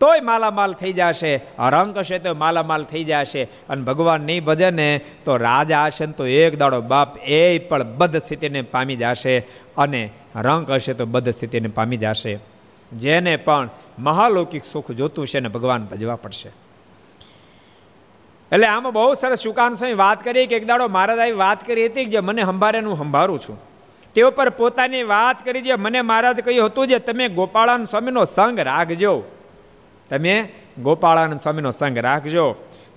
તોય 0.01 0.21
માલામાલ 0.21 0.73
થઈ 0.73 0.93
જશે. 0.93 1.37
રંક 1.59 1.99
હશે 1.99 2.19
તો 2.19 2.35
માલામાલ 2.35 2.83
થઈ 2.83 3.05
જશે. 3.05 3.45
અને 3.45 3.83
ભગવાન 3.83 4.21
નહીં 4.21 4.45
ભજે 4.45 4.71
ને 4.71 5.01
તો 5.25 5.37
રાજા 5.37 5.85
હશે 5.85 6.07
ને 6.07 6.13
તો 6.13 6.27
એક 6.27 6.59
દાડો 6.59 6.81
બાપ 6.81 7.19
એ 7.19 7.59
પણ 7.59 7.83
બધ 7.83 8.17
સ્થિતિને 8.17 8.63
પામી 8.63 8.97
જશે. 8.97 9.39
અને 9.77 10.11
રંક 10.37 10.71
હશે, 10.71 10.95
તો 10.95 11.07
બધ 11.07 11.29
સ્થિતિને 11.29 11.69
પામી 11.69 11.97
જશે. 11.97 12.39
જેને 12.93 13.37
પણ 13.37 13.71
મહાલૌકિક 13.99 14.65
સુખ 14.65 14.91
જોતું 14.91 15.27
છે 15.27 15.41
ને 15.41 15.49
ભગવાન 15.49 15.85
ભજવા 15.85 16.17
પડશે. 16.17 16.64
એટલે 18.55 18.67
આમાં 18.67 18.93
બહુ 18.93 19.15
સરસ 19.15 19.41
શુકાન 19.41 19.75
સ્વામી 19.75 19.95
વાત 19.95 20.25
કરી 20.25 20.47
કે 20.47 20.57
એક 20.57 20.67
દાડો 20.67 20.89
મહારાજ 20.89 21.33
વાત 21.33 21.67
કરી 21.67 21.87
હતી 21.87 22.05
જે 22.05 22.21
મને 22.21 22.43
સંભારે 22.45 22.81
હું 22.81 22.99
સંભાળું 22.99 23.39
છું. 23.39 23.59
તે 24.15 24.23
ઉપર 24.23 24.51
પોતાની 24.51 25.03
વાત 25.03 25.45
કરી 25.45 25.61
જે 25.61 25.75
મને 25.75 26.01
મહારાજ 26.01 26.41
કહ્યું 26.41 26.67
હતું 26.67 26.87
જે 26.87 26.99
તમે 26.99 27.29
ગોપાળાનંદ 27.29 27.89
સ્વામીનો 27.89 28.25
સંગ 28.25 28.61
રાખજો. 28.61 29.23
તમે 30.11 30.49
ગોપાળાનંદ 30.79 31.41
સ્વામીનો 31.41 31.71
સંગ 31.71 31.99
રાખજો. 31.99 32.55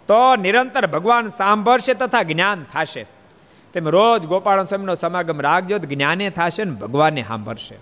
તો 0.07 0.35
નિરંતર 0.35 0.87
ભગવાન 0.87 1.27
સાંભળશે 1.27 1.93
તથા 1.93 2.23
જ્ઞાન 2.23 2.63
થશે. 2.63 3.05
તમે 3.73 3.91
રોજ 3.91 4.27
ગોપાળાનંદ 4.27 4.67
સ્વામીનો 4.67 4.95
સમાગમ 4.95 5.41
રાખજો 5.41 5.77
તો 5.77 5.87
જ્ઞાને 5.87 6.29
થશે 6.29 6.63
ને 6.63 6.71
ભગવાનને 6.71 7.23
સાંભળશે. 7.23 7.75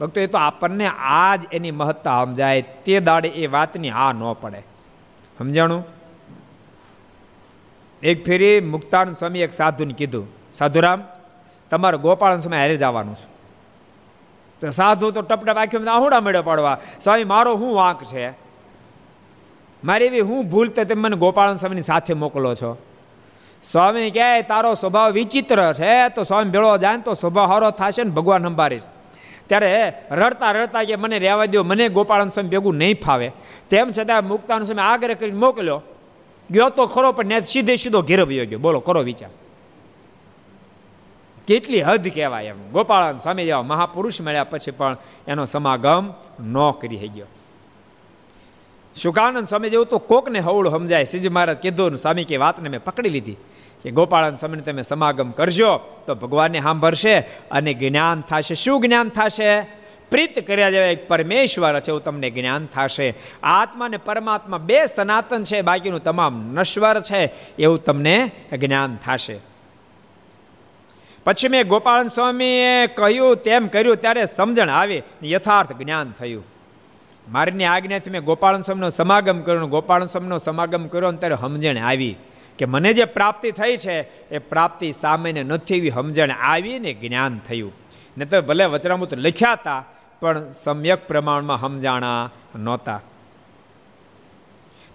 ભક્તો, 0.00 0.20
એ 0.20 0.26
તો 0.26 0.38
આપણને 0.38 0.86
આજ 0.86 1.42
એની 1.52 1.70
મહત્તા 1.70 2.24
સમજાય. 2.24 2.62
તે 2.62 3.00
દાડે 3.00 3.28
એ 3.28 3.46
વાતની 3.46 3.90
હા 3.90 4.12
ન 4.12 4.32
પડે. 4.40 4.62
સમજાણું? 5.38 5.97
એક 8.02 8.26
ફેરી 8.26 8.60
મુક્તાન 8.60 9.12
સ્વામી 9.12 9.40
એક 9.40 9.52
સાધુને 9.52 9.94
કીધું, 9.94 10.28
સાધુરામ, 10.52 11.04
તમારે 11.70 11.98
ગોપાળન 11.98 12.38
સ્વામી 12.38 12.56
હારે 12.56 12.76
જવાનું 12.76 13.14
છે. 13.14 13.26
તો 14.60 14.70
સાધુ 14.70 15.10
તો 15.10 15.22
ટપટપ 15.22 15.56
આંખી 15.56 15.78
આહુડા 15.78 16.20
મેળો 16.20 16.42
પાડવા, 16.42 16.78
સ્વામી, 17.00 17.24
મારો 17.24 17.56
શું 17.56 17.74
વાંક 17.74 18.04
છે? 18.04 18.30
મારી 19.84 20.04
એવી 20.04 20.20
હું 20.20 20.48
ભૂલ 20.48 20.68
તો 20.68 20.84
તમે 20.84 21.02
મને 21.02 21.16
ગોપાળન 21.16 21.56
સ્વામીની 21.56 21.82
સાથે 21.82 22.14
મોકલો 22.14 22.54
છો? 22.54 22.78
સ્વામી 23.62 24.10
કહે, 24.10 24.42
તારો 24.42 24.74
સ્વભાવ 24.74 25.10
વિચિત્ર 25.10 25.72
છે, 25.72 26.08
તો 26.08 26.22
સ્વામી 26.22 26.50
ભેળો 26.50 26.78
જાય 26.78 26.98
તો 26.98 27.14
સ્વભાવ 27.14 27.46
હારો 27.46 27.70
થશે 27.70 28.04
ને 28.04 28.10
ભગવાન 28.10 28.42
સંભાળીશ 28.42 28.82
ત્યારે 29.46 29.92
રડતા 30.10 30.50
રડતા 30.50 30.82
કે, 30.82 30.96
મને 30.96 31.18
રહેવા 31.18 31.44
દો 31.44 31.62
મને 31.62 31.88
ગોપાળન 31.88 32.28
સ્વામી 32.28 32.48
ભેગું 32.48 32.74
નહીં 32.74 33.00
ફાવે. 33.00 33.32
તેમ 33.70 33.90
છતાં 33.90 34.28
મુક્તાન 34.28 34.62
સ્વામી 34.62 34.82
આગ્રહ 34.82 35.14
કરીને 35.14 35.38
મોકલ્યો 35.38 35.82
ગયો 36.50 36.68
તો 36.68 36.86
ખરો, 36.86 37.12
પણ 37.12 37.26
ને 37.26 37.40
સીધે 37.40 37.76
સીધો 37.76 38.02
ઘેરવ્યો 38.02 38.46
ગયો. 38.46 38.58
બોલો, 38.58 38.80
કરો 38.80 39.02
વિચાર. 39.02 39.30
કેટલી 41.46 41.80
હદ 41.80 42.08
કહેવાય 42.08 42.44
એમ. 42.44 42.70
ગોપાળન 42.70 43.18
સ્વામી 43.18 43.44
જેવા 43.44 43.62
મહાપુરુષ 43.62 44.20
મળ્યા 44.20 44.44
પછી 44.44 44.70
પણ 44.70 44.96
એનો 45.28 45.44
સમાગમ 45.44 46.12
ન 46.40 46.70
કરી 46.70 47.08
ગયો 47.08 47.26
શુકાનંદ 48.96 49.48
સ્વામી 49.48 49.70
જેવું 49.70 49.86
તો 49.86 49.98
કોકને 49.98 50.38
હવળું 50.38 50.72
સમજાય. 50.72 51.04
શ્રીજી 51.04 51.28
મહારાજ 51.28 51.56
કીધું 51.56 51.96
સ્વામી 51.96 52.24
કે 52.24 52.36
વાતને 52.36 52.68
મેં 52.68 52.84
પકડી 52.84 53.08
લીધી 53.08 53.36
કે 53.82 53.90
ગોપાળન 53.90 54.36
સ્વામીને 54.36 54.62
તમે 54.62 54.82
સમાગમ 54.82 55.30
કરજો 55.30 55.76
તો 56.06 56.14
ભગવાનને 56.14 56.60
સાંભળશે 56.60 57.18
અને 57.50 57.74
જ્ઞાન 57.74 58.20
થશે. 58.20 58.54
શું 58.54 58.80
જ્ઞાન 58.80 59.08
થશે? 59.08 59.77
પ્રીત 60.10 60.46
કર્યા 60.46 60.70
જેવા 60.70 60.86
એક 60.86 61.08
પરમેશ્વર 61.08 61.80
છે, 61.80 61.88
એવું 61.88 62.02
તમને 62.02 62.30
જ્ઞાન 62.30 62.66
થશે. 62.66 63.14
આત્મા 63.42 63.88
ને 63.88 63.96
પરમાત્મા 63.96 64.58
બે 64.58 64.86
સનાતન 64.86 65.44
છે, 65.44 65.60
બાકીનું 65.60 66.02
તમામ 66.02 66.54
નશ્વર 66.54 67.00
છે, 67.00 67.32
એવું 67.58 67.84
તમને 67.84 68.30
જ્ઞાન 68.52 68.96
થશે. 68.96 69.38
પછી 71.24 71.48
મેં 71.48 71.68
ગોપાળન 71.68 72.06
સ્વામીએ 72.06 72.86
કહ્યું, 72.86 73.36
તેમ 73.36 73.66
કર્યું, 73.66 73.96
ત્યારે 73.96 74.24
સમજણ 74.24 74.70
આવી 74.70 75.02
યથાર્થ 75.24 75.72
જ્ઞાન 75.72 76.10
થયું. 76.10 76.44
મારીની 77.28 77.64
આજ્ઞાથી 77.64 78.10
મેં 78.10 78.24
ગોપાળન 78.24 78.60
સ્વામીનો 78.60 78.90
સમાગમ 78.90 79.40
કર્યો 79.40 79.66
ગોપાળન 79.66 80.06
સ્વામીનો 80.06 80.38
સમાગમ 80.38 80.86
કર્યો 80.86 81.12
ત્યારે 81.12 81.36
સમજણ 81.36 81.76
આવી 81.76 82.16
કે 82.58 82.64
મને 82.64 82.92
જે 82.92 83.04
પ્રાપ્તિ 83.04 83.50
થઈ 83.50 83.76
છે, 83.76 84.00
એ 84.28 84.38
પ્રાપ્તિ 84.38 84.92
સામાન્ય 84.92 85.42
નથી 85.42 85.76
એવી 85.76 85.90
સમજણ 85.90 86.30
આવી 86.30 86.78
ને 86.78 86.92
જ્ઞાન 86.92 87.38
થયું. 87.38 87.72
ને 88.18 88.24
તો 88.24 88.42
ભલે 88.42 88.64
વચરામૃત 88.64 89.14
લખ્યા 89.14 89.52
હતા 89.52 89.84
પણ 90.20 90.52
સમ્યક 90.52 91.08
પ્રમાણમાં 91.08 91.60
સમજાણા 91.60 92.30
નહોતા. 92.56 93.00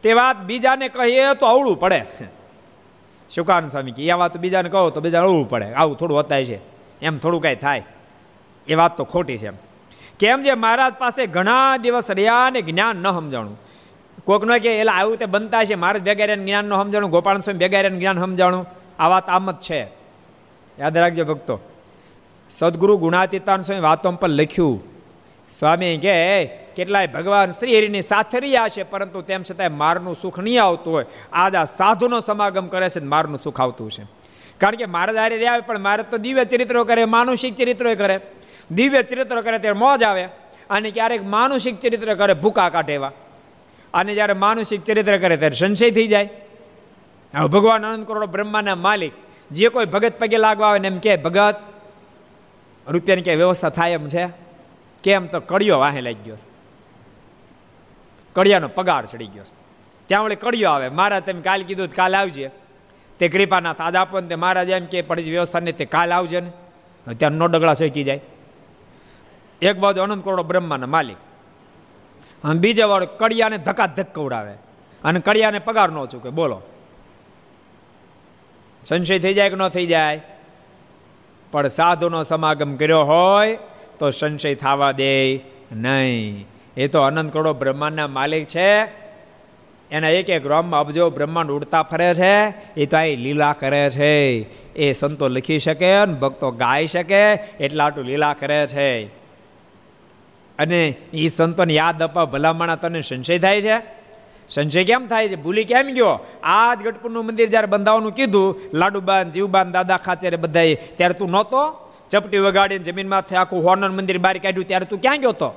તે 0.03 0.13
વાત 0.13 0.37
બીજાને 0.37 0.87
કહીએ 0.87 1.33
તો 1.33 1.45
અવળું 1.45 1.79
પડે. 1.79 2.05
શુકાન 3.35 3.67
સ્વામી? 3.67 3.91
કે 3.91 4.07
એ 4.07 4.11
વાત 4.11 4.37
બીજાને 4.37 4.69
કહો 4.69 4.89
તો 4.89 5.01
બીજા 5.01 5.21
અવળું 5.21 5.49
પડે. 5.49 5.73
આવું 5.73 5.97
થોડું 5.97 6.17
હોતાય 6.17 6.45
છે. 6.45 6.59
એમ 7.01 7.17
થોડું 7.17 7.41
કાંઈ 7.41 7.55
થાય. 7.55 7.85
એ 8.67 8.75
વાત 8.75 8.97
તો 8.97 9.03
ખોટી 9.03 9.37
છે 9.37 9.49
કેમ 10.19 10.41
જે 10.41 10.53
મહારાજ 10.53 10.93
પાસે 10.93 11.25
ઘણા 11.25 11.77
દિવસ 11.77 12.11
રહ્યા 12.11 12.49
ને 12.49 12.61
જ્ઞાન 12.61 12.95
ન 12.95 13.11
સમજાણું. 13.11 13.59
કોકનો 14.23 14.59
કે 14.59 14.79
એટલે 14.79 14.91
આવું 14.91 15.17
તે 15.17 15.25
બનતા 15.25 15.63
છે. 15.63 15.75
મહારાજ 15.75 16.03
ભેગા 16.03 16.35
જ્ઞાન 16.35 16.65
ન 16.65 16.83
સમજાણું. 16.83 17.09
ગોપાલ 17.09 17.39
સ્વામી 17.39 17.59
ભેગા 17.59 17.89
જ્ઞાન 17.89 18.19
સમજાણું. 18.19 18.65
આ 18.99 19.07
વાત 19.07 19.29
આમ 19.29 19.51
જ 19.51 19.55
છે. 19.59 19.87
યાદ 20.79 20.97
રાખજો 20.97 21.25
ભક્તો. 21.25 21.59
સદગુરુ 22.49 22.97
ગુણાતીતાન 22.97 23.61
સ્વામી 23.61 23.81
વાતો 23.81 24.11
પર 24.11 24.29
લખ્યું 24.29 24.92
સ્વામી 25.49 25.97
કે 25.97 26.45
કેટલાય 26.45 27.07
ભગવાન 27.07 27.49
શ્રી 27.49 27.77
હરિની 27.77 28.01
સાથે 28.01 28.39
રહ્યા 28.39 28.67
છે, 28.67 28.83
પરંતુ 28.83 29.21
તેમ 29.21 29.43
છતાંય 29.43 29.69
મારનું 29.69 30.15
સુખ 30.15 30.39
નહીં 30.39 30.63
આવતું 30.63 30.93
હોય. 30.93 31.05
આજ 31.33 31.55
આ 31.55 31.63
સાધુનો 31.63 32.19
સમાગમ 32.19 32.67
કરે 32.67 32.89
છે 32.89 32.99
મારનું 32.99 33.37
સુખ 33.37 33.61
આવતું 33.61 33.91
છે. 33.91 34.03
કારણ 34.57 34.75
કે 34.75 34.85
મારા 34.85 35.13
દારે 35.13 35.37
રહ્યા 35.37 35.59
પણ 35.59 35.79
મારે 35.79 36.03
તો 36.03 36.17
દિવ્ય 36.17 36.45
ચરિત્રો 36.45 36.83
કરે, 36.83 37.05
માનુષિક 37.05 37.55
ચરિત્રો 37.55 37.95
કરે. 37.95 38.19
દિવ્ય 38.71 39.03
ચરિત્રો 39.03 39.41
કરે 39.41 39.57
ત્યારે 39.57 39.79
મોજ 39.79 40.03
આવે. 40.03 40.23
અને 40.69 40.89
ક્યારેક 40.89 41.23
માનુષિક 41.23 41.79
ચરિત્ર 41.79 42.13
કરે, 42.13 42.33
ભૂકા 42.33 42.69
કાઢે 42.69 42.93
એવા. 42.93 43.11
અને 43.93 44.13
જ્યારે 44.13 44.33
માનુષિક 44.33 44.83
ચરિત્ર 44.83 45.17
કરે 45.17 45.37
ત્યારે 45.37 45.55
સંશય 45.55 45.91
થઈ 45.91 46.07
જાય. 46.07 46.29
હવે 47.35 47.47
ભગવાન 47.47 47.85
અનંત 47.85 48.07
કરોડ 48.07 48.25
બ્રહ્માના 48.25 48.75
માલિક, 48.75 49.13
જે 49.51 49.69
કોઈ 49.69 49.85
ભગત 49.85 50.13
પગે 50.19 50.37
લાગવા 50.37 50.67
આવે 50.67 50.79
ને 50.79 50.87
એમ 50.87 50.97
કે 50.97 51.15
ભગત, 51.15 51.55
રૂપિયાની 52.87 53.21
ક્યાંય 53.21 53.37
વ્યવસ્થા 53.37 53.69
થાય 53.69 53.91
એમ 53.91 54.09
છે? 54.09 54.25
કેમ 55.03 55.27
તો 55.27 55.39
કડિયો 55.39 55.79
વાહે 55.79 56.01
લાગી 56.01 56.23
ગયો 56.23 56.37
કડિયાનો 58.33 58.67
પગાર 58.67 59.05
ચડી 59.05 59.27
ગયો 59.27 59.43
ત્યાં 60.07 60.23
વળી 60.23 60.35
કડિયો 60.35 60.69
આવે. 60.69 60.89
મહારાજ 60.89 61.23
તમે 61.23 61.41
કાલ 61.41 61.63
કીધું 61.63 61.87
કાલ 61.87 62.15
આવજે. 62.15 62.51
તે 63.19 63.27
કૃપાનાથ 63.27 63.81
આજ 63.81 63.95
આપો 63.95 64.19
ને 64.19 64.27
તે 64.27 64.35
મહારાજ 64.35 64.69
એમ 64.69 64.85
કે 64.85 65.01
પડી 65.01 65.31
વ્યવસ્થા 65.31 65.59
ને 65.59 65.71
તે 65.71 65.85
કાલ 65.85 66.13
આવજે 66.13 66.39
ને. 66.39 66.51
ત્યાં 67.13 67.31
નો 67.31 67.47
ડગલા 67.47 67.73
શેકી 67.73 68.03
જાય. 68.03 68.21
એક 69.61 69.77
બાજુ 69.77 70.01
અનંત 70.01 70.23
કરોડો 70.23 70.43
બ્રહ્માના 70.43 70.87
માલિક. 70.87 71.17
અને 72.43 72.59
બીજા 72.59 72.85
વાળો 72.85 73.05
કડિયાને 73.05 73.57
ધક્કા 73.57 73.85
ધક્ક 73.85 74.19
ઉડાવે 74.19 74.53
અને 75.03 75.19
કડિયાને 75.19 75.59
પગાર 75.59 75.89
ન 75.89 76.05
ચૂકે. 76.05 76.29
બોલો. 76.29 76.61
સંશય 78.85 79.19
થઈ 79.19 79.33
જાય 79.33 79.49
કે 79.49 79.55
ન 79.55 79.67
થઈ 79.67 79.85
જાય? 79.85 80.21
પણ 81.51 81.67
સાધુનો 81.67 82.23
સમાગમ 82.23 82.75
કર્યો 82.75 83.03
હોય 83.03 83.59
તો 83.99 84.11
સંશય 84.11 84.55
થવા 84.55 84.91
દે 84.91 85.35
નહીં. 85.71 86.47
એ 86.77 86.87
તો 86.87 87.01
અનંત 87.01 87.33
કરોડો 87.33 87.53
બ્રહ્માંડના 87.53 88.07
માલિક 88.07 88.45
છે. 88.45 89.03
એના 89.91 90.09
એક 90.09 90.29
એક 90.29 90.45
રોમમાં 90.45 90.79
અબજો 90.79 91.09
બ્રહ્માંડ 91.09 91.51
ઉડતા 91.51 91.83
ફરે 91.83 92.13
છે. 92.13 92.47
એ 92.79 92.85
તો 92.85 92.97
અહીં 92.97 93.17
લીલા 93.17 93.55
કરે 93.59 93.89
છે. 93.89 94.41
એ 94.73 94.93
સંતો 94.93 95.27
લખી 95.27 95.59
શકે 95.59 95.91
અને 95.91 96.13
ભક્તો 96.13 96.51
ગાઈ 96.51 96.87
શકે 96.87 97.31
એટલા 97.33 97.85
આટલું 97.85 98.05
લીલા 98.05 98.33
કરે 98.33 98.67
છે. 98.67 99.05
અને 100.59 100.95
એ 101.13 101.27
સંતોને 101.27 101.73
યાદ 101.73 102.01
આપવા 102.01 102.25
ભલામણા 102.25 102.75
તને 102.75 103.01
સંશય 103.01 103.39
થાય 103.39 103.61
છે? 103.61 104.03
સંશય 104.49 104.83
કેમ 104.83 105.07
થાય 105.07 105.27
છે? 105.27 105.35
ભૂલી 105.35 105.63
કેમ 105.63 105.87
ગયો? 105.93 106.19
આ 106.43 106.75
જ 106.75 106.77
ગઢપુરનું 106.77 107.25
મંદિર 107.25 107.49
જ્યારે 107.49 107.67
બંધાવવાનું 107.67 108.11
કીધું, 108.11 108.77
લાડુબાન, 108.77 109.31
જીવબાન 109.31 109.71
દાદા 109.71 109.97
ખાચેરે 109.97 110.37
બધાએ, 110.37 110.75
ત્યારે 110.75 111.13
તું 111.13 111.31
નહોતો? 111.31 111.82
ચપટી 112.13 112.39
વગાડીને 112.39 112.83
જમીનમાંથી 112.83 113.35
આખું 113.35 113.63
હોર્નર 113.63 113.89
મંદિર 113.89 114.17
બહાર 114.17 114.37
કાઢ્યું 114.37 114.67
ત્યારે 114.67 114.85
તું 114.85 115.01
ક્યાં 115.01 115.19
ગયો 115.19 115.31
તો? 115.31 115.49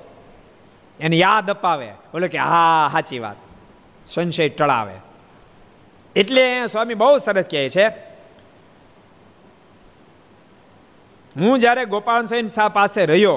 એને 1.00 1.16
યાદ 1.16 1.50
અપાવે. 1.50 1.88
બોલે 2.12 2.28
કે, 2.28 2.38
હા, 2.38 2.88
સાચી 2.92 3.18
વાત. 3.18 3.36
સંશય 4.07 4.48
ટળાવે. 4.48 4.96
એટલે 6.16 6.66
સ્વામી 6.66 6.94
બહુ 6.94 7.18
સરસ 7.18 7.44
કહે 7.50 7.68
છે, 7.68 7.86
હું 11.36 11.59
જ્યારે 11.59 11.84
ગોપાલ 11.84 12.26
સ્વામી 12.26 12.48
શાહ 12.48 12.68
પાસે 12.68 13.07
રહ્યો 13.07 13.34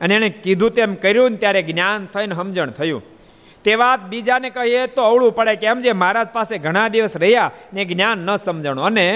અને 0.00 0.14
એણે 0.14 0.28
કીધું 0.28 0.70
તેમ 0.70 0.94
કર્યું 0.94 1.30
ને 1.30 1.36
ત્યારે 1.36 1.62
જ્ઞાન 1.62 2.06
થઈને 2.06 2.34
સમજણ 2.34 2.70
થયું. 2.70 3.02
તે 3.64 3.74
વાત 3.74 4.00
બીજાને 4.00 4.50
કહીએ 4.50 4.86
તો 4.86 5.02
અવળું 5.02 5.32
પડે 5.32 5.54
કેમ 5.56 5.80
જે 5.80 5.92
મહારાજ 5.92 6.28
પાસે 6.28 6.58
ઘણા 6.58 6.88
દિવસ 6.88 7.16
રહ્યા 7.16 7.50
ને 7.72 7.84
જ્ઞાન 7.84 8.18
ન 8.18 8.36
સમજણું. 8.36 8.84
અને 8.84 9.06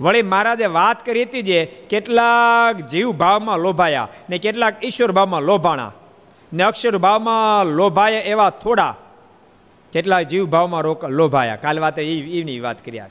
વળી 0.00 0.22
મહારાજે 0.22 0.66
વાત 0.66 1.06
કરી 1.06 1.22
હતી 1.22 1.42
જે 1.42 1.64
કેટલાક 1.90 2.76
જીવ 2.80 3.12
ભાવમાં 3.12 3.58
લોભાયા 3.58 4.08
ને 4.30 4.38
કેટલાક 4.38 4.84
ઈશ્વર 4.84 5.12
ભાવમાં 5.12 5.42
લોભાણા 5.42 5.92
ને 6.52 6.62
અક્ષર 6.64 6.96
ભાવમાં 6.98 7.66
લોભાયા 7.66 8.30
એવા 8.32 8.50
થોડા 8.50 8.94
કેટલાક 9.92 10.22
જીવ 10.22 10.44
ભાવમાં 10.44 10.80
રોક 10.80 11.04
લોભાયા. 11.04 11.56
કાલ 11.56 11.78
વાતે 11.80 12.02
એની 12.40 12.60
વાત 12.60 12.84
કર્યા 12.84 13.08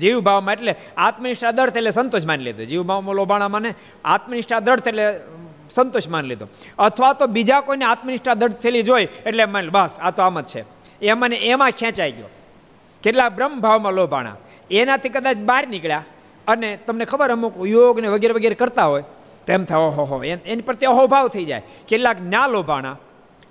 જીવ 0.00 0.20
ભાવમાં 0.20 0.54
એટલે 0.54 0.74
આત્મનિષ્ઠા 0.96 1.50
દર્થ 1.50 1.76
એટલે 1.76 1.90
સંતોષ 1.90 2.26
માની 2.26 2.44
લીધો. 2.44 2.64
જીવ 2.64 2.82
ભાવમાં 2.82 3.14
લોભાણા 3.14 3.48
મને 3.48 3.74
આત્મનિષ્ઠા 4.04 4.60
દર્થ 4.60 4.88
એટલે 4.88 5.20
સંતોષ 5.70 6.08
માની 6.08 6.28
લીધો. 6.28 6.46
અથવા 6.78 7.12
તો 7.12 7.26
બીજા 7.26 7.60
કોઈને 7.60 7.84
આત્મનિષ્ઠા 7.84 8.34
દર્થ 8.34 8.56
થયેલી 8.62 8.82
જોઈ 8.82 9.06
એટલે 9.26 9.44
માન 9.44 9.70
બસ, 9.70 9.98
આ 10.00 10.10
તો 10.10 10.22
આમ 10.22 10.40
જ 10.40 10.44
છે. 10.44 10.64
એ 11.02 11.12
મને 11.12 11.36
એમાં 11.36 11.70
ખેંચાઈ 11.70 12.12
ગયો. 12.12 12.30
કેટલા 13.02 13.28
બ્રહ્મ 13.28 13.60
ભાવમાં 13.60 13.92
લોભાણા. 13.92 14.36
એનાથી 14.70 15.08
કદાચ 15.08 15.36
બહાર 15.36 15.68
નીકળ્યા. 15.68 16.04
અને 16.46 16.76
તમને 16.76 17.04
ખબર 17.04 17.30
અમુક 17.30 17.54
યોગ 17.66 18.00
ને 18.00 18.08
વગેરે 18.08 18.34
વગેરે 18.34 18.54
કરતા 18.54 18.86
હોય 18.86 19.04
તેમ 19.46 19.64
થાય, 19.64 19.78
ઓહો, 19.78 20.04
હો, 20.04 20.22
એની 20.22 20.62
પ્રત્યે 20.62 20.90
અહોભાવ 20.90 21.28
થઈ 21.28 21.44
જાય. 21.44 21.62
કેટલાક 21.88 22.16
ના 22.22 22.46
લોભાણા, 22.46 22.96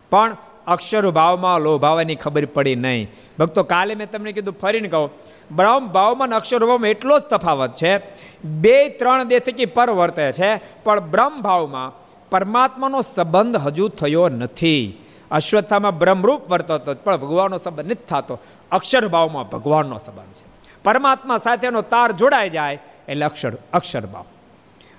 પણ 0.10 0.38
અક્ષર 0.68 1.10
ભાવમાં 1.10 1.60
લોભાવાની 1.60 2.16
ખબર 2.16 2.46
પડી 2.46 2.76
નહીં. 2.76 3.12
ભક્તો, 3.40 3.64
કાલે 3.64 3.96
મેં 3.96 4.12
તમને 4.12 4.32
કીધું, 4.32 4.54
ફરીને 4.62 4.88
કહું, 4.88 5.10
બ્રહ્મ 5.56 5.88
ભાવમાં 5.88 6.30
અક્ષર 6.30 6.66
ભાવમાં 6.66 6.90
એટલો 6.90 7.20
જ 7.20 7.22
તફાવત 7.22 7.76
છે, 7.76 7.98
બે 8.44 8.90
ત્રણ 8.90 9.24
દે 9.24 9.40
થકી 9.40 9.66
પર 9.66 9.90
વર્તે 9.90 10.32
છે, 10.32 10.62
પણ 10.84 11.00
બ્રહ્મ 11.00 11.42
ભાવમાં 11.42 11.92
પરમાત્માનો 12.30 13.02
સંબંધ 13.02 13.56
હજુ 13.56 13.88
થયો 13.88 14.30
નથી. 14.30 14.98
અશ્વત્થામાં 15.32 15.98
બ્રહ્મરૂપ 15.98 16.50
વર્તતો 16.52 16.94
પણ 16.94 17.18
ભગવાનનો 17.18 17.58
સંબંધ 17.58 17.92
નથી 17.92 18.08
થતો. 18.08 18.40
અક્ષર 18.72 19.08
ભાવમાં 19.08 19.50
ભગવાનનો 19.50 19.98
સંબંધ 19.98 20.34
છે. 20.34 20.51
પરમાત્મા 20.84 21.38
સાથેનો 21.38 21.82
તાર 21.82 22.12
જોડાઈ 22.12 22.50
જાય 22.50 22.80
એટલે 23.08 23.26
અક્ષર 23.26 23.54
અક્ષર 23.74 24.06
ભાવ. 24.06 24.26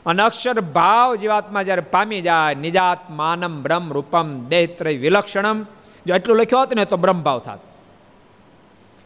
અને 0.06 0.22
અક્ષર 0.22 0.60
ભાવ 0.60 1.14
જીવાત્મા 1.14 1.62
જ્યારે 1.62 1.80
પામી 1.80 2.20
જાય 2.20 2.54
નિજાત 2.54 3.10
માનમ 3.10 3.62
બ્રહ્મ 3.62 3.92
રૂપમ 3.92 4.44
દેહત્રય 4.48 4.96
વિલક્ષણમ. 4.96 5.66
જો 6.06 6.14
એટલું 6.14 6.36
લખ્યો 6.36 6.58
હોત 6.58 6.74
ને 6.74 6.84
તો 6.84 6.96
બ્રહ્મ 6.96 7.22
ભાવ 7.22 7.38
થાત. 7.38 7.58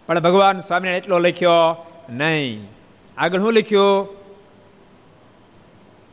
પણ 0.06 0.20
ભગવાન 0.20 0.60
સ્વામીને 0.60 0.96
એટલો 0.96 1.18
લખ્યો 1.18 1.86
નહીં. 2.08 2.68
આગળ 3.18 3.38
શું 3.38 3.52
લખ્યું? 3.52 4.06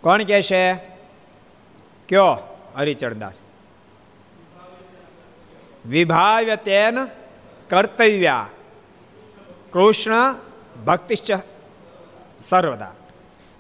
કોણ 0.02 0.24
કહે 0.24 0.42
છે 0.42 0.74
કયો? 2.10 2.58
હરિચરદાસ 2.76 3.34
વિભાવ્ય 5.86 6.56
તેન 6.56 7.06
કર્તવ્યા. 7.70 8.48
કૃષ્ણ 9.74 10.36
ભક્તિશ્ચ 10.86 11.32
સર્વદા. 12.40 12.92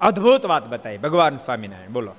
અદ્ભુત 0.01 0.45
વાત 0.45 0.67
બતાવી 0.67 0.97
ભગવાન 0.97 1.35
સ્વામિનારાયણ, 1.35 1.89
બોલો. 1.89 2.13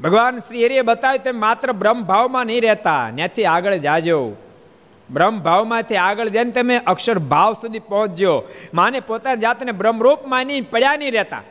ભગવાન 0.00 0.38
શ્રી 0.38 0.66
હરિએ 0.66 0.80
બતાવ્યું 0.80 1.24
તેમ 1.24 1.40
માત્ર 1.40 1.72
બ્રહ્મ 1.72 2.02
ભાવમાં 2.02 2.46
નહીં 2.46 2.62
રહેતા. 2.62 3.10
ત્યાંથી 3.14 3.44
આગળ 3.44 3.74
જાજો. 3.74 4.32
બ્રહ્મ 5.10 5.38
ભાવમાંથી 5.38 5.96
આગળ 5.96 6.28
જઈને 6.28 6.50
તમે 6.50 6.78
અક્ષર 6.78 7.18
ભાવ 7.18 7.52
સુધી 7.52 7.78
પહોંચજો. 7.78 8.44
માને 8.74 9.00
પોતાની 9.00 9.40
જાતને 9.40 9.72
બ્રહ્મરૂપમાં 9.72 10.46
નહીં, 10.46 10.70
પડ્યા 10.70 10.96
નહીં 10.96 11.12
રહેતા. 11.12 11.42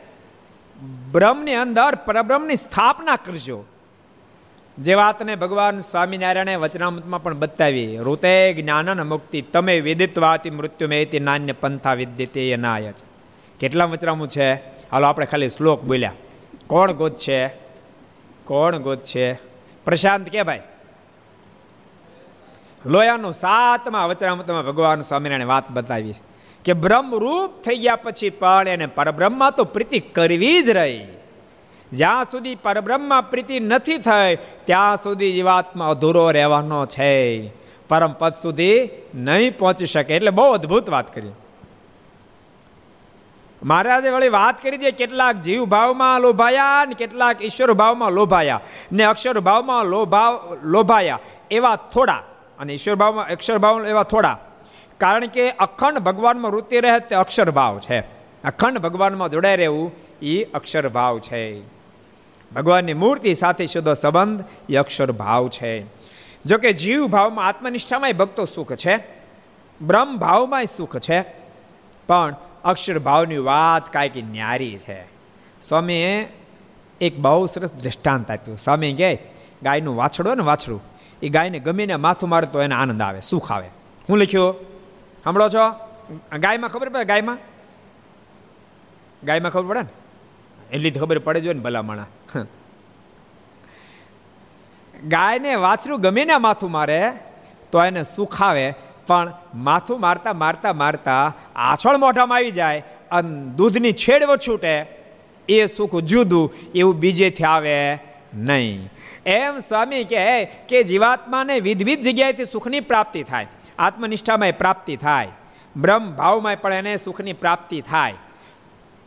બ્રહ્મની 1.12 1.54
અંદર 1.54 1.94
પરબ્રહ્મની 1.94 2.56
સ્થાપના 2.56 3.16
કરજો. 3.16 3.64
જે 4.78 4.94
વાતને 4.94 5.36
ભગવાન 5.36 5.80
સ્વામિનારાયણે 5.80 6.56
વચનામૃતમાં 6.56 7.22
પણ 7.22 7.34
બતાવી, 7.34 7.98
ઋતે 7.98 8.52
જ્ઞાનન 8.52 9.02
મુક્તિ 9.02 9.42
તમે 9.42 9.80
વિદિત્વાતિ 9.80 10.50
મૃત્યુ 10.50 10.88
મેતી 10.88 11.20
નાન્ય 11.20 11.52
પંથા 11.52 11.94
વિદ્યતે 11.94 12.56
નાય 12.56 12.82
છે 12.82 13.14
કેટલા 13.60 13.84
વચનામું 13.84 14.28
છે? 14.28 14.54
હાલો, 14.92 15.06
આપણે 15.06 15.26
ખાલી 15.26 15.48
શ્લોક 15.48 15.82
બોલ્યા. 15.82 16.12
કોણ 16.66 16.92
ગોત 16.92 17.16
છે? 17.16 17.48
કોણ 18.44 18.76
ગોત 18.76 19.02
છે? 19.02 19.34
પ્રશાંત 19.84 20.28
કે 20.28 20.42
ભાઈ? 20.42 20.60
લોયાનું 22.86 23.32
સાતમા 23.32 24.06
વચનામૃતમાં 24.06 24.66
ભગવાન 24.66 25.00
સ્વામિનારાયણ 25.00 25.48
વાત 25.48 25.70
બતાવી 25.70 26.14
કે 26.64 26.72
બ્રહ્મરૂપ 26.72 27.62
થઈ 27.62 27.76
ગયા 27.76 27.96
પછી 27.96 28.30
પણ 28.30 28.68
એને 28.68 28.86
પરબ્રહ્મા 28.86 29.50
તો 29.50 29.64
પ્રીતિ 29.64 30.00
કરવી 30.00 30.62
જ 30.62 30.70
રહી. 30.70 31.06
જ્યાં 31.92 32.24
સુધી 32.24 32.54
પરબ્રહ્મા 32.54 33.20
પ્રીતિ 33.20 33.60
નથી 33.60 33.98
થઈ, 33.98 34.36
ત્યાં 34.64 34.96
સુધી 34.96 35.32
જીવાત્મા 35.32 35.88
અધૂરો 35.88 36.30
રહેવાનો 36.30 36.86
છે. 36.86 37.48
પરમ 37.88 38.12
પદ 38.12 38.32
સુધી 38.42 38.88
નહીં 39.14 39.58
પહોંચી 39.58 39.86
શકે. 39.86 40.16
એટલે 40.16 40.30
બહુ 40.30 40.52
અદ્ભુત 40.52 40.90
વાત 40.90 41.14
કરી. 41.14 41.30
મહારાજે 43.62 44.10
વળી 44.10 44.28
વાત 44.28 44.62
કરી 44.62 44.78
છે 44.78 44.90
કેટલાક 44.90 45.36
જીવ 45.36 45.64
ભાવમાં 45.64 46.20
લોભાયા 46.20 46.84
ને 46.84 46.94
કેટલાક 46.94 47.42
ઈશ્વર 47.42 47.72
ભાવમાં 47.72 48.10
લોભાયા 48.10 48.60
ને 48.92 49.04
અક્ષર 49.04 49.40
ભાવમાં 49.40 49.84
લોભાવ, 49.84 50.56
લોભાયા 50.62 51.18
એવા 51.50 51.76
થોડા 51.76 52.22
અને 52.58 52.72
ઈશ્વર 52.72 52.94
ભાવમાં 52.94 53.28
અક્ષર 53.28 53.58
ભાવ 53.58 53.86
એવા 53.86 54.02
થોડા. 54.02 54.38
કારણ 54.98 55.26
કે 55.26 55.50
અખંડ 55.50 55.98
ભગવાનમાં 55.98 56.52
વૃત્તિ 56.52 56.80
રહે 56.80 56.98
તે 56.98 57.14
અક્ષર 57.14 57.50
ભાવ 57.50 57.78
છે. 57.78 58.00
અખંડ 58.44 58.78
ભગવાનમાં 58.78 59.28
જોડાઈ 59.28 59.56
રહેવું 59.56 59.92
એ 60.22 60.44
અક્ષર 60.44 60.88
ભાવ 60.88 61.18
છે. 61.18 61.73
ભગવાનની 62.54 62.94
મૂર્તિ 62.94 63.34
સાથે 63.34 63.66
સીધો 63.66 63.94
સંબંધ 63.94 64.44
એ 64.68 64.76
અક્ષર 64.76 65.12
ભાવ 65.12 65.48
છે. 65.48 65.86
જો 66.44 66.58
કે 66.58 66.72
જીવ 66.72 67.06
ભાવમાં 67.06 67.46
આત્મનિષ્ઠામાંય 67.46 68.12
ભક્તો 68.12 68.44
સુખ 68.44 68.72
છે, 68.72 68.96
બ્રહ્મ 69.82 70.16
ભાવમાંય 70.16 70.64
સુખ 70.64 70.96
છે, 70.98 71.22
પણ 72.06 72.36
અક્ષર 72.64 72.98
ભાવની 72.98 73.38
વાત 73.38 73.92
કાંઈક 73.92 74.16
ન્યારી 74.16 74.78
છે. 74.78 75.04
સ્વામીએ 75.62 76.28
એક 77.00 77.18
બહુ 77.18 77.46
સરસ 77.46 77.72
દ્રષ્ટાંત 77.72 78.30
આપ્યું. 78.30 78.58
સ્વામી 78.58 78.94
કહે, 78.94 79.18
ગાયનું 79.62 79.96
વાછડું 79.96 80.36
ને 80.36 80.42
વાછડું, 80.42 80.82
એ 81.22 81.28
ગાયને 81.28 81.58
ગમીને 81.58 81.96
માથું 81.96 82.28
મારે 82.28 82.46
તો 82.46 82.62
એને 82.62 82.74
આનંદ 82.74 83.02
આવે, 83.02 83.20
સુખ 83.20 83.52
આવે. 83.52 83.68
હું 84.08 84.18
લખ્યું, 84.18 84.54
સાંભળો 85.24 85.48
છો? 85.48 85.64
ગાયમાં 86.38 86.70
ખબર 86.70 86.88
પડે 86.88 87.04
ગાયમાં? 87.04 87.38
ગાયમાં 89.24 89.50
ખબર 89.50 89.66
પડે 89.66 89.80
ને? 89.80 90.03
એટલી 90.74 90.90
ખબર 90.90 91.18
પડે 91.26 91.40
જોઈએ 91.40 91.58
ને 91.58 91.64
ભલામણા 91.66 92.08
ગાયને 95.12 95.52
વાછરું 95.66 96.02
ગમે 96.04 96.24
ને 96.24 96.36
માથું 96.46 96.70
મારે, 96.70 96.98
તો 97.70 97.84
એને 97.84 98.02
સુખ 98.14 98.40
આવે 98.42 98.66
પણ 99.06 99.32
માથું 99.68 99.98
મારતા 100.00 100.34
મારતા 100.42 100.72
મારતા 100.82 101.22
આછળ 101.68 101.96
મોઢામાં 101.96 102.38
આવી 102.38 102.54
જાય 102.60 102.82
અને 103.10 103.32
દૂધની 103.58 103.94
છેડ 104.04 104.22
છૂટે 104.46 104.74
એ 105.48 105.66
સુખ 105.66 105.96
જુદું, 106.10 106.50
એવું 106.74 107.00
બીજેથી 107.00 107.44
આવે 107.44 107.76
નહીં. 108.48 108.80
એમ 109.26 109.58
સ્વામી 109.58 110.04
કહે 110.04 110.44
કે 110.68 110.82
જીવાત્માને 110.82 111.56
વિધવિધ 111.60 112.02
જગ્યાએથી 112.06 112.52
સુખની 112.52 112.80
પ્રાપ્તિ 112.90 113.22
થાય. 113.22 113.48
આત્મનિષ્ઠામાં 113.78 114.58
પ્રાપ્તિ 114.58 114.96
થાય. 114.96 115.30
બ્રહ્મ 115.76 116.04
ભાવમાં 116.16 116.56
પણ 116.62 116.72
એને 116.72 116.96
સુખની 116.96 117.36
પ્રાપ્તિ 117.42 117.80
થાય. 117.90 118.16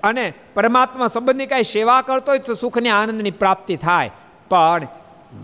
અને 0.04 0.34
પરમાત્મા 0.54 1.08
સંબંધની 1.08 1.46
કાંઈ 1.46 1.64
સેવા 1.64 2.02
કરતો 2.02 2.32
હોય 2.32 2.40
તો 2.40 2.54
સુખની 2.54 2.90
આનંદની 2.90 3.32
પ્રાપ્તિ 3.32 3.76
થાય. 3.76 4.12
પણ 4.50 4.88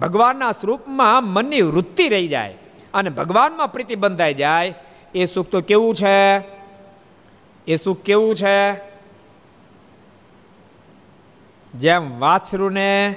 ભગવાનના 0.02 0.52
સ્વરૂપમાં 0.52 1.24
મનની 1.24 1.62
વૃત્તિ 1.62 2.10
રહી 2.10 2.28
જાય 2.28 2.56
અને 2.94 3.10
ભગવાનમાં 3.10 3.72
પ્રીતિ 3.72 3.96
બંધાઈ 3.96 4.34
જાય. 4.34 4.74
એ 5.16 5.26
સુખ 5.26 5.48
તો 5.48 5.62
કેવું 5.62 5.96
છે? 5.96 6.38
એ 7.68 7.76
સુખ 7.84 8.02
કેવું 8.02 8.36
છે? 8.36 8.74
જેમ 11.74 12.20
વાછરુને 12.20 13.16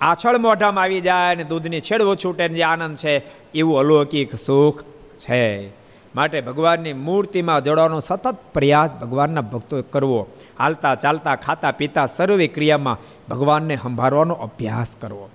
આછળ 0.00 0.38
મોઢામાં 0.38 0.84
આવી 0.84 1.00
જાય 1.00 1.34
અને 1.34 1.44
દૂધની 1.44 1.80
છેડવો 1.80 2.14
છૂટે 2.14 2.48
જે 2.48 2.62
આનંદ 2.62 2.96
છે, 2.96 3.22
એવું 3.52 3.78
અલૌકિક 3.78 4.34
સુખ 4.34 4.82
છે. 5.16 5.79
માટે 6.14 6.40
ભગવાનની 6.40 6.92
મૂર્તિમાં 6.92 7.64
જોડવાનો 7.64 8.00
સતત 8.00 8.36
પ્રયાસ 8.52 8.94
ભગવાનના 8.94 9.40
ભક્તોએ 9.40 9.82
કરવો. 9.82 10.26
હાલતા 10.58 10.94
ચાલતા 10.94 11.36
ખાતા 11.36 11.70
પીતા 11.70 12.06
સર્વે 12.06 12.46
ક્રિયામાં 12.46 12.98
ભગવાનને 13.28 13.76
સંભાળવાનો 13.76 14.34
અભ્યાસ 14.34 14.96
કરવો. 14.96 15.30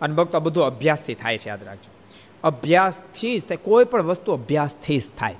અને 0.00 0.14
ભક્તો 0.14 0.40
બધું 0.40 0.64
અભ્યાસથી 0.64 1.14
થાય 1.14 1.38
છે, 1.38 1.48
યાદ 1.48 1.62
રાખજો. 1.62 1.90
અભ્યાસથી 2.44 3.38
જ 3.38 3.44
થાય. 3.44 3.56
કોઈ 3.56 3.84
પણ 3.84 4.02
વસ્તુ 4.02 4.32
અભ્યાસથી 4.32 4.98
જ 4.98 5.02
થાય. 5.18 5.34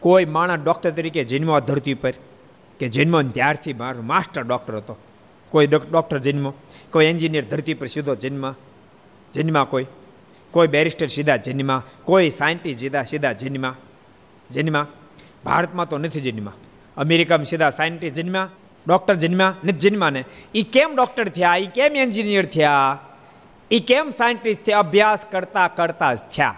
કોઈ 0.00 0.24
માણસ 0.24 0.64
ડૉક્ટર 0.64 0.90
તરીકે 0.90 1.24
જન્મવા 1.24 1.60
ધરતી 1.60 1.94
પર 1.94 2.14
કે 2.80 2.88
જન્મ 2.88 3.28
ત્યારથી 3.28 3.72
મારો 3.72 4.02
માસ્ટર 4.02 4.42
ડૉક્ટર 4.42 4.76
હતો. 4.76 4.96
કોઈ 5.50 5.66
ડૉક્ટર 5.66 6.18
જન્મ, 6.18 6.50
કોઈ 6.90 7.04
એન્જિનિયર 7.04 7.44
ધરતી 7.44 7.74
પર 7.74 7.86
સીધો 7.86 8.14
જન્મ, 8.14 8.52
જન્મા 9.32 9.64
કોઈ. 9.64 9.86
કોઈ 10.50 10.66
બેરિસ્ટર 10.66 11.06
સીધા 11.06 11.36
જન્મા, 11.36 11.82
કોઈ 12.04 12.30
સાયન્ટિસ્ટ 12.30 12.80
સીધા 12.80 13.02
સીધા 13.02 13.32
જન્મા 13.32 13.76
જન્મા. 14.50 14.86
ભારતમાં 15.44 15.88
તો 15.88 15.98
નથી 15.98 16.20
જન્મા. 16.20 16.52
અમેરિકામાં 16.96 17.44
સીધા 17.44 17.70
સાયન્ટિસ્ટ 17.70 18.16
જન્મ્યા 18.16 18.48
ડૉક્ટર 18.88 19.14
જન્મ્યા 19.14 19.54
નથી 19.64 19.72
જન્મા 19.72 20.10
ને. 20.10 20.24
એ 20.54 20.62
કેમ 20.62 20.96
ડૉક્ટર 20.96 21.28
થયા? 21.28 21.56
એ 21.56 21.66
કેમ 21.66 21.96
એન્જિનિયર 21.96 22.44
થયા? 22.44 22.98
એ 23.70 23.78
કેમ 23.78 24.08
સાયન્ટિસ્ટ 24.10 24.64
થયા? 24.64 24.78
અભ્યાસ 24.78 25.26
કરતા 25.30 25.68
કરતા 25.68 26.14
જ 26.14 26.18
થયા. 26.18 26.54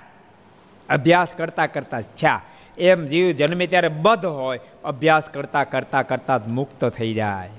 અભ્યાસ 0.88 1.34
કરતા 1.34 1.66
કરતા 1.66 2.00
જ 2.00 2.04
થયા. 2.04 2.42
એમ 2.78 3.06
જીવ 3.06 3.30
જન્મે 3.30 3.66
ત્યારે 3.66 3.88
બધ 3.88 4.26
હોય, 4.26 4.60
અભ્યાસ 4.84 5.30
કરતા 5.30 5.64
કરતા 5.64 6.02
કરતા 6.02 6.38
જ 6.38 6.46
મુક્ત 6.46 6.84
થઈ 6.84 7.14
જાય. 7.14 7.50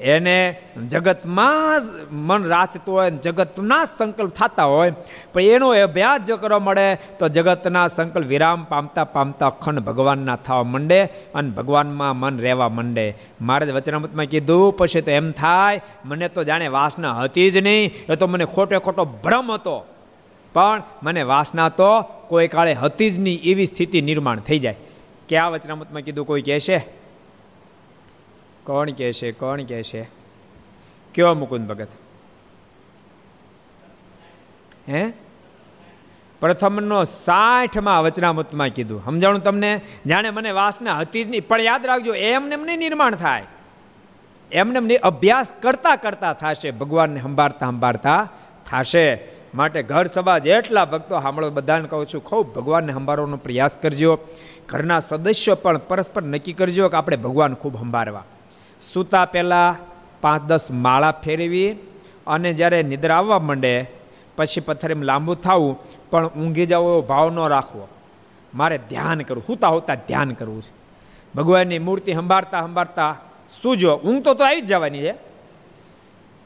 એને 0.00 0.56
જગતમાં 0.88 1.80
મન 2.12 2.44
રાચતું 2.44 2.94
હોય 2.94 3.10
જગતના 3.10 3.84
સંકલ્પ 3.84 4.32
થતા 4.32 4.64
હોય, 4.64 4.92
પણ 5.32 5.40
એનો 5.40 5.70
અભ્યાસ 5.70 6.20
જો 6.20 6.36
કરવા 6.36 6.58
મળે, 6.58 6.94
તો 7.18 7.28
જગતના 7.28 7.86
સંકલ્પ 7.86 8.26
વિરામ 8.26 8.64
પામતા 8.64 9.04
પામતા 9.04 9.46
અખંડ 9.46 9.78
ભગવાનના 9.78 10.36
થવા 10.36 10.62
માંડે 10.62 11.04
અને 11.34 11.50
ભગવાનમાં 11.50 12.16
મન 12.16 12.38
રહેવા 12.38 12.68
માંડે. 12.68 13.14
મારે 13.40 13.72
વચનામૃતમાં 13.72 14.26
કીધું, 14.26 14.76
પછી 14.76 15.00
તો 15.00 15.10
એમ 15.10 15.32
થાય, 15.32 15.80
મને 16.04 16.28
તો 16.28 16.44
જાણે 16.44 16.68
વાસના 16.68 17.12
હતી 17.12 17.50
જ 17.50 17.56
નહીં, 17.56 17.92
એ 18.08 18.16
તો 18.16 18.26
મને 18.26 18.44
ખોટે 18.44 18.78
ખોટો 18.78 19.04
ભ્રમ 19.04 19.52
હતો. 19.52 19.86
પણ 20.54 20.82
મને 21.02 21.22
વાસના 21.22 21.68
તો 21.68 22.02
કોઈ 22.02 22.48
કાળે 22.48 22.74
હતી 22.74 23.10
જ 23.10 23.18
નહીં, 23.20 23.40
એવી 23.42 23.66
સ્થિતિ 23.66 24.00
નિર્માણ 24.00 24.38
થઈ 24.38 24.58
જાય. 24.58 24.76
કે 25.28 25.36
આ 25.36 25.48
વચનામૃતમાં 25.48 26.02
કીધું, 26.02 26.26
કોઈ 26.26 26.42
કહેશે? 26.42 27.05
કોણ 28.66 28.90
કહે 28.90 29.12
છે, 29.12 29.32
કોણ 29.32 29.62
કહે 29.62 29.82
છે? 29.82 30.02
કયો 31.14 31.34
મુકુંદ 31.34 31.68
ભગત? 31.68 31.88
હે? 34.88 35.12
પ્રથમનો 36.40 37.04
સાઠમાં 37.04 38.02
વચનામૃતમાં 38.02 38.68
કીધું. 38.68 39.04
સમજાણું 39.04 39.42
તમને? 39.42 39.80
જાણે 40.06 40.30
મને 40.30 40.50
વાસના 40.50 40.98
હતી 40.98 41.24
જ 41.24 41.30
નહીં, 41.30 41.48
પણ 41.48 41.60
યાદ 41.60 41.86
રાખજો, 41.86 42.14
એમને 42.14 42.54
એમને 42.54 42.76
નિર્માણ 42.76 43.14
થાય. 43.14 43.44
એમને 44.52 44.96
અભ્યાસ 44.96 45.52
કરતા 45.62 45.96
કરતા 45.96 46.32
થશે, 46.32 46.70
ભગવાનને 46.70 47.20
સંભાળતા 47.20 47.66
સંભાળતા 47.66 48.32
થશે. 48.66 49.18
માટે 49.54 49.82
ઘર 49.82 50.06
સભા 50.06 50.38
જેટલા 50.38 50.84
ભક્તો 50.84 51.20
સાંભળો, 51.20 51.50
બધાને 51.50 51.88
કહું 51.88 52.06
છું, 52.06 52.24
ખૂબ 52.24 52.54
ભગવાનને 52.54 52.92
સંભાળવાનો 52.92 53.36
પ્રયાસ 53.36 53.76
કરજો. 53.82 54.18
ઘરના 54.68 55.00
સદસ્યો 55.00 55.54
પણ 55.54 55.78
પરસ્પર 55.78 56.22
નક્કી 56.22 56.52
કરજો 56.52 56.88
કે 56.88 56.96
આપણે 56.96 57.16
ભગવાન 57.16 57.54
ખૂબ 57.54 57.78
સંભાળવા. 57.78 58.24
સૂતા 58.80 59.24
પહેલાં 59.24 59.76
પાંચ 60.20 60.42
દસ 60.42 60.70
માળા 60.70 61.12
ફેરવી 61.12 61.76
અને 62.26 62.52
જ્યારે 62.52 62.82
નિદ્રા 62.82 63.16
આવવા 63.16 63.38
માંડે, 63.38 63.90
પછી 64.36 64.60
પથ્થર 64.60 64.90
એમ 64.90 65.02
લાંબુ 65.02 65.34
થવું, 65.34 65.78
પણ 66.10 66.26
ઊંઘી 66.26 66.66
જવો 66.66 66.92
એવો 66.92 67.02
ભાવ 67.02 67.30
ન 67.30 67.48
રાખવો. 67.48 67.88
મારે 68.54 68.78
ધ્યાન 68.78 69.20
કરવું, 69.20 69.44
હુતા 69.48 69.68
હોતા 69.68 69.94
ધ્યાન 69.94 70.30
કરવું 70.30 70.62
છે. 70.62 70.74
ભગવાનની 71.34 71.78
મૂર્તિ 71.78 72.14
સંભાળતા 72.14 72.60
સંભાળતા 72.60 73.16
સૂજો 73.62 73.96
ઊંઘ 73.96 74.24
તો 74.24 74.34
તો 74.34 74.44
આવી 74.44 74.60
જ 74.60 74.66
જવાની 74.66 74.98
છે. 74.98 75.12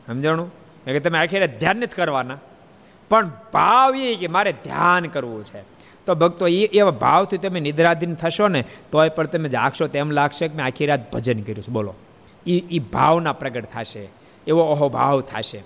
સમજાણું? 0.06 0.52
કે 0.84 1.00
તમે 1.00 1.18
આખી 1.18 1.46
ધ્યાન 1.46 1.76
નથી 1.76 1.94
કરવાના. 1.94 2.38
પણ 3.10 3.30
ભાવ 3.52 3.96
એ 3.96 4.14
કે 4.14 4.26
મારે 4.26 4.52
ધ્યાન 4.52 5.04
કરવું 5.04 5.44
છે. 5.44 5.62
તો 6.06 6.14
ભક્તો, 6.14 6.46
એ 6.46 6.66
એવા 6.66 6.90
ભાવથી 6.90 7.38
તમે 7.38 7.60
નિદ્રાધીન 7.60 8.14
થશો 8.14 8.48
ને, 8.48 8.64
તોય 8.92 9.08
પણ 9.08 9.26
તમે 9.26 9.48
જાગશો 9.48 9.86
તેમ 9.86 10.10
લાગશે 10.10 10.48
કે 10.48 10.56
મેં 10.56 10.66
આખી 10.66 10.86
રાત 10.86 11.12
ભજન 11.12 11.42
કર્યું 11.42 11.64
છે. 11.64 11.72
બોલો. 11.72 11.94
એ 12.46 12.58
એ 12.58 12.78
ભાવના 12.78 13.32
પ્રગટ 13.32 13.64
થશે, 13.64 14.08
એવો 14.46 14.60
અહોભાવ 14.60 15.20
થશે. 15.20 15.62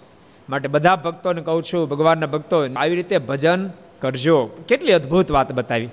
માટે 0.48 0.68
બધા 0.68 0.96
ભક્તોને 0.96 1.42
કહું 1.42 1.62
છું, 1.62 1.88
ભગવાનના 1.88 2.26
ભક્તો, 2.26 2.74
આવી 2.76 2.96
રીતે 2.96 3.18
ભજન 3.18 3.70
કરજો. 4.00 4.46
કેટલી 4.68 4.92
અદ્ભુત 4.92 5.30
વાત 5.30 5.52
બતાવી. 5.52 5.88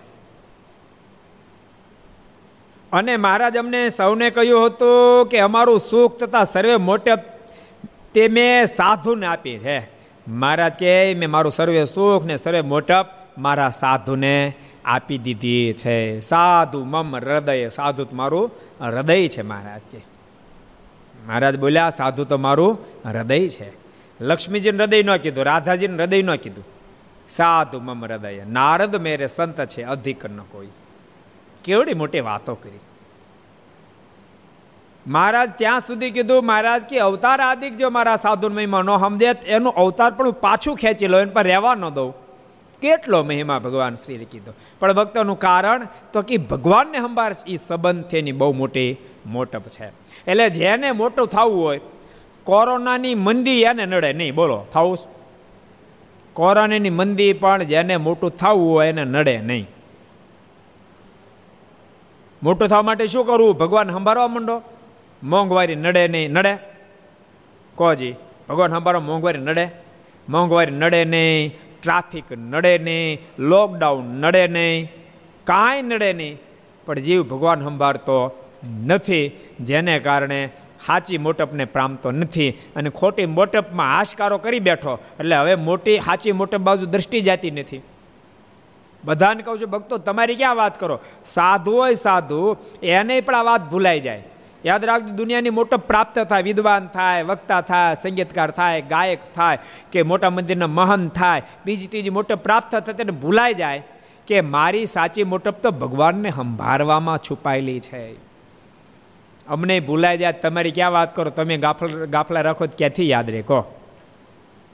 અને 2.93 3.17
મહારાજ 3.17 3.57
અમને 3.57 3.89
સૌને 3.89 4.29
કહ્યું 4.29 4.65
હતું 4.65 5.25
કે 5.25 5.39
અમારું 5.39 5.79
સુખ 5.79 6.17
તથા 6.17 6.43
સર્વે 6.43 6.75
મોટે 6.75 7.11
તે 8.13 8.27
મેં 8.27 8.65
સાધુને 8.65 9.25
આપી 9.25 9.57
છે. 9.59 9.89
મહારાજ 10.27 10.73
કે, 10.73 11.13
મેં 11.13 11.29
મારું 11.29 11.51
સર્વે 11.51 11.85
સુખ 11.85 12.25
ને 12.25 12.35
સર્વે 12.35 12.61
મોટપ 12.61 13.07
મારા 13.37 13.69
સાધુને 13.69 14.53
આપી 14.85 15.17
દીધી 15.17 15.73
છે. 15.73 16.19
સાધુ 16.19 16.83
મમ 16.83 17.15
હૃદય, 17.15 17.69
સાધુ 17.69 18.05
મારું 18.13 18.51
હૃદય 18.81 19.27
છે 19.27 19.41
મહારાજ 19.41 19.81
કે. 19.91 20.10
મહારાજ 21.31 21.59
બોલ્યા, 21.59 21.89
સાધુ 21.89 22.23
તો 22.23 22.37
મારું 22.37 22.77
હૃદય 23.05 23.47
છે. 23.47 23.71
લક્ષ્મીજીને 24.21 24.77
હૃદય 24.77 25.03
ન 25.03 25.17
કીધું, 25.17 25.43
રાધાજીને 25.43 26.03
હૃદય 26.03 26.21
ન 26.21 26.35
કીધું. 26.35 26.63
સાધુ 27.29 27.79
મમ 27.79 28.05
હૃદય, 28.05 28.43
નારદ 28.49 28.95
મેરે 28.95 29.27
સંત 29.27 29.65
છે, 29.65 29.83
અધિક 29.83 30.25
ન 30.25 30.37
કોઈ. 30.37 30.67
કેવડી 31.63 31.93
મોટી 31.93 32.19
વાતો 32.19 32.55
કરી. 32.55 32.79
મહારાજ 35.07 35.51
ત્યાં 35.57 35.79
સુધી 35.79 36.11
કીધું, 36.11 36.45
મહારાજ, 36.45 36.81
કે 36.81 36.99
અવતાર 36.99 37.41
આદિક 37.41 37.77
જો 37.77 37.89
મારા 37.89 38.15
સાધુ 38.15 38.49
મહિમા 38.49 38.81
ન 38.81 38.97
સમજે 38.97 39.25
એનું 39.25 39.73
અવતાર 39.73 40.11
પણ 40.11 40.31
પાછું 40.31 40.75
ખેંચી 40.75 41.07
લો 41.07 41.19
એને 41.19 41.31
પર 41.31 41.43
રહેવા 41.43 41.75
ન 41.75 41.89
દઉં. 41.89 42.13
કેટલો 42.81 43.23
મહિમા 43.23 43.59
ભગવાન 43.59 43.93
શ્રીએ 43.95 44.25
કીધો. 44.25 44.53
પણ 44.79 44.93
ભક્તોનું 44.93 45.39
કારણ 45.39 45.87
તો 46.13 46.21
કે 46.21 46.37
ભગવાનને 46.37 46.97
સંભાર 46.97 47.35
એ 47.47 47.55
સંબંધ 47.55 48.13
એની 48.13 48.31
બહુ 48.31 48.53
મોટી 48.53 48.97
મોટપ 49.25 49.61
છે. 49.61 49.85
એટલે 50.27 50.49
જેને 50.49 50.91
મોટું 50.91 51.27
થવું 51.27 51.63
હોય, 51.63 51.79
કોરોનાની 52.43 53.15
મંદી 53.15 53.61
એને 53.61 53.85
નડે 53.85 54.13
નહીં. 54.13 54.35
બોલો, 54.35 54.65
થવું 54.73 54.97
કોરોનાની 56.33 56.89
મંદી 56.89 57.33
પણ 57.33 57.63
જેને 57.63 57.97
મોટું 57.97 58.29
થવું 58.29 58.71
હોય 58.71 58.87
એને 58.87 59.05
નડે 59.05 59.37
નહીં. 59.37 59.67
મોટું 62.43 62.67
થવા 62.67 62.81
માટે 62.81 63.05
શું 63.05 63.25
કરવું? 63.25 63.57
ભગવાન 63.57 63.89
સંભાળવા 63.89 64.27
માંડો. 64.27 64.61
મોંઘવારી 65.23 65.75
નડે 65.75 66.07
નહીં. 66.07 66.31
નડે? 66.31 66.57
કોજી, 67.75 68.15
ભગવાન 68.49 68.71
સંભાળો 68.71 68.99
મોંઘવારી 68.99 69.39
નડે? 69.39 69.69
મોંઘવારી 70.29 70.71
નડે 70.71 71.05
નહીં. 71.05 71.70
ટ્રાફિક 71.81 72.31
નડે 72.31 72.77
નહીં, 72.77 73.19
લોકડાઉન 73.39 74.05
નડે 74.05 74.47
નહીં, 74.47 74.91
કાંઈ 75.43 75.81
નડે 75.81 76.13
નહીં, 76.13 76.39
પણ 76.85 76.99
જીવ 76.99 77.23
ભગવાન 77.23 77.61
સંભાળતો 77.61 78.35
નથી, 78.85 79.31
જેને 79.59 79.99
કારણે 79.99 80.49
સાચી 80.85 81.17
મોટપને 81.17 81.65
પ્રામતો 81.65 82.11
નથી 82.11 82.49
અને 82.75 82.89
ખોટી 82.89 83.25
મોટપમાં 83.25 83.99
આશકારો 83.99 84.37
કરી 84.37 84.59
બેઠો, 84.59 84.99
એટલે 85.19 85.35
હવે 85.35 85.55
મોટી 85.55 85.99
સાચી 85.99 86.31
મોટપ 86.31 86.57
બાજુ 86.57 86.85
દ્રષ્ટિ 86.85 87.21
જાતી 87.21 87.51
નથી. 87.51 87.81
બધાને 89.03 89.43
કહું 89.43 89.59
છું, 89.59 89.69
ભક્તો, 89.69 89.97
તમારી 89.97 90.35
ક્યાં 90.35 90.55
વાત 90.55 90.79
કરો? 90.79 90.99
સાધુ 91.25 91.71
હોય 91.71 91.93
સાધુ, 91.93 92.57
એને 92.83 93.21
પણ 93.21 93.35
આ 93.35 93.43
વાત 93.43 93.69
ભૂલાઈ 93.69 93.99
જાય. 93.99 94.23
યાદ 94.65 94.85
રાખજો, 94.85 95.13
દુનિયાની 95.15 95.49
મોટો 95.49 95.77
પ્રાપ્ત 95.77 96.19
થાય, 96.19 96.41
વિદ્વાન 96.41 96.87
થાય, 96.87 97.23
વક્તા 97.23 97.61
થાય, 97.61 97.95
સંગીતકાર 97.95 98.51
થાય, 98.51 98.81
ગાયક 98.81 99.19
થાય, 99.35 99.57
કે 99.91 100.03
મોટા 100.03 100.29
મંદિરના 100.29 100.67
મહંત 100.67 101.15
થાય, 101.15 101.41
બીજી 101.65 101.87
ત્રીજી 101.87 102.09
મોટો 102.09 102.35
પ્રાપ્ત 102.35 102.75
થાય 102.75 102.93
તેને 102.93 103.11
ભૂલાઈ 103.11 103.53
જાય, 103.53 103.83
કે 104.27 104.41
મારી 104.41 104.85
સાચી 104.85 105.23
મોટપ 105.23 105.61
તો 105.61 105.71
ભગવાનને 105.71 106.29
સંભાળવામાં 106.29 107.17
છુપાયેલી 107.17 107.79
છે. 107.79 108.15
અમને 109.47 109.79
ભૂલાઈ 109.79 110.17
જાય, 110.17 110.31
તમારી 110.31 110.71
ક્યાં 110.71 110.91
વાત 110.91 111.15
કરો, 111.15 111.29
તમે 111.29 111.57
ગાફલ, 111.57 112.05
ગાફલા 112.05 112.41
રાખો 112.41 112.65
ક્યાંથી 112.77 113.09
યાદ 113.09 113.29
રહે 113.29 113.41
કહો 113.41 113.63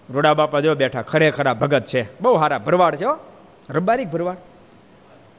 રોડા 0.10 0.34
બાપા 0.34 0.60
જો 0.60 0.76
બેઠા, 0.76 1.02
ખરેખરા 1.02 1.54
ભગત 1.54 1.86
છે. 1.86 2.22
બહુ 2.22 2.38
સારા 2.38 2.58
ભરવાડ 2.58 2.96
છે 2.96 3.06
રબારી 3.70 4.06
ભરવાડ? 4.06 4.38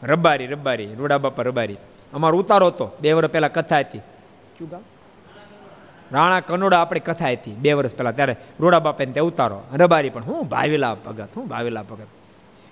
રબારી 0.03 0.46
રબારી 0.46 0.94
રોડા 0.94 1.18
બાપા 1.18 1.42
રબારી 1.42 1.76
અમારો 2.12 2.38
ઉતારો 2.38 2.66
હતો, 2.66 2.92
બે 3.01 3.12
વર્ષ 3.12 3.30
પહેલાં 3.30 3.53
કથા 3.53 3.78
હતી. 3.78 4.01
કયું 4.59 4.70
ગામ? 4.70 4.80
રાણા 6.12 6.40
કનોડા 6.40 6.80
આપણી 6.80 7.00
કથા 7.00 7.28
હતી, 7.28 7.54
બે 7.54 7.72
વર્ષ 7.72 7.94
પહેલાં, 7.94 8.16
ત્યારે 8.16 8.36
રોડા 8.61 8.78
બાપાને 8.78 9.12
ત્યાં 9.12 9.26
ઉતારો, 9.26 9.62
રબારી 9.72 10.11
પણ, 10.11 10.22
હું 10.22 10.48
ભાવેલા 10.48 10.94
ભગત, 10.94 11.28
હું 11.36 11.48
ભાવેલા 11.48 11.82
ભગત. 11.82 12.06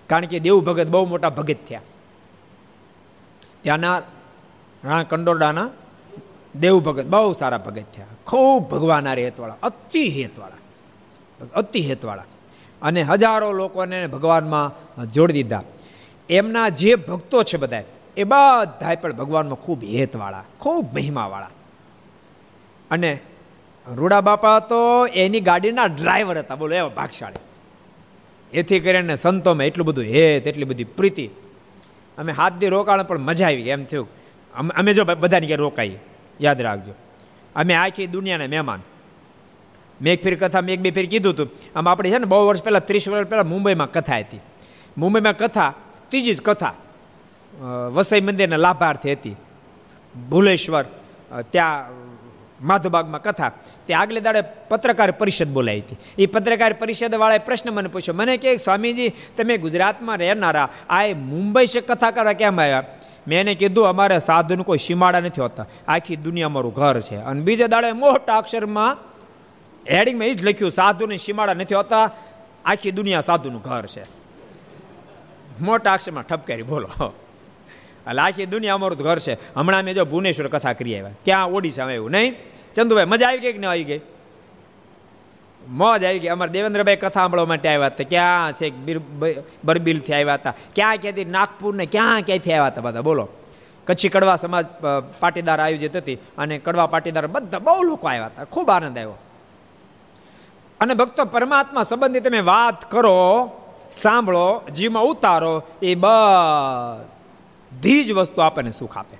કારણ 0.06 0.26
કે 0.26 0.38
દેવ 0.38 0.60
ભગત 0.60 0.86
બહુ 0.86 1.06
મોટા 1.06 1.30
ભગત 1.30 1.56
થયા. 1.68 1.80
ત્યાંના 3.62 3.98
રાણા 4.84 5.02
કંડોરડાના 5.02 5.70
દેવ 6.60 6.80
ભગત 6.80 7.04
બહુ 7.04 7.32
સારા 7.32 7.58
ભગત 7.58 7.84
થયા. 7.94 8.06
ખૂબ 8.26 8.70
ભગવાન 8.70 9.08
હેતવાળા 9.08 9.54
અતિ 9.62 10.08
હેતવાળા 10.08 10.56
અતિ 11.54 11.80
હેતવાળા. 11.80 12.24
અને 12.82 13.02
હજારો 13.02 13.52
લોકોને 13.52 14.06
ભગવાનમાં 14.06 15.06
જોડી 15.10 15.32
દીધા. 15.32 15.62
એમના 16.30 16.68
જે 16.68 16.94
ભક્તો 16.94 17.42
છે 17.42 17.56
બધા 17.56 17.82
એ 18.16 18.24
બધા 18.24 18.94
પણ 18.94 19.12
ભગવાનમાં 19.12 19.58
ખૂબ 19.58 19.84
હેતવાળા, 19.84 20.44
ખૂબ 20.58 20.94
મહિમાવાળા. 20.94 21.50
અને 22.90 23.18
રૂડા 23.86 24.20
બાપા 24.20 24.58
તો 24.60 25.06
એની 25.06 25.40
ગાડીના 25.40 25.86
ડ્રાઈવર 25.86 26.38
હતા. 26.38 26.54
બોલો, 26.54 26.74
એવા 26.74 26.88
ભાગશાળી. 26.88 27.42
એથી 28.52 28.80
કરીને 28.80 29.16
સંતોમાં 29.16 29.66
એટલું 29.66 29.86
બધું 29.86 30.04
હેત, 30.04 30.46
એટલી 30.46 30.64
બધી 30.64 30.84
પ્રીતિ. 30.84 31.26
અમે 32.18 32.32
હાથ 32.32 32.52
દી 32.52 32.68
રોકાણ, 32.68 33.02
પણ 33.02 33.18
મજા 33.18 33.46
આવી. 33.46 33.68
એમ 33.68 33.84
થયું. 33.84 34.08
અમે 34.54 34.94
જો 34.94 35.04
બધાની 35.04 35.46
ક્યાં 35.46 35.58
રોકાઈએ. 35.58 35.98
યાદ 36.40 36.60
રાખજો. 36.60 36.94
અમે 37.56 37.74
આખી 37.74 38.06
દુનિયાના 38.06 38.46
મહેમાન. 38.46 38.80
મેં 40.02 40.12
એક 40.12 40.22
ફેર 40.22 40.34
કથા 40.36 40.60
મેં 40.60 40.74
એક 40.74 40.80
બે 40.80 40.90
ફેર 40.90 41.06
કીધું 41.06 41.32
હતું 41.32 41.48
આમ 41.76 41.88
આપણે 41.88 42.10
છે 42.10 42.18
ને 42.18 42.24
બહુ 42.24 42.46
વર્ષ 42.46 42.62
પહેલાં, 42.64 42.86
ત્રીસ 42.86 43.08
વર્ષ 43.08 43.28
પહેલાં 43.28 43.48
મુંબઈમાં 43.48 43.90
કથા 43.92 44.18
હતી. 44.18 44.40
મુંબઈમાં 44.98 45.36
કથા, 45.36 45.74
ત્રીજી 46.08 46.34
જ 46.34 46.42
કથા 46.42 46.74
વસઈ 47.94 48.20
મંદિરના 48.20 48.56
લાભાર્થી 48.56 49.12
હતી. 49.12 49.36
ભુલેશ્વર 50.30 50.84
ત્યાં 51.50 51.88
માધુબાગમાં 52.62 53.22
કથા. 53.22 53.52
તે 53.86 53.94
આગલે 53.94 54.20
દાડે 54.20 54.40
પત્રકાર 54.40 55.10
પરિષદ 55.10 55.48
બોલાવી 55.48 55.78
હતી. 55.78 55.96
એ 56.18 56.26
પત્રકાર 56.26 56.72
પરિષદવાળાએ 56.72 57.38
પ્રશ્ન 57.38 57.70
મને 57.70 57.88
પૂછ્યો, 57.88 58.14
મને 58.14 58.36
કે 58.36 58.56
સ્વામીજી, 58.56 59.08
તમે 59.08 59.56
ગુજરાતમાં 59.56 60.18
રહેનારા, 60.18 60.68
આ 60.90 61.06
મુંબઈ 61.06 61.66
છે 61.66 61.80
કથા 61.80 62.10
કરવા 62.10 62.32
કેમ 62.32 62.60
આવ્યા? 62.60 62.84
મેં 63.28 63.40
એને 63.40 63.54
કીધું, 63.54 63.86
અમારે 63.86 64.18
સાધુનું 64.18 64.66
કોઈ 64.66 64.78
સીમાડા 64.78 65.20
નથી 65.20 65.40
હોતા. 65.40 65.66
આખી 65.88 66.16
દુનિયા 66.16 66.48
મારું 66.48 66.74
ઘર 66.74 67.00
છે. 67.00 67.16
અને 67.16 67.40
બીજા 67.40 67.66
દાડે 67.66 67.92
મોટા 67.92 68.38
અક્ષરમાં 68.38 68.96
હેડિંગમાં 69.90 70.28
એ 70.28 70.34
જ 70.34 70.44
લખ્યું, 70.44 70.70
સાધુની 70.70 71.18
સીમાડા 71.18 71.54
નથી 71.54 71.74
હોતા, 71.74 72.10
આખી 72.64 72.90
દુનિયા 72.90 73.20
સાધુનું 73.20 73.60
ઘર 73.60 73.86
છે. 73.86 74.02
મોટા 75.60 75.92
અક્ષરમાં 75.92 76.24
ઠપકારી, 76.24 76.62
બોલો. 76.62 77.14
એટલે 78.06 78.22
આખી 78.22 78.46
દુનિયા 78.46 78.74
અમારું 78.74 78.98
ઘર 78.98 79.18
છે. 79.18 79.54
હમણાં 79.54 79.82
મેં 79.82 79.94
જો 79.94 80.04
ભુવનેશ્વર 80.04 80.48
કથા 80.48 80.72
કરી 80.72 80.96
આવ્યા. 80.96 81.10
ક્યાં 81.24 81.46
ઓડિશામાં 81.46 81.94
એવું 81.94 82.10
નહીં? 82.10 82.34
ચંદુભાઈ, 82.74 83.04
મજા 83.04 83.28
આવી 83.28 83.38
ગઈ 83.38 83.52
કે 83.52 83.58
ન 83.58 83.66
આવી 83.66 83.84
ગઈ? 83.84 84.00
મોજ 85.68 86.04
આવી 86.04 86.18
ગઈ. 86.18 86.28
અમારે 86.28 86.52
દેવેન્દ્રભાઈ 86.52 86.96
કથા 86.96 87.20
સાંભળવા 87.20 87.46
માટે 87.46 87.68
આવ્યા 87.68 87.86
હતા. 87.86 88.04
ક્યાં 88.08 88.52
છે? 88.52 88.70
બરબીલથી 89.64 90.12
આવ્યા 90.12 90.34
હતા. 90.34 90.54
ક્યાં 90.74 90.96
ક્યાંથી? 90.96 91.24
નાગપુર 91.24 91.74
ને 91.74 91.86
ક્યાં 91.86 92.20
ક્યાંથી 92.20 92.52
આવ્યા 92.52 92.66
હતા 92.66 92.80
બધા? 92.80 93.00
બોલો. 93.00 93.28
કચ્છી 93.86 94.08
કડવા 94.08 94.36
સમાજ 94.36 94.66
પાટીદાર 95.20 95.60
આયોજિત 95.60 95.96
હતી 95.96 96.14
અને 96.38 96.58
કડવા 96.58 96.86
પાટીદાર 96.86 97.26
બધા 97.26 97.58
બહુ 97.58 97.82
લોકો 97.82 98.08
આવ્યા 98.08 98.26
હતા. 98.26 98.44
ખૂબ 98.44 98.70
આનંદ 98.70 98.98
આવ્યો. 98.98 99.18
અને 100.80 100.94
ભક્તો, 100.94 101.24
પરમાત્મા 101.24 101.82
સંબંધી 101.82 102.20
તમે 102.20 102.40
વાત 102.40 102.90
કરો, 102.90 103.50
સાંભળો, 103.92 104.62
જીવમાં 104.74 105.02
ઉતારો, 105.02 105.62
એ 105.82 105.94
બધી 107.76 108.04
જ 108.04 108.12
વસ્તુ 108.12 108.42
આપણને 108.42 108.70
સુખ 108.70 108.98
આપે. 108.98 109.16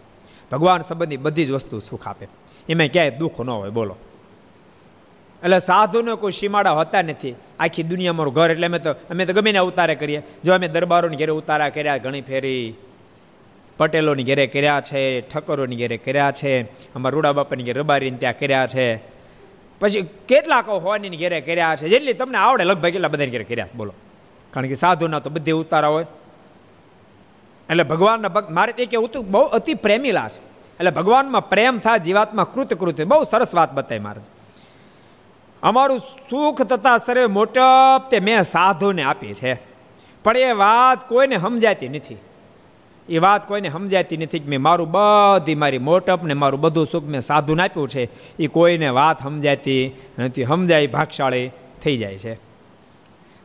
ભગવાન 0.53 0.83
સંબંધી 0.83 1.17
બધી 1.17 1.47
જ 1.47 1.51
વસ્તુ 1.51 1.79
સુખ 1.79 2.09
આપે. 2.09 2.29
એમાં 2.69 2.87
ક્યાંય 2.87 3.11
દુઃખ 3.11 3.41
ન 3.41 3.51
હોય, 3.51 3.71
બોલો. 3.71 3.97
એટલે 5.43 5.59
સાધુને 5.59 6.15
કોઈ 6.15 6.33
સીમાડા 6.33 6.71
હોતા 6.71 7.03
નથી. 7.03 7.35
આખી 7.59 7.83
દુનિયા 7.83 8.13
મારું 8.13 8.35
ઘર, 8.35 8.51
એટલે 8.51 8.67
અમે 8.67 8.79
તો 8.79 8.93
અમે 8.93 9.25
તો 9.25 9.33
ગમે 9.33 9.53
ને 9.53 9.59
અવતારે 9.59 9.95
કરીએ. 9.95 10.23
જો 10.45 10.55
અમે 10.55 10.69
દરબારોની 10.69 11.17
ઘેરે 11.17 11.33
ઉતારા 11.33 11.69
કર્યા, 11.69 11.97
ઘણી 11.97 12.21
ફેરી. 12.21 12.75
પટેલોની 13.77 14.25
ઘેરે 14.25 14.47
કર્યા 14.47 14.81
છે, 14.81 15.21
ઠક્કરોની 15.21 15.77
ઘેરે 15.77 15.97
કર્યા 15.97 16.31
છે, 16.31 16.63
અમારા 16.95 17.15
રૂડા 17.15 17.33
બાપાની 17.33 17.63
ઘેરે 17.63 17.81
રબારીને 17.81 18.17
ત્યાં 18.17 18.39
કર્યા 18.39 18.67
છે. 18.67 18.97
પછી 19.81 20.09
કેટલાક 20.29 20.69
હોવાની 20.69 21.09
ઘેરે 21.09 21.41
કર્યા 21.41 21.77
છે, 21.77 21.89
જેટલી 21.89 22.13
તમને 22.13 22.39
આવડે, 22.39 22.65
લગભગ 22.65 22.95
એટલા 22.95 23.09
બધાની 23.09 23.31
ઘેરે 23.31 23.45
કર્યા 23.45 23.67
છે, 23.67 23.75
બોલો. 23.75 23.93
કારણ 24.51 24.67
કે 24.67 24.75
સાધુના 24.75 25.19
તો 25.19 25.31
બધી 25.31 25.51
ઉતારા 25.51 25.89
હોય. 25.89 26.07
એટલે 27.71 27.83
ભગવાનના 27.83 28.29
ભક્ત, 28.29 28.51
મારે 28.51 28.73
તે 28.73 28.87
કેવું 28.87 29.09
હતું 29.09 29.31
બહુ 29.31 29.43
અતિ 29.43 29.75
પ્રેમીલા 29.75 30.29
છે. 30.29 30.41
એટલે 30.79 30.91
ભગવાનમાં 30.91 31.49
પ્રેમ 31.49 31.79
થાય, 31.79 31.99
જીવાત્મા 31.99 32.45
કૃત 32.45 32.75
કૃત 32.75 33.03
બહુ 33.03 33.23
સરસ 33.23 33.55
વાત 33.55 33.73
બતાવી 33.73 34.01
મારે 34.01 34.21
અમારું 35.63 35.99
સુખ 35.99 36.63
તથા 36.63 36.99
સર્વે 36.99 37.27
મોટપ 37.27 38.11
તે 38.11 38.21
મેં 38.21 38.43
સાધુને 38.43 39.03
આપી 39.03 39.35
છે. 39.35 39.55
પણ 40.25 40.37
એ 40.37 40.53
વાત 40.53 41.09
કોઈને 41.09 41.39
સમજાતી 41.39 41.89
નથી. 41.89 42.17
એ 43.09 43.19
વાત 43.19 43.49
કોઈને 43.49 43.71
સમજાતી 43.71 44.17
નથી 44.17 44.39
કે 44.39 44.49
મેં 44.49 44.63
મારું 44.63 44.91
બધી 44.91 45.55
મારી 45.55 45.79
મોટપ 45.79 46.23
ને 46.23 46.35
મારું 46.35 46.61
બધું 46.61 46.87
સુખ 46.87 47.05
મેં 47.05 47.21
સાધુને 47.21 47.63
આપ્યું 47.63 47.89
છે. 47.89 48.09
એ 48.39 48.47
કોઈને 48.47 48.89
વાત 48.89 49.23
સમજાતી 49.23 49.97
નથી. 50.19 50.45
સમજાય 50.45 50.87
ભાગશાળી 50.87 51.51
થઈ 51.83 51.97
જાય 51.97 52.19
છે. 52.19 52.35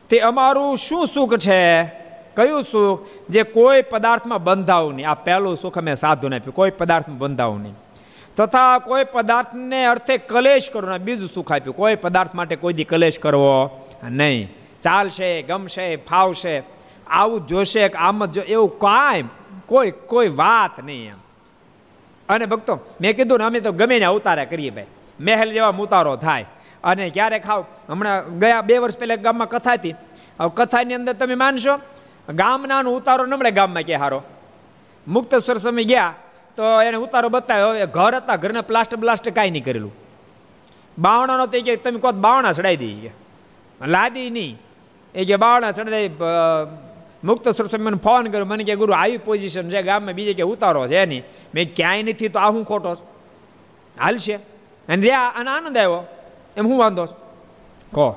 તે 0.08 0.18
અમારું 0.18 0.76
શું 0.76 1.06
સુખ 1.06 1.36
છે? 1.36 2.01
કયું 2.36 2.62
સુખ 2.62 3.06
જે 3.30 3.42
કોઈ 3.42 3.82
પદાર્થમાં 3.82 4.44
બંધાવું 4.44 4.94
નહીં. 4.94 5.10
આ 5.10 5.14
પહેલું 5.14 5.56
સુખ 5.56 5.78
અમે 5.78 5.94
સાધુને 5.94 6.36
આપ્યું. 6.36 6.54
કોઈ 6.54 6.70
પદાર્થમાં 6.70 7.18
બંધાવું 7.18 7.62
નહીં. 7.62 7.74
તથા 8.36 8.78
કોઈ 8.78 9.04
પદાર્થને 9.04 9.84
અર્થે 9.84 10.18
કલેશ 10.18 10.70
કરવો 10.70 10.98
બીજું 10.98 11.28
સુખ 11.34 11.52
આપ્યું. 11.52 11.76
કોઈ 11.76 11.94
પદાર્થ 11.94 12.34
માટે 12.34 12.56
કોઈ 12.56 12.72
દી 12.72 12.84
કલેશ 12.84 13.18
કરવો 13.18 13.86
નહીં. 14.10 14.52
ચાલશે, 14.82 15.42
ગમશે, 15.42 15.96
ફાવશે. 15.96 16.62
આવું 17.06 17.46
જોશે 17.46 17.88
કે 17.88 17.98
આમ 17.98 18.26
જ 18.26 18.30
જો 18.30 18.40
એવું 18.40 18.78
કાંઈ, 18.78 19.24
કોઈ 19.66 19.90
કોઈ 19.90 20.28
વાત 20.28 20.84
નહીં 20.84 21.08
એમ. 21.08 21.18
અને 22.28 22.46
ભક્તો, 22.46 22.78
મેં 23.00 23.16
કીધું 23.16 23.38
ને 23.38 23.44
અમે 23.44 23.60
તો 23.60 23.72
ગમે 23.72 23.98
ને 23.98 24.04
અવતારા 24.04 24.44
કરીએ 24.44 24.70
ભાઈ. 24.70 24.84
મહેલ 25.20 25.50
જેવા 25.50 25.68
ઉતારો 25.68 26.16
થાય. 26.16 26.46
અને 26.84 27.10
ક્યારે 27.10 27.38
ખાવ 27.38 27.64
હમણાં 27.88 28.38
ગયા 28.38 28.60
બે 28.60 28.78
વર્ષ 28.78 28.98
પહેલાં 28.98 29.22
ગામમાં 29.22 29.48
કથા 29.48 29.72
હતી. 29.72 29.94
હવે 30.40 30.50
કથાની 30.54 30.94
અંદર 30.94 31.12
તમે 31.12 31.34
માનશો? 31.34 31.80
ગામનાનો 32.28 32.90
ઉતારો 32.90 33.26
નમળે 33.26 33.50
ગામમાં 33.50 33.82
કે 33.82 33.94
હારો. 33.94 34.22
મુક્તેશ્વર 35.08 35.58
સમય 35.58 35.84
ગયા, 35.84 36.14
તો 36.56 36.82
એને 36.82 36.96
ઉતારો 36.96 37.28
બતાવ્યો, 37.28 37.68
હવે 37.68 37.86
ઘર 37.86 38.14
હતા, 38.14 38.36
ઘરને 38.36 38.60
પ્લાસ્ટર 38.60 38.96
બ્લાસ્ટર 38.96 39.30
કાંઈ 39.30 39.50
નહીં 39.50 39.64
કરેલું. 39.64 39.92
બાવણાનો 40.98 41.46
તો 41.46 41.56
એ 41.56 41.60
કે, 41.60 41.76
તમે 41.76 41.98
કહો 41.98 42.12
બાવણા 42.12 42.52
ચડાવી 42.52 42.76
દઈએ? 42.76 43.12
લાદી 43.86 44.30
નહીં. 44.30 44.58
એ 45.14 45.24
કે, 45.24 45.36
બાવણા 45.36 45.72
ચડાવી 45.72 46.10
મુક્ત 47.24 47.48
સ્વરૂપ 47.48 47.80
મને 47.80 47.96
ફોન 47.96 48.26
કર્યો, 48.26 48.44
મને 48.44 48.64
કે, 48.64 48.76
ગુરુ, 48.76 48.92
આવી 48.92 49.16
પોઝિશન 49.16 49.68
છે 49.68 49.82
ગામમાં, 49.82 50.14
બીજે 50.14 50.34
કે 50.34 50.42
ઉતારો 50.42 50.86
છે 50.86 51.06
નહીં. 51.06 51.24
મેં 51.54 51.74
ક્યાંય 51.74 52.02
નથી, 52.02 52.28
તો 52.28 52.38
આ 52.38 52.50
હું 52.50 52.64
ખોટો 52.64 52.92
હાલશે 54.00 54.34
અને 54.88 55.02
રહ્યા, 55.02 55.28
અને 55.28 55.50
આનંદ 55.50 55.78
આવ્યો. 55.78 56.04
એમ 56.56 56.66
હું 56.66 56.78
વાંધો 56.78 57.04
કહો. 57.92 58.08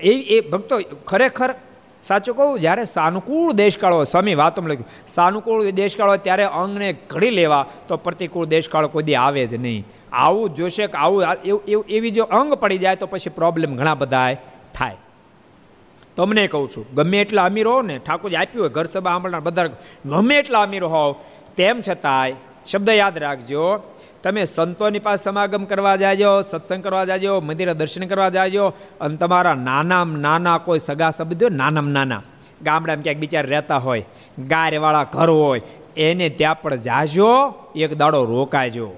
એ 0.00 0.10
એ 0.10 0.40
ભક્તો 0.40 0.80
ખરેખર 1.06 1.54
સાચું 2.02 2.36
કહું, 2.36 2.60
જ્યારે 2.60 2.84
સાનુકૂળ 2.84 3.52
દેશકાળ 3.52 3.94
હોય, 3.94 4.04
સ્વામી 4.04 4.34
વાતો 4.34 4.62
લખ્યું 4.62 5.06
સાનુકૂળ 5.08 5.70
દેશકાળ 5.70 6.08
હોય 6.08 6.18
ત્યારે 6.18 6.44
અંગને 6.44 6.88
ઘડી 7.10 7.30
લેવા 7.30 7.66
તો 7.88 7.96
પ્રતિકૂળ 7.96 8.46
દેશકાળ 8.46 8.86
કોઈ 8.86 9.14
આવે 9.14 9.46
જ 9.46 9.54
નહીં. 9.54 9.84
આવું 10.12 10.54
જોશે 10.54 10.86
કે 10.86 10.98
આવું 10.98 11.24
એવું, 11.44 11.84
એવી 11.88 12.10
જો 12.10 12.24
અંગ 12.24 12.54
પડી 12.54 12.78
જાય 12.78 12.96
તો 12.96 13.06
પછી 13.06 13.30
પ્રોબ્લેમ 13.30 13.76
ઘણા 13.76 13.94
બધા 13.94 14.34
થાય. 14.74 14.96
તમને 16.16 16.46
કહું 16.46 16.70
છું, 16.70 16.84
ગમે 16.94 17.20
એટલા 17.20 17.44
અમીર 17.44 17.66
હોવ 17.66 17.82
ને 17.82 17.98
ઠાકોરજી 17.98 18.36
આપ્યું 18.36 18.62
હોય 18.62 18.70
ઘર 18.70 18.84
સભા 18.84 19.10
સાંભળનાર 19.10 19.40
બધા, 19.40 19.66
ગમે 20.06 20.36
એટલા 20.36 20.62
અમીર 20.62 20.84
હોવ, 20.84 21.10
તેમ 21.56 21.82
છતાંય 21.88 22.34
શબ્દ 22.66 22.88
યાદ 22.88 23.18
રાખજો 23.18 23.64
તમે 24.22 24.44
સંતોની 24.44 24.98
પાસે 24.98 25.24
સમાગમ 25.24 25.64
કરવા 25.64 25.96
જાજો, 25.96 26.42
સત્સંગ 26.42 26.84
કરવા 26.84 27.04
જાજો, 27.04 27.40
મંદિરે 27.40 27.74
દર્શન 27.74 28.06
કરવા 28.06 28.28
જાજો, 28.28 28.74
અને 29.00 29.16
તમારા 29.16 29.54
નાનામ 29.54 30.16
નાના 30.16 30.58
કોઈ 30.58 30.78
સગા 30.78 31.10
સંબંધીઓ 31.10 31.48
નાનામ 31.48 31.88
નાના. 31.88 32.22
ગામડામાં 32.62 33.02
ક્યાંક 33.02 33.18
બિચાર 33.18 33.46
રહેતા 33.46 33.76
હોય, 33.76 34.04
ગાયવાળા 34.38 35.04
ઘર 35.04 35.30
હોય, 35.30 35.60
એને 35.96 36.28
ત્યાં 36.28 36.62
પણ 36.62 36.76
જાજો, 36.76 37.54
એક 37.76 37.98
દાડો 37.98 38.24
રોકાજો. 38.24 38.90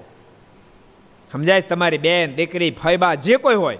સમજાય 1.31 1.61
તમારી 1.61 1.97
બેન, 1.97 2.35
દીકરી 2.35 2.71
ફૈબા 2.71 3.15
જે 3.15 3.37
કોઈ 3.37 3.55
હોય 3.55 3.77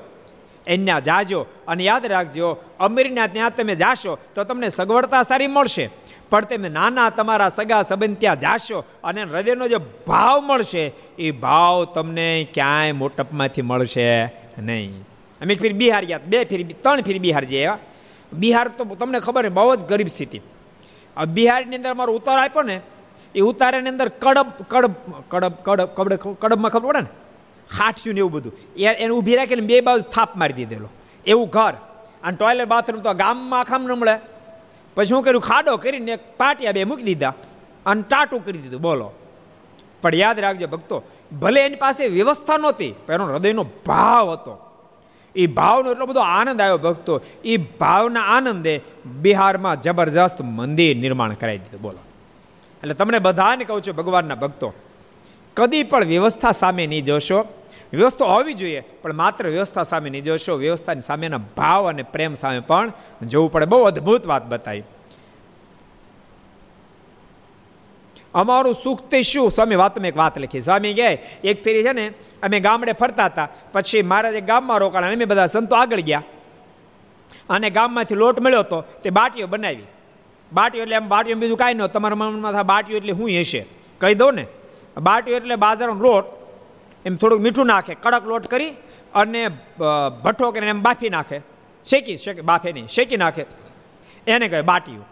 એના 0.67 0.99
જાજો. 0.99 1.45
અને 1.67 1.83
યાદ 1.83 2.05
રાખજો, 2.05 2.57
અમીરના 2.79 3.27
ત્યાં 3.27 3.55
તમે 3.55 3.75
જાશો 3.75 4.17
તો 4.35 4.43
તમને 4.43 4.69
સગવડતા 4.69 5.21
સારી 5.21 5.47
મળશે. 5.47 5.89
પણ 6.29 6.45
તમે 6.49 6.69
નાના 6.69 7.09
તમારા 7.09 7.49
સગા 7.49 7.81
સંબંધ 7.81 8.19
ત્યાં 8.19 8.39
જાશો 8.39 8.83
અને 9.03 9.21
હૃદયનો 9.23 9.67
જે 9.67 9.79
ભાવ 10.07 10.37
મળશે, 10.43 10.85
એ 11.19 11.31
ભાવ 11.31 11.85
તમને 11.85 12.47
ક્યાંય 12.53 12.91
મોટપમાંથી 12.91 13.61
મળશે 13.61 14.07
નહીં. 14.59 15.01
અમે 15.41 15.55
ફીર 15.55 15.73
બિહાર 15.73 16.03
ગયા, 16.05 16.25
બે 16.27 16.43
ફીર 16.43 16.61
ત્રણ 16.83 17.01
ફીર 17.01 17.19
બિહાર 17.19 17.43
જઈએ 17.43 17.73
બિહાર 18.33 18.67
તો 18.67 18.83
તમને 18.85 19.19
ખબર 19.19 19.49
બહુ 19.49 19.75
જ 19.75 19.83
ગરીબ 19.83 20.07
સ્થિતિ. 20.07 20.41
બિહારની 21.27 21.75
અંદર 21.75 21.91
અમારો 21.91 22.13
ઉતાર 22.13 22.37
આપ્યો 22.39 22.63
ને, 22.63 22.81
એ 23.35 23.41
ઉતારાની 23.41 23.89
અંદર 23.89 24.09
કડબ 24.09 24.47
કડબ 24.69 24.93
કડબ 25.29 25.53
કડબ 25.65 25.89
કડબ, 25.97 26.35
કડબમાં 26.41 26.71
ખબર 26.71 26.89
પડે 26.89 27.01
ને? 27.01 27.11
હાઠ્યું 27.77 28.15
ને 28.15 28.19
એવું 28.19 28.31
બધું. 28.31 28.53
એને 28.75 29.09
ઊભી 29.09 29.35
રાખીને 29.35 29.61
બે 29.61 29.81
બાજુ 29.81 30.01
થાપ 30.01 30.35
મારી 30.35 30.53
દીધેલો. 30.53 30.89
એવું 31.25 31.49
ઘર. 31.49 31.75
અને 32.23 32.37
ટોયલેટ 32.37 32.67
બાથરૂમ 32.67 33.01
તો 33.01 33.13
ગામમાં 33.13 33.59
આખામ 33.59 33.83
ન 33.83 33.91
મળે. 33.91 34.15
પછી 34.95 35.05
શું 35.05 35.23
કર્યું, 35.23 35.41
ખાડો 35.41 35.77
કરીને 35.77 36.15
પાટિયા 36.15 36.71
બે 36.71 36.83
મૂકી 36.83 37.03
દીધા 37.03 37.33
અને 37.85 38.01
ટાટું 38.01 38.45
કરી 38.45 38.57
દીધું, 38.57 38.81
બોલો. 38.81 39.11
પણ 40.01 40.15
યાદ 40.15 40.39
રાખજો 40.39 40.67
ભક્તો, 40.67 41.03
ભલે 41.39 41.65
એની 41.65 41.75
પાસે 41.75 42.03
વ્યવસ્થા 42.07 42.57
નહોતી, 42.57 42.93
પણ 43.05 43.13
એનો 43.13 43.25
હૃદયનો 43.25 43.63
ભાવ 43.85 44.31
હતો. 44.33 44.53
એ 45.35 45.47
ભાવનો 45.47 45.91
એટલો 45.91 46.05
બધો 46.05 46.19
આનંદ 46.19 46.61
આવ્યો 46.61 46.77
ભક્તો 46.77 47.21
એ 47.45 47.57
ભાવના 47.57 48.21
આનંદે 48.21 48.73
બિહારમાં 49.21 49.81
જબરજસ્ત 49.81 50.41
મંદિર 50.41 50.97
નિર્માણ 50.97 51.33
કરાવી 51.33 51.57
દીધું, 51.57 51.81
બોલો. 51.81 52.01
એટલે 52.83 52.93
તમને 52.93 53.19
બધાને 53.19 53.63
કહું 53.63 53.81
છું 53.81 53.95
ભગવાનના 53.95 54.35
ભક્તો, 54.35 54.73
કદી 55.57 55.83
પણ 55.83 56.03
વ્યવસ્થા 56.03 56.51
સામે 56.51 56.87
નહીં 56.87 57.05
જોશો. 57.05 57.39
વ્યવસ્થા 57.93 58.25
હોવી 58.25 58.53
જોઈએ, 58.53 58.79
પણ 58.79 59.13
માત્ર 59.13 59.47
વ્યવસ્થા 59.47 59.83
સામે 59.83 60.09
નહીં 60.09 60.23
જોશો. 60.23 60.55
વ્યવસ્થાની 60.55 60.99
સામેના 60.99 61.37
ભાવ 61.37 61.89
અને 61.89 62.03
પ્રેમ 62.03 62.33
સામે 62.33 62.59
પણ 62.59 62.91
જોવું 63.21 63.51
પડે. 63.51 63.65
બહુ 63.65 63.81
અદ્ભુત 63.81 64.27
વાત 64.27 64.45
બતાવી. 64.45 64.83
અમારું 68.33 68.75
સુખ 68.83 69.01
તે 69.01 69.21
શું? 69.21 69.51
સ્વામી 69.51 69.75
વાતમાં 69.75 70.07
એક 70.07 70.17
વાત 70.17 70.39
લખી. 70.39 70.61
સ્વામી 70.61 70.93
ગયા 70.93 71.17
એક 71.43 71.63
ફેરી 71.63 71.83
છે 71.83 71.91
ને, 71.91 72.11
અમે 72.43 72.59
ગામડે 72.59 72.91
ફરતા 72.91 73.25
હતા. 73.25 73.49
પછી 73.71 74.01
મારા 74.01 74.31
જે 74.31 74.41
ગામમાં 74.41 74.77
રોકાણ 74.77 75.05
અમે 75.05 75.25
બધા 75.25 75.45
સંતો 75.45 75.75
આગળ 75.75 75.99
ગયા. 75.99 76.23
અને 77.49 77.69
ગામમાંથી 77.69 78.15
લોટ 78.15 78.39
મળ્યો 78.39 78.59
હતો, 78.59 78.81
તે 78.81 79.09
બાટીઓ 79.09 79.47
બનાવી. 79.47 79.85
બાટીઓ 80.53 80.81
એટલે 80.81 80.95
એમ 80.95 81.07
બાટીઓ 81.07 81.35
બીજું 81.35 81.57
કાંઈ 81.57 81.73
ન 81.73 81.87
તમારા 81.87 82.15
મનમાં 82.15 82.63
બાટીઓ 82.63 82.97
એટલે 82.97 83.11
હું 83.11 83.29
હશે. 83.29 83.65
કહી 83.97 84.13
દઉં 84.13 84.33
ને. 84.33 84.45
બાટીઓ 84.97 85.35
એટલે 85.35 85.55
બાજરાનો 85.55 85.93
લોટ 85.93 86.42
એમ 87.05 87.15
થોડુંક 87.15 87.41
મીઠું 87.45 87.67
નાખે, 87.67 87.93
કડક 88.03 88.25
લોટ 88.31 88.45
કરી 88.53 88.71
અને 89.13 89.41
ભઠ્ઠો 90.23 90.51
કરીને 90.51 90.71
એમ 90.75 90.81
બાફી 90.81 91.11
નાખે. 91.17 91.37
શેકી 91.85 92.17
શેકી, 92.17 92.45
બાફે 92.51 92.69
નહીં, 92.71 92.87
શેકી 92.87 93.19
નાખે. 93.23 93.43
એને 94.27 94.47
કહે 94.47 94.61
બાટીયું. 94.71 95.07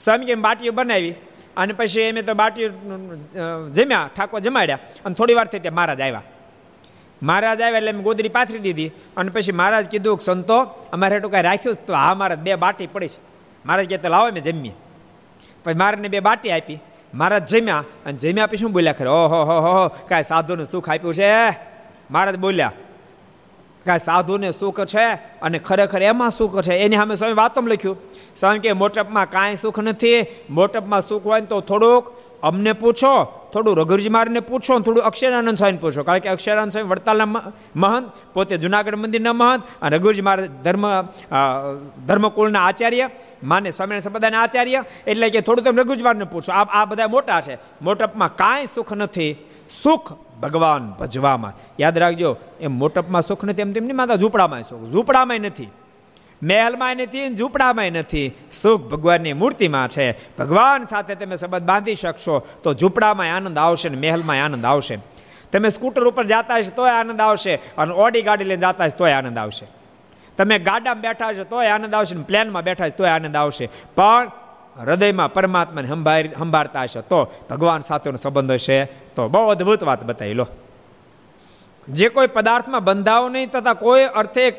સ્વામી 0.00 0.26
કે 0.26 0.34
બાટીયું 0.46 0.76
બનાવી 0.78 1.14
અને 1.56 1.72
પછી 1.78 2.04
એમ 2.08 2.18
તો 2.28 2.34
બાટીઓ 2.34 2.68
જમ્યા, 3.76 4.06
ઠાકોર 4.16 4.40
જમાડ્યા 4.40 4.80
અને 5.04 5.14
થોડી 5.14 5.38
વાર 5.38 5.48
થઈ 5.52 5.62
ત્યાં 5.64 5.78
મહારાજ 5.78 6.00
આવ્યા. 6.00 6.26
મહારાજ 7.22 7.60
આવ્યા 7.60 7.80
એટલે 7.80 7.92
મેં 7.92 8.04
ગોદરી 8.08 8.32
પાથરી 8.36 8.62
દીધી 8.66 8.90
અને 9.16 9.30
પછી 9.34 9.56
મહારાજ 9.60 9.86
કીધું 9.92 10.18
કે, 10.18 10.24
સંતો, 10.24 10.58
અમારે 10.92 11.16
હેઠું 11.16 11.32
કાંઈ 11.32 11.48
રાખ્યું 11.48 11.76
તો 11.86 11.92
હા 11.94 12.14
મહારાજ 12.20 12.40
બે 12.46 12.54
બાટી 12.64 12.88
પડી 12.94 13.10
છે. 13.14 13.20
મહારાજ 13.64 13.88
કહે, 13.90 13.98
તો 14.04 14.08
લાવો 14.14 14.30
મેં 14.36 14.44
જમીએ. 14.46 14.74
પછી 15.64 15.78
મહારાજને 15.80 16.08
બે 16.14 16.20
બાટી 16.28 16.52
આપી. 16.56 16.78
મહારાજ 17.14 17.56
જમ્યા 17.56 17.84
અને 18.06 18.18
જમ્યા 18.18 18.46
પછી 18.46 18.56
શું 18.56 18.72
બોલ્યા 18.72 18.92
ખરે? 18.92 19.08
ઓહો, 19.08 19.44
હો 19.44 19.60
હો 19.60 19.88
કાંઈ 19.88 20.22
સાધુને 20.22 20.64
સુખ 20.64 20.90
આપ્યું 20.90 21.14
છે 21.14 21.48
મહારાજ 22.10 22.36
બોલ્યા. 22.36 22.72
કાંઈ 23.86 23.98
સાધુને 23.98 24.52
સુખ 24.52 24.80
છે 24.80 25.08
અને 25.42 25.58
ખરેખર 25.58 26.02
એમાં 26.02 26.30
સુખ 26.30 26.60
છે? 26.60 26.74
એની 26.74 26.96
સામે 26.96 27.14
સ્વામી 27.14 27.34
વાતમ 27.34 27.66
લખ્યું. 27.66 27.96
સ્વામી 28.36 28.58
કે, 28.58 28.72
મોટપમાં 28.72 29.30
કાંઈ 29.30 29.54
સુખ 29.54 29.78
નથી. 29.78 30.26
મોટપમાં 30.50 31.00
સુખ 31.00 31.26
હોય 31.26 31.40
તો 31.40 31.60
થોડુંક 31.60 32.12
અમને 32.42 32.72
પૂછો. 32.72 33.39
થોડું 33.52 33.76
રઘુજી 33.76 34.08
મારને 34.08 34.40
પૂછો 34.40 34.78
થોડું 34.78 35.04
અક્ષરાનંદ 35.04 35.58
સ્વામીને 35.58 35.78
પૂછો. 35.78 36.02
કારણ 36.02 36.18
કે 36.18 36.28
અક્ષરાનંદ 36.28 36.72
સ્વામી 36.72 36.88
વડતાલના 36.88 37.26
મહંત, 37.76 38.12
પોતે 38.34 38.56
જુનાગઢ 38.56 38.94
મંદિરના 38.94 39.32
મહંત 39.32 39.62
અને 39.82 39.96
રઘુજી 39.96 40.22
માર 40.22 40.46
ધર્મ 40.46 40.86
ધર્મકુળના 42.06 42.62
આચાર્ય, 42.62 43.10
માને 43.42 43.70
સ્વામિનારાયણ 43.70 44.00
સંપ્રદાયના 44.00 44.42
આચાર્ય, 44.42 44.84
એટલે 45.06 45.30
કે 45.30 45.40
થોડું 45.40 45.64
તમે 45.64 45.82
રઘુજી 45.82 46.02
મારને 46.02 46.24
પૂછો. 46.24 46.52
આ 46.52 46.64
આ 46.82 46.84
બધા 46.84 47.08
મોટા 47.08 47.40
છે. 47.40 47.58
મોટપમાં 47.82 48.36
કાંઈ 48.36 48.66
સુખ 48.74 48.92
નથી. 48.92 49.36
સુખ 49.82 50.12
ભગવાન 50.40 50.90
ભજવામાં. 51.00 51.52
યાદ 51.80 51.98
રાખજો, 51.98 52.36
એમ 52.60 52.72
મોટપમાં 52.72 53.22
સુખ 53.22 53.44
નથી, 53.44 53.62
એમ 53.62 53.72
તેમની 53.72 53.92
માતા 53.92 54.14
ઝૂંપડામાં 54.14 54.62
સુખ. 54.62 54.90
ઝૂંપડામાં 54.90 55.40
નથી. 55.40 55.68
મહેલમાં 56.42 56.96
નથી 56.96 57.34
ઝૂંપડામાં 57.34 57.92
નથી. 57.92 58.32
સુખ 58.52 58.82
ભગવાનની 58.82 59.32
મૂર્તિમાં 59.32 59.88
છે. 59.88 60.12
ભગવાન 60.36 60.84
સાથે 60.84 61.14
તમે 61.14 61.36
સંબંધ 61.36 61.62
બાંધી 61.62 61.94
શકશો 61.94 62.38
તો 62.62 62.72
ઝૂંપડામાં 62.72 63.36
આનંદ 63.36 63.58
આવશે 63.58 63.88
ને 63.88 63.96
મહેલમાં 63.96 64.44
આનંદ 64.44 64.64
આવશે. 64.64 64.98
તમે 65.52 65.68
સ્કૂટર 65.68 66.08
ઉપર 66.08 66.24
જતા 66.26 66.56
હશે 66.56 66.70
તોય 66.70 66.90
આનંદ 66.90 67.20
આવશે 67.20 67.54
અને 67.54 67.92
ઓડી 67.94 68.22
ગાડી 68.22 68.44
લઈને 68.44 68.60
જતા 68.60 68.84
હશે 68.84 68.96
તોય 68.96 69.12
આનંદ 69.12 69.38
આવશે. 69.38 69.66
તમે 70.38 70.58
ગાડામાં 70.58 71.00
બેઠા 71.00 71.28
હશો 71.28 71.44
તોય 71.44 71.66
આનંદ 71.66 71.94
આવશે 71.94 72.14
ને 72.14 72.22
પ્લેનમાં 72.22 72.62
બેઠા 72.62 72.84
હશે 72.84 72.96
તોય 72.96 73.08
આનંદ 73.08 73.36
આવશે. 73.36 73.68
પણ 73.94 74.30
હૃદયમાં 74.80 75.32
પરમાત્માને 75.32 75.88
સંભાળ, 75.88 76.22
સંભાળતા 76.22 76.82
હશે 76.82 77.00
તો 77.00 77.32
ભગવાન 77.50 77.80
સાથેનો 77.80 78.16
સંબંધ 78.16 78.52
હશે 78.52 78.84
તો 78.84 79.28
બહુ 79.28 79.48
અદ્ભુત 79.48 79.84
વાત 79.84 80.04
બતાવી 80.04 80.34
લો. 80.34 80.46
જે 81.88 82.08
કોઈ 82.08 82.26
પદાર્થમાં 82.26 82.84
બંધાવો 82.84 83.28
નહીં 83.28 83.50
તથા 83.50 83.74
કોઈ 83.74 84.04
અર્થે 84.04 84.50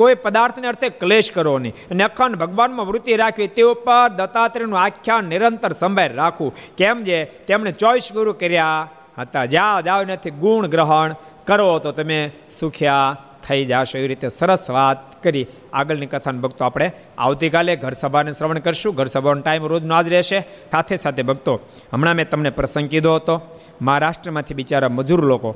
કોઈ 0.00 0.14
પદાર્થને 0.14 0.68
અર્થે 0.68 0.88
ક્લેશ 1.02 1.32
કરો 1.32 1.54
નહીં. 1.58 1.74
અને 1.90 2.04
અખંડ 2.04 2.36
ભગવાનમાં 2.36 2.86
વૃત્તિ 2.86 3.16
રાખવી 3.16 3.48
તે 3.56 3.62
ઉપર 3.62 4.08
દત્તાત્રેયનું 4.16 4.78
આખ્યાન 4.80 5.24
નિરંતર 5.24 5.72
સંભાળ 5.72 6.12
રાખવું. 6.12 6.54
કેમ 6.78 7.02
જે 7.02 7.18
તેમણે 7.48 7.72
ચોઈસ 7.72 8.08
ગુરુ 8.12 8.32
કર્યા 8.32 8.88
હતા. 9.18 9.44
જ્યાં 9.44 9.84
જાઓ 9.84 10.04
નથી 10.04 10.30
ગુણ 10.30 10.66
ગ્રહણ 10.66 11.14
કરો 11.44 11.78
તો 11.78 11.92
તમે 11.92 12.18
સુખ્યા 12.50 13.16
થઈ 13.46 13.64
જશો. 13.64 13.98
એવી 13.98 14.08
રીતે 14.08 14.28
સરસ 14.28 14.70
વાત 14.70 15.22
કરી. 15.22 15.46
આગળની 15.72 16.06
કથાને 16.06 16.40
ભક્તો 16.40 16.64
આપણે 16.64 16.88
આવતીકાલે 17.18 17.76
ઘર 17.76 17.94
સભાને 18.02 18.32
શ્રવણ 18.32 18.58
કરશું. 18.58 18.94
ઘર 18.94 19.08
સભાનો 19.14 19.40
ટાઈમ 19.40 19.66
રોજનો 19.66 19.94
આજ 19.94 20.08
રહેશે. 20.08 20.40
સાથે 20.72 20.96
સાથે 20.96 21.22
ભક્તો, 21.22 21.54
હમણાં 21.92 22.14
મેં 22.14 22.28
તમને 22.30 22.50
પ્રસંગ 22.50 22.88
કીધો 22.88 23.14
હતો. 23.14 23.36
મહારાષ્ટ્રમાંથી 23.82 24.54
બિચારા 24.54 24.88
મજૂર 24.98 25.22
લોકો 25.24 25.50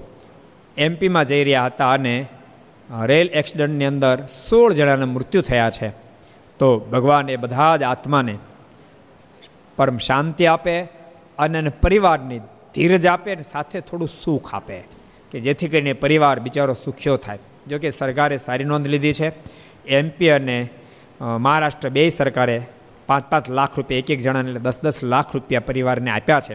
એમપીમાં 0.77 1.25
જઈ 1.25 1.43
રહ્યા 1.45 1.67
હતા 1.67 1.91
અને 1.91 2.15
રેલ 3.07 3.29
એક્સિડન્ટની 3.29 3.85
અંદર 3.85 4.27
સોળ 4.27 4.73
જણાના 4.73 5.07
મૃત્યુ 5.07 5.43
થયા 5.43 5.71
છે. 5.71 5.89
તો 6.59 6.79
ભગવાન 6.79 7.31
એ 7.31 7.37
બધા 7.37 7.77
જ 7.77 7.83
આત્માને 7.83 8.37
પરમ 9.77 9.99
શાંતિ 9.99 10.47
આપે 10.47 10.83
અને 11.39 11.69
પરિવારની 11.69 12.41
ધીરજ 12.75 13.07
આપે 13.07 13.33
અને 13.33 13.43
સાથે 13.43 13.81
થોડું 13.81 14.09
સુખ 14.09 14.55
આપે. 14.55 14.79
કે 15.31 15.41
જેથી 15.41 15.69
કરીને 15.69 15.93
પરિવાર 15.93 16.41
બિચારો 16.41 16.75
સુખ્યો 16.75 17.17
થાય. 17.17 17.39
જોકે 17.69 17.91
સરકારે 17.91 18.37
સારી 18.37 18.65
નોંધ 18.65 18.87
લીધી 18.87 19.13
છે. 19.13 19.33
એમપી 19.87 20.29
અને 20.29 20.69
મહારાષ્ટ્ર 21.21 21.89
બે 21.89 22.09
સરકારે 22.09 22.63
પાંચ 23.07 23.25
પાંચ 23.25 23.51
લાખ 23.51 23.77
રૂપિયા, 23.77 23.99
એક 23.99 24.11
એક 24.11 24.21
જણાને 24.21 24.53
દસ 24.53 24.81
દસ 24.83 25.05
લાખ 25.05 25.35
રૂપિયા 25.35 25.61
પરિવારને 25.61 26.11
આપ્યા 26.11 26.41
છે. 26.41 26.55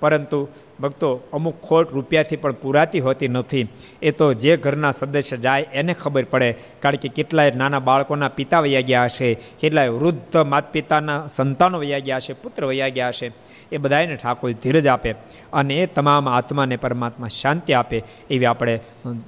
પરંતુ 0.00 0.48
ભક્તો 0.80 1.10
અમુક 1.32 1.60
ખોટ 1.62 1.92
રૂપિયાથી 1.92 2.36
પણ 2.36 2.52
પૂરાતી 2.52 3.00
હોતી 3.00 3.28
નથી. 3.28 3.68
એ 4.02 4.10
તો 4.10 4.32
જે 4.32 4.56
ઘરના 4.56 4.90
સદસ્ય 4.90 5.36
જાય 5.36 5.66
એને 5.72 5.92
ખબર 5.92 6.24
પડે, 6.24 6.50
કારણ 6.80 6.96
કે 6.96 7.08
કેટલાય 7.08 7.50
નાના 7.50 7.78
બાળકોના 7.78 8.28
પિતા 8.28 8.60
વૈયા 8.60 8.80
ગયા 8.80 9.04
હશે, 9.04 9.34
કેટલાય 9.60 9.88
વૃદ્ધ 9.90 10.36
માતા 10.46 10.70
પિતાના 10.70 11.26
સંતાનો 11.26 11.78
વૈયા 11.78 11.98
ગયા 11.98 12.16
હશે, 12.16 12.32
પુત્ર 12.32 12.64
વૈયા 12.64 12.88
ગયા 12.88 13.08
હશે. 13.08 13.32
એ 13.72 13.76
બધાને 13.76 14.16
ઠાકોર 14.16 14.52
ધીરજ 14.62 14.86
આપે 14.86 15.10
અને 15.52 15.74
એ 15.82 15.86
તમામ 15.86 16.28
આત્માને 16.28 16.76
પરમાત્મા 16.76 17.28
શાંતિ 17.40 17.72
આપે 17.72 17.98
એવી 18.30 18.46
આપણે 18.46 18.74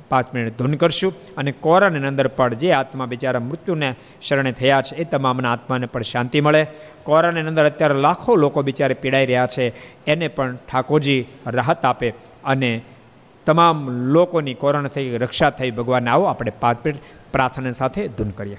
પાંચ 0.09 0.32
મિનિટ 0.34 0.59
ધૂન 0.59 0.74
કરશું. 0.74 1.12
અને 1.36 1.51
કોરાની 1.53 2.07
અંદર 2.07 2.28
પણ 2.28 2.55
જે 2.55 2.70
આત્મા 2.72 3.07
બિચારા 3.07 3.41
મૃત્યુને 3.41 3.91
શરણે 4.22 4.53
થયા 4.53 4.82
છે, 4.82 4.97
એ 4.97 5.05
તમામના 5.05 5.53
આત્માને 5.53 5.86
પણ 5.86 6.03
શાંતિ 6.03 6.41
મળે. 6.41 6.62
કોરાની 7.05 7.41
અંદર 7.41 7.66
અત્યારે 7.66 7.99
લાખો 8.07 8.36
લોકો 8.36 8.62
બિચારે 8.62 8.95
પીડાઈ 8.95 9.26
રહ્યા 9.26 9.47
છે, 9.47 9.66
એને 10.07 10.28
પણ 10.28 10.57
ઠાકોરજી 10.68 11.20
રાહત 11.47 11.84
આપે 11.84 12.09
અને 12.45 12.70
તમામ 13.47 13.76
લોકોની 14.14 14.55
કોરોના 14.55 14.88
થઈ, 14.88 15.18
રક્ષા 15.18 15.51
થઈ 15.51 15.70
ભગવાન 15.70 16.09
આવો 16.09 16.24
આપણે 16.24 16.53
પાંચ 16.61 16.84
મિનિટ 16.86 17.03
પ્રાર્થના 17.32 17.70
સાથે 17.70 18.09
ધૂન 18.09 18.30
કરીએ. 18.30 18.59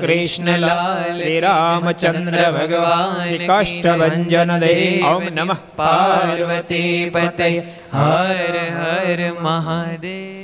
બાલકૃષ્ણલાલ 0.00 1.16
શ્રી 1.16 1.40
રામચંદ્ર 1.40 2.50
ભગવાન 2.50 3.20
શ્રી 3.20 3.46
કાષ્ટભન 3.46 4.58
દેવ. 4.58 5.06
ઓમ 5.06 5.22
નમઃ. 5.34 5.56
પાર્વતી 5.76 7.10
પતે. 7.10 7.58
હર 7.92 8.56
હર 8.78 9.32
મહાદેવ. 9.40 10.43